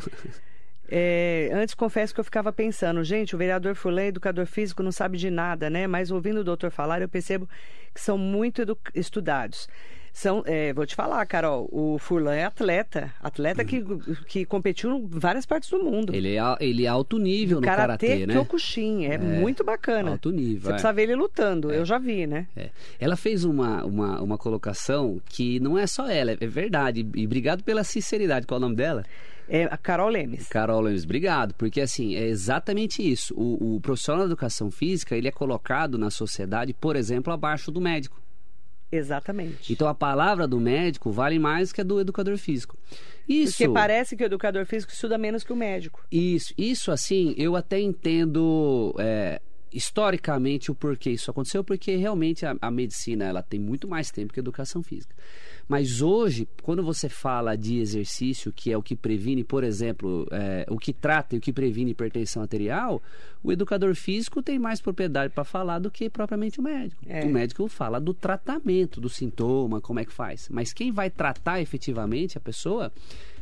É, 0.95 1.49
antes, 1.53 1.73
confesso 1.73 2.13
que 2.13 2.19
eu 2.19 2.23
ficava 2.23 2.53
pensando, 2.53 3.03
gente, 3.03 3.33
o 3.33 3.37
vereador 3.37 3.73
Fulé, 3.73 4.07
educador 4.09 4.45
físico, 4.45 4.83
não 4.83 4.91
sabe 4.91 5.17
de 5.17 5.31
nada, 5.31 5.67
né? 5.67 5.87
Mas 5.87 6.11
ouvindo 6.11 6.41
o 6.41 6.43
doutor 6.43 6.69
falar, 6.69 7.01
eu 7.01 7.09
percebo 7.09 7.49
que 7.93 7.99
são 7.99 8.15
muito 8.15 8.61
estudados. 8.93 9.67
São, 10.13 10.43
é, 10.45 10.71
vou 10.73 10.85
te 10.85 10.93
falar, 10.93 11.25
Carol, 11.25 11.67
o 11.71 11.97
Furlan 11.97 12.35
é 12.35 12.45
atleta. 12.45 13.11
Atleta 13.19 13.65
que, 13.65 13.83
que 14.27 14.45
competiu 14.45 14.91
em 14.91 15.07
várias 15.07 15.43
partes 15.43 15.71
do 15.71 15.83
mundo. 15.83 16.13
Ele 16.13 16.37
é, 16.37 16.41
ele 16.59 16.85
é 16.85 16.87
alto 16.87 17.17
nível 17.17 17.59
no 17.59 17.65
karatê, 17.65 18.07
karatê 18.07 18.27
né? 18.27 18.33
Kyokushin, 18.35 19.05
é, 19.05 19.15
é 19.15 19.17
muito 19.17 19.63
bacana. 19.63 20.11
Alto 20.11 20.29
nível. 20.29 20.61
Você 20.61 20.67
é. 20.67 20.71
precisa 20.73 20.93
ver 20.93 21.03
ele 21.03 21.15
lutando, 21.15 21.71
é. 21.71 21.79
eu 21.79 21.83
já 21.83 21.97
vi, 21.97 22.27
né? 22.27 22.45
É. 22.55 22.69
Ela 22.99 23.15
fez 23.15 23.43
uma, 23.43 23.83
uma, 23.83 24.21
uma 24.21 24.37
colocação 24.37 25.19
que 25.25 25.59
não 25.59 25.79
é 25.79 25.87
só 25.87 26.07
ela, 26.07 26.31
é 26.31 26.47
verdade. 26.47 27.05
E 27.15 27.25
obrigado 27.25 27.63
pela 27.63 27.83
sinceridade. 27.83 28.45
Qual 28.45 28.57
é 28.57 28.59
o 28.59 28.61
nome 28.61 28.75
dela? 28.75 29.03
É 29.49 29.63
a 29.65 29.77
Carol 29.77 30.09
Lemes. 30.09 30.47
Carol 30.47 30.81
Lemes, 30.81 31.03
obrigado. 31.03 31.53
Porque, 31.55 31.81
assim, 31.81 32.15
é 32.15 32.25
exatamente 32.27 33.01
isso. 33.01 33.33
O, 33.35 33.75
o 33.75 33.81
profissional 33.81 34.21
da 34.21 34.27
educação 34.27 34.71
física, 34.71 35.17
ele 35.17 35.27
é 35.27 35.31
colocado 35.31 35.97
na 35.97 36.09
sociedade, 36.09 36.73
por 36.73 36.95
exemplo, 36.95 37.33
abaixo 37.33 37.71
do 37.71 37.81
médico. 37.81 38.22
Exatamente. 38.95 39.73
Então 39.73 39.87
a 39.87 39.95
palavra 39.95 40.47
do 40.47 40.59
médico 40.59 41.11
vale 41.11 41.39
mais 41.39 41.73
que 41.73 41.81
a 41.81 41.83
do 41.83 41.99
educador 41.99 42.37
físico. 42.37 42.77
Isso. 43.27 43.57
Porque 43.57 43.73
parece 43.73 44.15
que 44.15 44.23
o 44.23 44.25
educador 44.25 44.65
físico 44.65 44.91
estuda 44.91 45.17
menos 45.17 45.43
que 45.43 45.51
o 45.51 45.55
médico. 45.55 46.05
Isso, 46.11 46.53
isso 46.57 46.91
assim, 46.91 47.33
eu 47.37 47.55
até 47.55 47.79
entendo 47.79 48.93
é, 48.99 49.41
historicamente 49.71 50.69
o 50.69 50.75
porquê 50.75 51.11
isso 51.11 51.31
aconteceu, 51.31 51.63
porque 51.63 51.95
realmente 51.95 52.45
a, 52.45 52.55
a 52.61 52.69
medicina 52.69 53.25
ela 53.25 53.41
tem 53.41 53.59
muito 53.59 53.87
mais 53.87 54.11
tempo 54.11 54.31
que 54.31 54.39
a 54.39 54.41
educação 54.41 54.83
física. 54.83 55.15
Mas 55.73 56.03
hoje, 56.03 56.47
quando 56.61 56.83
você 56.83 57.09
fala 57.09 57.57
de 57.57 57.79
exercício, 57.79 58.53
que 58.53 58.71
é 58.71 58.77
o 58.77 58.83
que 58.83 58.95
previne, 58.95 59.43
por 59.43 59.63
exemplo, 59.63 60.27
é, 60.29 60.67
o 60.69 60.77
que 60.77 60.93
trata 60.93 61.33
e 61.33 61.39
o 61.39 61.41
que 61.41 61.51
previne 61.51 61.89
hipertensão 61.89 62.43
arterial, 62.43 63.01
o 63.43 63.51
educador 63.51 63.95
físico 63.95 64.43
tem 64.43 64.59
mais 64.59 64.79
propriedade 64.79 65.33
para 65.33 65.43
falar 65.43 65.79
do 65.79 65.89
que 65.89 66.11
propriamente 66.11 66.59
o 66.59 66.63
médico. 66.63 67.01
É. 67.07 67.25
O 67.25 67.29
médico 67.29 67.67
fala 67.67 67.99
do 67.99 68.13
tratamento, 68.13 69.01
do 69.01 69.09
sintoma, 69.09 69.81
como 69.81 69.99
é 69.99 70.05
que 70.05 70.13
faz. 70.13 70.47
Mas 70.47 70.71
quem 70.71 70.91
vai 70.91 71.09
tratar 71.09 71.59
efetivamente 71.59 72.37
a 72.37 72.41
pessoa 72.41 72.93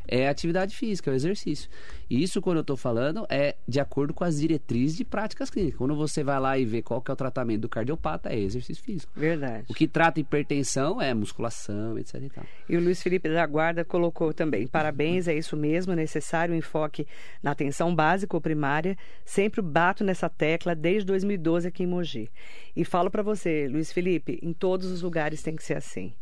é 0.08 0.28
a 0.28 0.32
atividade 0.32 0.76
física, 0.76 1.10
é 1.10 1.14
o 1.14 1.16
exercício. 1.16 1.70
E 2.10 2.22
isso, 2.22 2.42
quando 2.42 2.58
eu 2.58 2.62
estou 2.62 2.76
falando, 2.76 3.26
é 3.30 3.56
de 3.68 3.80
acordo 3.80 4.14
com 4.14 4.24
as 4.24 4.40
diretrizes 4.40 4.98
de 4.98 5.06
práticas 5.06 5.50
clínicas. 5.50 5.78
Quando 5.78 5.96
você 5.96 6.24
vai 6.24 6.40
lá 6.40 6.58
e 6.58 6.66
vê 6.66 6.82
qual 6.82 7.02
que 7.02 7.10
é 7.10 7.14
o 7.14 7.16
tratamento 7.16 7.62
do 7.62 7.70
cardiopata, 7.70 8.30
é 8.30 8.38
exercício 8.38 8.84
físico. 8.84 9.12
Verdade. 9.16 9.66
O 9.70 9.74
que 9.74 9.88
trata 9.88 10.20
hipertensão 10.20 11.02
é 11.02 11.14
musculação, 11.14 11.98
etc. 11.98 12.16
E, 12.22 12.30
tal. 12.30 12.44
e 12.68 12.78
o 12.78 12.82
Luiz 12.82 13.02
Felipe 13.02 13.30
da 13.30 13.46
Guarda 13.46 13.86
colocou 13.86 14.34
também: 14.34 14.68
parabéns, 14.68 15.28
é 15.28 15.34
isso 15.34 15.56
mesmo, 15.56 15.94
necessário 15.94 16.54
enfoque 16.54 17.08
na 17.42 17.52
atenção 17.52 17.96
básica 17.96 18.36
ou 18.36 18.42
primária. 18.42 18.98
Sempre 19.24 19.62
bato 19.62 20.04
nessa 20.04 20.30
tecla 20.30 20.76
desde 20.76 21.06
2012 21.06 21.68
aqui 21.68 21.84
em 21.84 21.88
Mogi. 21.88 22.30
E 22.76 22.84
falo 22.84 23.10
para 23.10 23.24
você, 23.24 23.68
Luiz 23.70 23.92
Felipe, 23.92 24.40
em 24.42 24.54
todos 24.54 24.92
os 24.92 25.02
lugares 25.02 25.42
tem 25.42 25.56
que 25.56 25.64
ser 25.64 25.76
assim. 25.76 26.14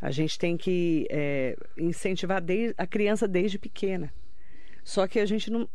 A 0.00 0.10
gente 0.12 0.38
tem 0.38 0.56
que 0.56 1.06
é, 1.10 1.56
incentivar 1.76 2.42
a 2.76 2.86
criança 2.86 3.26
desde 3.28 3.58
pequena. 3.58 4.12
Só 4.88 5.06
que 5.06 5.20
a 5.20 5.26
gente 5.26 5.50
não. 5.50 5.68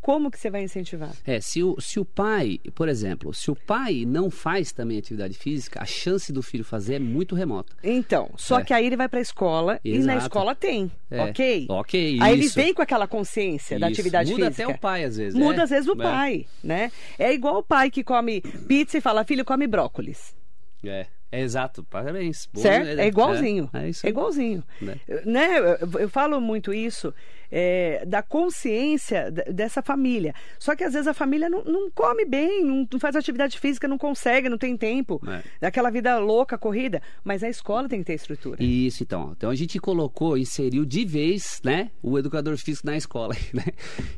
Como 0.00 0.30
que 0.30 0.38
você 0.38 0.48
vai 0.48 0.62
incentivar? 0.62 1.10
É, 1.26 1.40
se 1.40 1.60
o, 1.60 1.80
se 1.80 1.98
o 1.98 2.04
pai, 2.04 2.60
por 2.72 2.88
exemplo, 2.88 3.34
se 3.34 3.50
o 3.50 3.56
pai 3.56 4.04
não 4.06 4.30
faz 4.30 4.70
também 4.70 4.96
atividade 4.96 5.36
física, 5.36 5.82
a 5.82 5.84
chance 5.84 6.32
do 6.32 6.40
filho 6.40 6.62
fazer 6.62 6.94
é 6.94 6.98
muito 7.00 7.34
remota. 7.34 7.74
Então, 7.82 8.30
só 8.36 8.60
é. 8.60 8.64
que 8.64 8.72
aí 8.72 8.86
ele 8.86 8.96
vai 8.96 9.08
para 9.08 9.18
a 9.18 9.22
escola 9.22 9.80
Exato. 9.84 10.04
e 10.04 10.06
na 10.06 10.16
escola 10.16 10.54
tem, 10.54 10.88
é. 11.10 11.20
ok? 11.20 11.66
Ok, 11.68 12.18
Aí 12.20 12.32
ele 12.32 12.46
vem 12.46 12.72
com 12.72 12.80
aquela 12.80 13.08
consciência 13.08 13.74
isso. 13.74 13.80
da 13.80 13.88
atividade 13.88 14.30
Muda 14.30 14.46
física. 14.46 14.62
Muda 14.62 14.72
até 14.72 14.78
o 14.78 14.80
pai 14.80 15.02
às 15.02 15.16
vezes. 15.16 15.34
Muda 15.34 15.62
é. 15.62 15.64
às 15.64 15.70
vezes 15.70 15.88
o 15.88 15.94
é. 15.94 15.96
pai, 15.96 16.46
né? 16.62 16.92
É 17.18 17.32
igual 17.32 17.58
o 17.58 17.64
pai 17.64 17.90
que 17.90 18.04
come 18.04 18.40
pizza 18.68 18.98
e 18.98 19.00
fala, 19.00 19.24
filho, 19.24 19.44
come 19.44 19.66
brócolis. 19.66 20.32
É. 20.84 21.06
É 21.32 21.40
exato, 21.40 21.84
parabéns. 21.84 22.48
Certo? 22.54 22.88
É, 22.88 23.04
é 23.04 23.06
igualzinho. 23.06 23.70
É, 23.72 23.88
é, 23.88 23.92
é 24.04 24.08
igualzinho. 24.08 24.64
Né? 24.80 24.96
né? 25.24 25.48
Eu, 25.98 26.08
falo 26.08 26.40
muito 26.40 26.72
isso 26.72 27.14
é, 27.50 28.04
da 28.06 28.22
consciência 28.22 29.30
dessa 29.30 29.82
família. 29.82 30.34
Só 30.58 30.76
que 30.76 30.84
às 30.84 30.92
vezes 30.92 31.08
a 31.08 31.14
família 31.14 31.48
não, 31.48 31.64
não 31.64 31.90
come 31.90 32.24
bem, 32.24 32.64
não, 32.64 32.86
não, 32.90 33.00
faz 33.00 33.16
atividade 33.16 33.58
física, 33.58 33.88
não 33.88 33.98
consegue, 33.98 34.48
não 34.48 34.58
tem 34.58 34.76
tempo. 34.76 35.20
É. 35.26 35.42
Daquela 35.60 35.90
vida 35.90 36.18
louca, 36.18 36.56
corrida. 36.56 37.02
Mas 37.24 37.42
a 37.42 37.48
escola 37.48 37.88
tem 37.88 38.00
que 38.00 38.06
ter 38.06 38.14
estrutura. 38.14 38.62
Isso, 38.62 39.02
então. 39.02 39.32
Então 39.36 39.50
a 39.50 39.54
gente 39.54 39.78
colocou, 39.78 40.36
inseriu 40.36 40.84
de 40.84 41.04
vez, 41.04 41.60
né, 41.64 41.90
o 42.02 42.18
educador 42.18 42.56
físico 42.56 42.86
na 42.86 42.96
escola. 42.96 43.34
Né? 43.52 43.64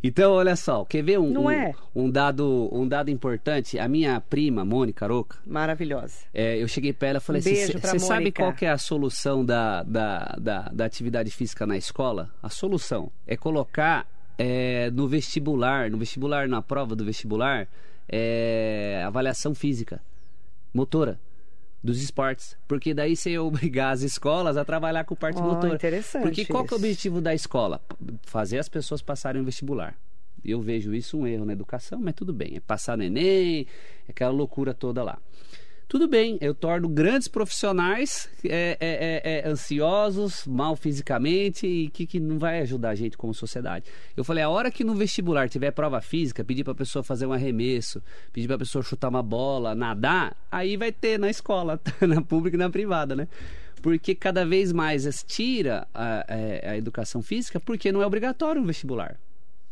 Então, 0.03 0.33
olha 0.33 0.57
só, 0.57 0.85
quer 0.85 1.03
ver 1.03 1.19
um, 1.19 1.31
não 1.31 1.45
um, 1.45 1.51
é. 1.51 1.73
um, 1.95 2.11
dado, 2.11 2.69
um 2.71 2.87
dado 2.87 3.11
importante? 3.11 3.79
A 3.79 3.89
minha 3.89 4.21
prima, 4.21 4.65
Mônica 4.65 5.07
Roca. 5.07 5.39
Maravilhosa. 5.47 6.17
É, 6.35 6.63
eu 6.63 6.69
cheguei 6.69 6.93
para 6.93 7.09
ela 7.09 7.19
e 7.19 7.21
falei 7.21 7.41
um 7.41 7.53
assim: 7.53 7.79
você 7.79 7.99
sabe 7.99 8.31
qual 8.31 8.53
que 8.53 8.67
é 8.67 8.71
a 8.71 8.77
solução 8.77 9.45
da, 9.45 9.83
da, 9.85 10.37
da, 10.39 10.61
da 10.73 10.85
atividade 10.85 11.31
física 11.31 11.67
na 11.67 11.77
escola? 11.77 12.31
A 12.43 12.51
solução 12.51 13.11
é 13.33 13.37
colocar 13.37 14.07
é, 14.39 14.91
no 14.91 15.09
vestibular, 15.09 15.91
no 15.91 15.99
vestibular, 15.99 16.49
na 16.49 16.61
prova 16.61 16.95
do 16.95 17.05
vestibular, 17.05 17.67
é, 18.09 19.03
avaliação 19.07 19.55
física, 19.55 20.01
motora 20.73 21.19
dos 21.83 22.01
esportes, 22.03 22.57
porque 22.69 22.95
daí 22.95 23.17
você 23.17 23.31
ia 23.31 23.43
obrigar 23.43 23.93
as 23.93 24.03
escolas 24.03 24.57
a 24.57 24.65
trabalhar 24.65 25.05
com 25.05 25.17
parte 25.17 25.41
oh, 25.41 25.45
motora. 25.45 25.75
Interessante. 25.75 26.23
Porque 26.23 26.45
qual 26.45 26.65
que 26.65 26.75
é 26.75 26.77
o 26.77 26.79
objetivo 26.79 27.21
da 27.21 27.35
escola? 27.35 27.81
Fazer 28.23 28.59
as 28.59 28.69
pessoas 28.69 29.03
passarem 29.03 29.41
o 29.41 29.45
vestibular. 29.45 29.97
Eu 30.45 30.61
vejo 30.61 30.93
isso 30.93 31.19
um 31.19 31.27
erro 31.27 31.45
na 31.45 31.53
educação, 31.53 32.01
mas 32.01 32.15
tudo 32.15 32.33
bem. 32.33 32.57
É 32.57 32.61
passar 32.61 32.97
no 32.97 33.05
Enem, 33.05 33.67
aquela 34.09 34.33
loucura 34.33 34.75
toda 34.75 35.03
lá. 35.03 35.19
Tudo 35.93 36.09
bem, 36.09 36.39
eu 36.41 36.55
torno 36.55 36.89
grandes 36.89 37.29
profissionais 37.29 38.27
é, 38.47 38.79
é, 38.81 39.21
é, 39.23 39.41
é, 39.41 39.47
ansiosos, 39.47 40.47
mal 40.47 40.75
fisicamente 40.75 41.67
e 41.67 41.91
que, 41.91 42.07
que 42.07 42.19
não 42.19 42.39
vai 42.39 42.61
ajudar 42.61 42.89
a 42.89 42.95
gente 42.95 43.15
como 43.15 43.35
sociedade. 43.35 43.85
Eu 44.17 44.25
falei, 44.25 44.43
a 44.43 44.49
hora 44.49 44.71
que 44.71 44.85
no 44.85 44.95
vestibular 44.95 45.51
tiver 45.51 45.71
prova 45.71 46.01
física, 46.01 46.43
pedir 46.43 46.65
para 46.65 46.73
a 46.73 46.77
pessoa 46.77 47.03
fazer 47.03 47.27
um 47.27 47.33
arremesso, 47.35 48.03
pedir 48.33 48.47
para 48.47 48.57
a 48.57 48.61
pessoa 48.61 48.83
chutar 48.83 49.11
uma 49.11 49.23
bola, 49.23 49.75
nadar, 49.75 50.35
aí 50.51 50.79
vai 50.79 50.93
ter 50.93 51.19
na 51.19 51.29
escola, 51.29 51.79
na 52.01 52.23
pública 52.23 52.57
e 52.57 52.59
na 52.59 52.71
privada, 52.71 53.15
né? 53.15 53.29
Porque 53.83 54.15
cada 54.15 54.47
vez 54.47 54.73
mais 54.73 55.23
tira 55.23 55.87
a, 55.93 56.21
a, 56.21 56.35
é, 56.35 56.71
a 56.71 56.77
educação 56.79 57.21
física 57.21 57.61
porque 57.61 57.93
não 57.93 58.01
é 58.01 58.07
obrigatório 58.07 58.63
o 58.63 58.65
vestibular. 58.65 59.19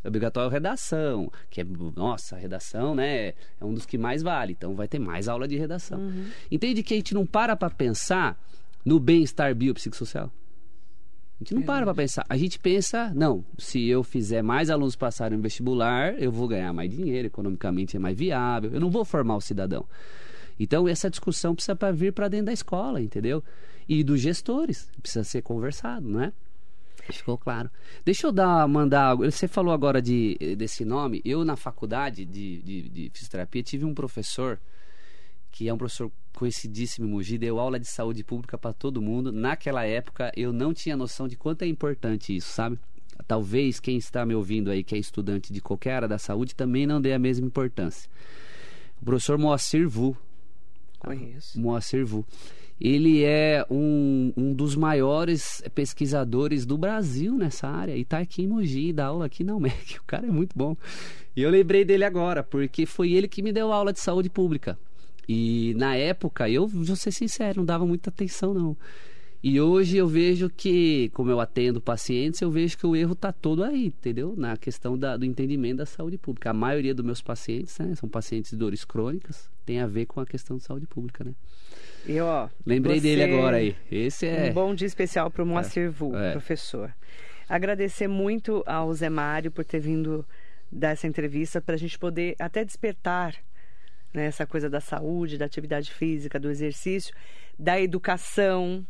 É 0.03 0.09
obrigatório 0.09 0.51
redação, 0.51 1.31
que 1.51 1.61
é, 1.61 1.67
nossa, 1.95 2.37
redação, 2.37 2.95
né, 2.95 3.29
é 3.29 3.35
um 3.65 3.75
dos 3.75 3.85
que 3.85 3.99
mais 3.99 4.23
vale, 4.23 4.53
então 4.53 4.75
vai 4.75 4.89
ter 4.89 4.99
mais 4.99 5.29
aula 5.29 5.47
de 5.47 5.57
redação. 5.57 6.01
Uhum. 6.01 6.29
Entende 6.51 6.83
que 6.83 6.95
a 6.95 6.97
gente 6.97 7.15
não 7.15 7.27
para 7.27 7.55
para 7.55 7.71
pensar 7.71 8.39
no 8.85 8.99
bem-estar 8.99 9.55
biopsicossocial? 9.55 10.33
A 11.41 11.45
gente 11.45 11.55
não 11.55 11.63
é 11.63 11.65
para 11.65 11.87
para 11.87 11.95
pensar. 11.95 12.25
A 12.29 12.37
gente 12.37 12.59
pensa, 12.59 13.13
não, 13.15 13.45
se 13.59 13.87
eu 13.87 14.03
fizer 14.03 14.43
mais 14.43 14.69
alunos 14.69 14.95
passarem 14.95 15.39
no 15.39 15.43
vestibular, 15.43 16.15
eu 16.21 16.31
vou 16.31 16.47
ganhar 16.47 16.73
mais 16.73 16.91
dinheiro, 16.91 17.27
economicamente 17.29 17.97
é 17.97 18.01
mais 18.01 18.17
viável, 18.17 18.71
eu 18.73 18.81
não 18.81 18.91
vou 18.91 19.05
formar 19.05 19.37
o 19.37 19.41
cidadão. 19.41 19.87
Então, 20.59 20.87
essa 20.87 21.09
discussão 21.09 21.55
precisa 21.55 21.75
vir 21.93 22.13
para 22.13 22.29
dentro 22.29 22.47
da 22.47 22.53
escola, 22.53 23.01
entendeu? 23.01 23.43
E 23.89 24.05
dos 24.05 24.21
gestores, 24.21 24.91
precisa 25.01 25.25
ser 25.25 25.41
conversado, 25.41 26.07
não 26.07 26.23
é? 26.23 26.33
Ficou 27.19 27.39
claro. 27.39 27.71
Deixa 28.05 28.27
eu 28.27 28.33
dar, 28.33 28.67
mandar. 28.69 29.15
Você 29.17 29.49
falou 29.49 29.73
agora 29.73 30.01
de, 30.01 30.37
desse 30.57 30.85
nome. 30.85 31.21
Eu, 31.25 31.45
na 31.45 31.57
faculdade 31.57 32.25
de, 32.25 32.63
de, 32.63 32.89
de 32.89 33.11
fisioterapia, 33.13 33.63
tive 33.63 33.85
um 33.85 33.95
professor 33.95 34.61
que 35.51 35.69
é 35.69 35.75
um 35.75 35.79
professor 35.79 36.11
conhecidíssimo 36.35 37.07
em 37.07 37.11
Mogi, 37.11 37.37
deu 37.37 37.59
aula 37.59 37.79
de 37.79 37.87
saúde 37.87 38.23
pública 38.23 38.57
para 38.57 38.73
todo 38.73 39.03
mundo. 39.03 39.33
Naquela 39.33 39.85
época, 39.85 40.31
eu 40.37 40.53
não 40.53 40.73
tinha 40.73 40.97
noção 40.97 41.27
de 41.27 41.37
quanto 41.37 41.63
é 41.63 41.67
importante 41.67 42.35
isso, 42.35 42.53
sabe? 42.53 42.79
talvez 43.27 43.79
quem 43.81 43.97
está 43.97 44.25
me 44.25 44.35
ouvindo 44.35 44.71
aí, 44.71 44.83
que 44.83 44.95
é 44.95 44.99
estudante 44.99 45.53
de 45.53 45.61
qualquer 45.61 45.95
área 45.95 46.09
da 46.09 46.19
saúde, 46.19 46.55
também 46.55 46.87
não 46.87 47.01
dê 47.01 47.13
a 47.13 47.19
mesma 47.19 47.47
importância. 47.47 48.11
O 49.01 49.05
professor 49.05 49.39
Moacir 49.39 49.89
Vu. 49.89 50.17
Conheço. 50.99 51.61
Moacir 51.61 52.05
Vu. 52.05 52.27
Ele 52.81 53.23
é 53.23 53.65
um, 53.71 54.33
um 54.35 54.55
dos 54.55 54.75
maiores 54.75 55.63
pesquisadores 55.75 56.65
do 56.65 56.79
Brasil 56.79 57.37
nessa 57.37 57.69
área. 57.69 57.95
E 57.95 58.01
está 58.01 58.19
aqui 58.19 58.43
em 58.43 58.49
Mogi, 58.49 58.93
dá 58.93 59.07
aula 59.07 59.27
aqui 59.27 59.45
na 59.45 59.55
UMEC. 59.55 59.99
O 60.01 60.05
cara 60.05 60.27
é 60.27 60.31
muito 60.31 60.57
bom. 60.57 60.75
E 61.37 61.43
eu 61.43 61.51
lembrei 61.51 61.85
dele 61.85 62.05
agora, 62.05 62.43
porque 62.43 62.87
foi 62.87 63.13
ele 63.13 63.29
que 63.29 63.43
me 63.43 63.53
deu 63.53 63.73
aula 63.73 63.93
de 63.93 64.01
saúde 64.01 64.31
pública. 64.31 64.79
E 65.29 65.75
na 65.77 65.95
época, 65.95 66.49
eu 66.49 66.67
vou 66.67 66.97
ser 66.97 67.13
sincero, 67.13 67.59
não 67.59 67.65
dava 67.65 67.87
muita 67.87 68.11
atenção 68.11 68.53
não. 68.53 68.77
E 69.43 69.59
hoje 69.59 69.97
eu 69.97 70.07
vejo 70.07 70.51
que, 70.51 71.09
como 71.15 71.31
eu 71.31 71.41
atendo 71.41 71.81
pacientes, 71.81 72.43
eu 72.43 72.51
vejo 72.51 72.77
que 72.77 72.87
o 72.87 72.95
erro 72.95 73.15
está 73.15 73.33
todo 73.33 73.65
aí, 73.65 73.87
entendeu? 73.87 74.35
Na 74.37 74.55
questão 74.55 74.99
da, 74.99 75.17
do 75.17 75.25
entendimento 75.25 75.79
da 75.79 75.87
saúde 75.87 76.19
pública. 76.19 76.51
A 76.51 76.53
maioria 76.53 76.95
dos 76.95 77.05
meus 77.05 77.23
pacientes, 77.23 77.79
né, 77.79 77.95
são 77.95 78.07
pacientes 78.07 78.51
de 78.51 78.57
dores 78.59 78.85
crônicas, 78.85 79.51
tem 79.65 79.81
a 79.81 79.87
ver 79.87 80.05
com 80.05 80.21
a 80.21 80.27
questão 80.27 80.59
de 80.59 80.65
saúde 80.65 80.87
pública, 80.87 81.25
né? 81.25 81.33
E, 82.07 82.21
ó, 82.21 82.49
Lembrei 82.67 83.01
dele 83.01 83.23
agora 83.23 83.57
aí. 83.57 83.75
Esse 83.91 84.27
é... 84.27 84.51
Um 84.51 84.53
bom 84.53 84.75
dia 84.75 84.87
especial 84.87 85.31
para 85.31 85.43
o 85.43 85.47
Moacir 85.47 85.87
é, 85.87 85.89
Vu, 85.89 86.15
é. 86.15 86.33
professor. 86.33 86.95
Agradecer 87.49 88.09
muito 88.09 88.63
ao 88.67 88.93
Zé 88.93 89.09
Mário 89.09 89.51
por 89.51 89.65
ter 89.65 89.81
vindo 89.81 90.25
dar 90.71 90.91
essa 90.91 91.07
entrevista 91.07 91.63
para 91.63 91.75
a 91.75 91.79
gente 91.79 91.99
poder 91.99 92.37
até 92.39 92.63
despertar 92.63 93.35
né, 94.13 94.27
essa 94.27 94.47
coisa 94.47 94.69
da 94.69 94.81
saúde, 94.81 95.39
da 95.39 95.47
atividade 95.47 95.91
física, 95.93 96.39
do 96.39 96.51
exercício, 96.51 97.15
da 97.59 97.81
educação, 97.81 98.87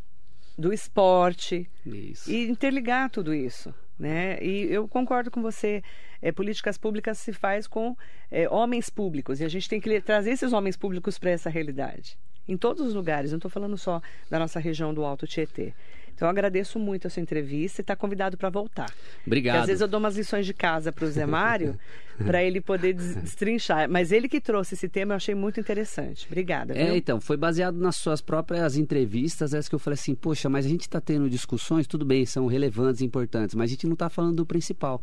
do 0.57 0.73
esporte 0.73 1.69
isso. 1.85 2.31
e 2.31 2.49
interligar 2.49 3.09
tudo 3.09 3.33
isso. 3.33 3.73
Né? 3.97 4.41
E 4.43 4.63
eu 4.71 4.87
concordo 4.87 5.29
com 5.29 5.41
você. 5.41 5.83
É, 6.23 6.31
políticas 6.31 6.77
públicas 6.77 7.17
se 7.17 7.33
faz 7.33 7.65
com 7.65 7.97
é, 8.29 8.47
homens 8.47 8.91
públicos 8.91 9.41
e 9.41 9.43
a 9.43 9.49
gente 9.49 9.67
tem 9.67 9.81
que 9.81 10.01
trazer 10.01 10.31
esses 10.31 10.53
homens 10.53 10.77
públicos 10.77 11.17
para 11.17 11.31
essa 11.31 11.49
realidade. 11.49 12.15
Em 12.47 12.57
todos 12.57 12.85
os 12.85 12.93
lugares, 12.93 13.31
não 13.31 13.37
estou 13.37 13.49
falando 13.49 13.77
só 13.77 14.01
da 14.29 14.37
nossa 14.37 14.59
região 14.59 14.93
do 14.93 15.03
Alto 15.03 15.25
Tietê. 15.25 15.73
Então, 16.21 16.27
eu 16.27 16.33
agradeço 16.33 16.77
muito 16.77 17.07
a 17.07 17.09
sua 17.09 17.19
entrevista 17.19 17.81
e 17.81 17.83
está 17.83 17.95
convidado 17.95 18.37
para 18.37 18.47
voltar. 18.47 18.93
Obrigado. 19.25 19.55
Porque, 19.55 19.61
às 19.61 19.65
vezes 19.65 19.81
eu 19.81 19.87
dou 19.87 19.99
umas 19.99 20.15
lições 20.15 20.45
de 20.45 20.53
casa 20.53 20.91
para 20.91 21.03
o 21.03 21.07
Zé 21.09 21.25
Mário, 21.25 21.79
para 22.23 22.43
ele 22.43 22.61
poder 22.61 22.93
destrinchar. 22.93 23.89
Mas 23.89 24.11
ele 24.11 24.29
que 24.29 24.39
trouxe 24.39 24.75
esse 24.75 24.87
tema, 24.87 25.13
eu 25.13 25.15
achei 25.15 25.33
muito 25.33 25.59
interessante. 25.59 26.27
Obrigada. 26.27 26.77
É, 26.77 26.95
então, 26.95 27.19
foi 27.19 27.37
baseado 27.37 27.75
nas 27.77 27.95
suas 27.95 28.21
próprias 28.21 28.77
entrevistas, 28.77 29.55
essa 29.55 29.67
que 29.67 29.73
eu 29.73 29.79
falei 29.79 29.95
assim, 29.95 30.13
poxa, 30.13 30.47
mas 30.47 30.63
a 30.63 30.69
gente 30.69 30.81
está 30.81 31.01
tendo 31.01 31.27
discussões, 31.27 31.87
tudo 31.87 32.05
bem, 32.05 32.23
são 32.23 32.45
relevantes, 32.45 33.01
importantes, 33.01 33.55
mas 33.55 33.71
a 33.71 33.73
gente 33.73 33.87
não 33.87 33.93
está 33.93 34.07
falando 34.07 34.35
do 34.35 34.45
principal. 34.45 35.01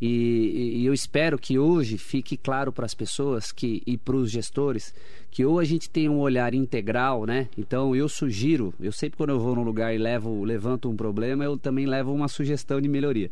E, 0.00 0.80
e, 0.82 0.86
eu 0.86 0.92
espero 0.92 1.38
que 1.38 1.58
hoje 1.58 1.96
fique 1.96 2.36
claro 2.36 2.70
para 2.70 2.84
as 2.84 2.94
pessoas 2.94 3.50
que, 3.50 3.82
e 3.86 3.96
para 3.96 4.16
os 4.16 4.30
gestores 4.30 4.94
que 5.30 5.44
ou 5.44 5.58
a 5.58 5.64
gente 5.64 5.88
tem 5.88 6.08
um 6.08 6.18
olhar 6.18 6.52
integral, 6.52 7.24
né? 7.24 7.48
Então 7.56 7.96
eu 7.96 8.08
sugiro, 8.08 8.74
eu 8.78 8.92
sempre 8.92 9.16
quando 9.16 9.30
eu 9.30 9.40
vou 9.40 9.54
num 9.54 9.62
lugar 9.62 9.94
e 9.94 9.98
levo, 9.98 10.44
levanto 10.44 10.90
um 10.90 10.96
problema, 10.96 11.44
eu 11.44 11.56
também 11.56 11.86
levo 11.86 12.12
uma 12.12 12.28
sugestão 12.28 12.80
de 12.80 12.88
melhoria. 12.88 13.30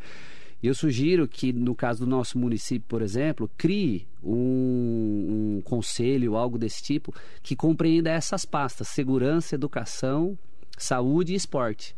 Eu 0.62 0.74
sugiro 0.74 1.28
que, 1.28 1.52
no 1.52 1.74
caso 1.74 2.00
do 2.00 2.10
nosso 2.10 2.38
município, 2.38 2.88
por 2.88 3.02
exemplo, 3.02 3.50
crie 3.58 4.06
um, 4.22 5.58
um 5.58 5.62
conselho, 5.62 6.36
algo 6.36 6.56
desse 6.56 6.82
tipo, 6.82 7.14
que 7.42 7.54
compreenda 7.54 8.10
essas 8.10 8.46
pastas: 8.46 8.88
segurança, 8.88 9.54
educação, 9.54 10.38
saúde 10.78 11.34
e 11.34 11.36
esporte 11.36 11.94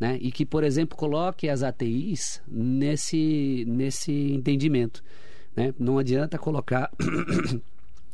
né? 0.00 0.18
E 0.20 0.32
que, 0.32 0.46
por 0.46 0.64
exemplo, 0.64 0.96
coloque 0.96 1.48
as 1.48 1.62
ATIs 1.62 2.42
nesse, 2.48 3.64
nesse 3.68 4.32
entendimento. 4.32 5.04
Né? 5.54 5.74
Não 5.78 5.98
adianta 5.98 6.38
colocar 6.38 6.90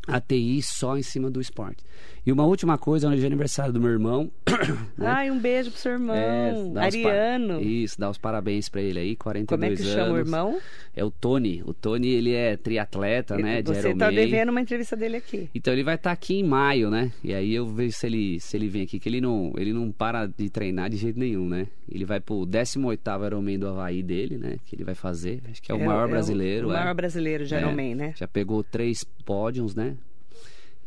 a 0.06 0.20
TI 0.20 0.62
só 0.62 0.96
em 0.96 1.02
cima 1.02 1.30
do 1.30 1.40
esporte. 1.40 1.84
E 2.26 2.32
uma 2.32 2.44
última 2.44 2.76
coisa, 2.76 3.08
hoje 3.08 3.22
é 3.22 3.26
aniversário 3.26 3.72
do 3.72 3.80
meu 3.80 3.90
irmão. 3.90 4.30
Né? 4.96 5.06
Ai, 5.06 5.30
um 5.30 5.38
beijo 5.38 5.70
pro 5.70 5.78
seu 5.78 5.92
irmão, 5.92 6.16
é, 6.16 6.80
Ariano. 6.80 7.60
Isso, 7.60 8.00
dá 8.00 8.08
os 8.08 8.16
parabéns 8.16 8.66
para 8.68 8.80
ele 8.80 8.98
aí, 8.98 9.14
42 9.14 9.62
anos. 9.62 9.76
Como 9.76 9.90
é 9.90 9.94
que 9.94 10.06
chama 10.06 10.14
o 10.14 10.18
irmão? 10.18 10.58
É 10.94 11.04
o 11.04 11.10
Tony. 11.10 11.62
O 11.66 11.74
Tony, 11.74 12.08
ele 12.08 12.32
é 12.32 12.56
triatleta, 12.56 13.34
ele, 13.34 13.42
né, 13.42 13.62
de 13.62 13.68
Você 13.68 13.94
tá 13.94 14.10
devendo 14.10 14.48
uma 14.48 14.60
entrevista 14.60 14.96
dele 14.96 15.16
aqui. 15.16 15.50
Então 15.54 15.74
ele 15.74 15.84
vai 15.84 15.96
estar 15.96 16.10
tá 16.10 16.14
aqui 16.14 16.36
em 16.36 16.42
maio, 16.42 16.90
né? 16.90 17.12
E 17.22 17.34
aí 17.34 17.54
eu 17.54 17.66
vejo 17.66 17.94
se 17.94 18.06
ele, 18.06 18.40
se 18.40 18.56
ele 18.56 18.68
vem 18.68 18.82
aqui, 18.82 18.98
que 18.98 19.08
ele 19.08 19.20
não, 19.20 19.52
ele 19.58 19.74
não 19.74 19.92
para 19.92 20.26
de 20.26 20.48
treinar 20.48 20.88
de 20.88 20.96
jeito 20.96 21.18
nenhum, 21.18 21.46
né? 21.46 21.68
Ele 21.88 22.06
vai 22.06 22.18
pro 22.18 22.46
18º 22.46 23.26
Ironman 23.26 23.58
do 23.58 23.68
Havaí 23.68 24.02
dele, 24.02 24.38
né? 24.38 24.56
Que 24.64 24.74
ele 24.74 24.84
vai 24.84 24.94
fazer. 24.94 25.42
Acho 25.50 25.62
que 25.62 25.70
é 25.70 25.74
o 25.74 25.78
é, 25.78 25.86
maior 25.86 26.08
é 26.08 26.10
brasileiro. 26.10 26.68
O, 26.68 26.70
o 26.70 26.72
maior 26.72 26.94
brasileiro 26.94 27.44
de 27.44 27.54
Ironman, 27.54 27.94
né? 27.94 28.14
Já 28.16 28.26
pegou 28.26 28.64
três 28.64 29.04
pódios, 29.24 29.74
né? 29.74 29.95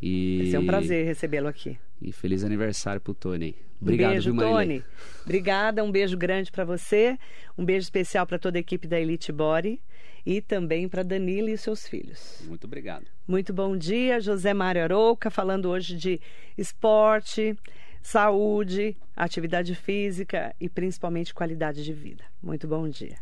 E... 0.01 0.39
Vai 0.39 0.51
ser 0.51 0.57
um 0.59 0.65
prazer 0.65 1.05
recebê-lo 1.05 1.47
aqui. 1.47 1.77
E 2.01 2.11
feliz 2.11 2.43
aniversário 2.43 3.01
pro 3.01 3.13
Tony. 3.13 3.55
Obrigado, 3.81 4.09
um 4.09 4.13
beijo, 4.13 4.31
viu, 4.33 4.41
Tony. 4.41 4.83
Obrigada, 5.23 5.83
um 5.83 5.91
beijo 5.91 6.17
grande 6.17 6.51
para 6.51 6.65
você. 6.65 7.17
Um 7.57 7.63
beijo 7.63 7.83
especial 7.83 8.25
para 8.25 8.37
toda 8.37 8.57
a 8.57 8.61
equipe 8.61 8.87
da 8.87 8.99
Elite 8.99 9.31
Body 9.31 9.81
e 10.25 10.41
também 10.41 10.87
para 10.87 11.03
Danilo 11.03 11.49
e 11.49 11.57
seus 11.57 11.87
filhos. 11.87 12.43
Muito 12.47 12.65
obrigado. 12.65 13.05
Muito 13.27 13.53
bom 13.53 13.77
dia, 13.77 14.19
José 14.19 14.53
Mário 14.53 14.83
Arouca, 14.83 15.29
falando 15.29 15.69
hoje 15.69 15.95
de 15.95 16.19
esporte, 16.57 17.55
saúde, 18.01 18.97
atividade 19.15 19.75
física 19.75 20.53
e 20.59 20.67
principalmente 20.67 21.33
qualidade 21.33 21.83
de 21.83 21.93
vida. 21.93 22.23
Muito 22.41 22.67
bom 22.67 22.87
dia. 22.87 23.17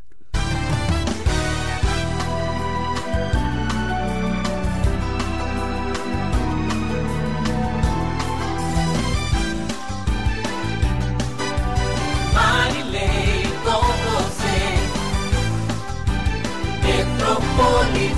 Metropolitana. 17.58 18.17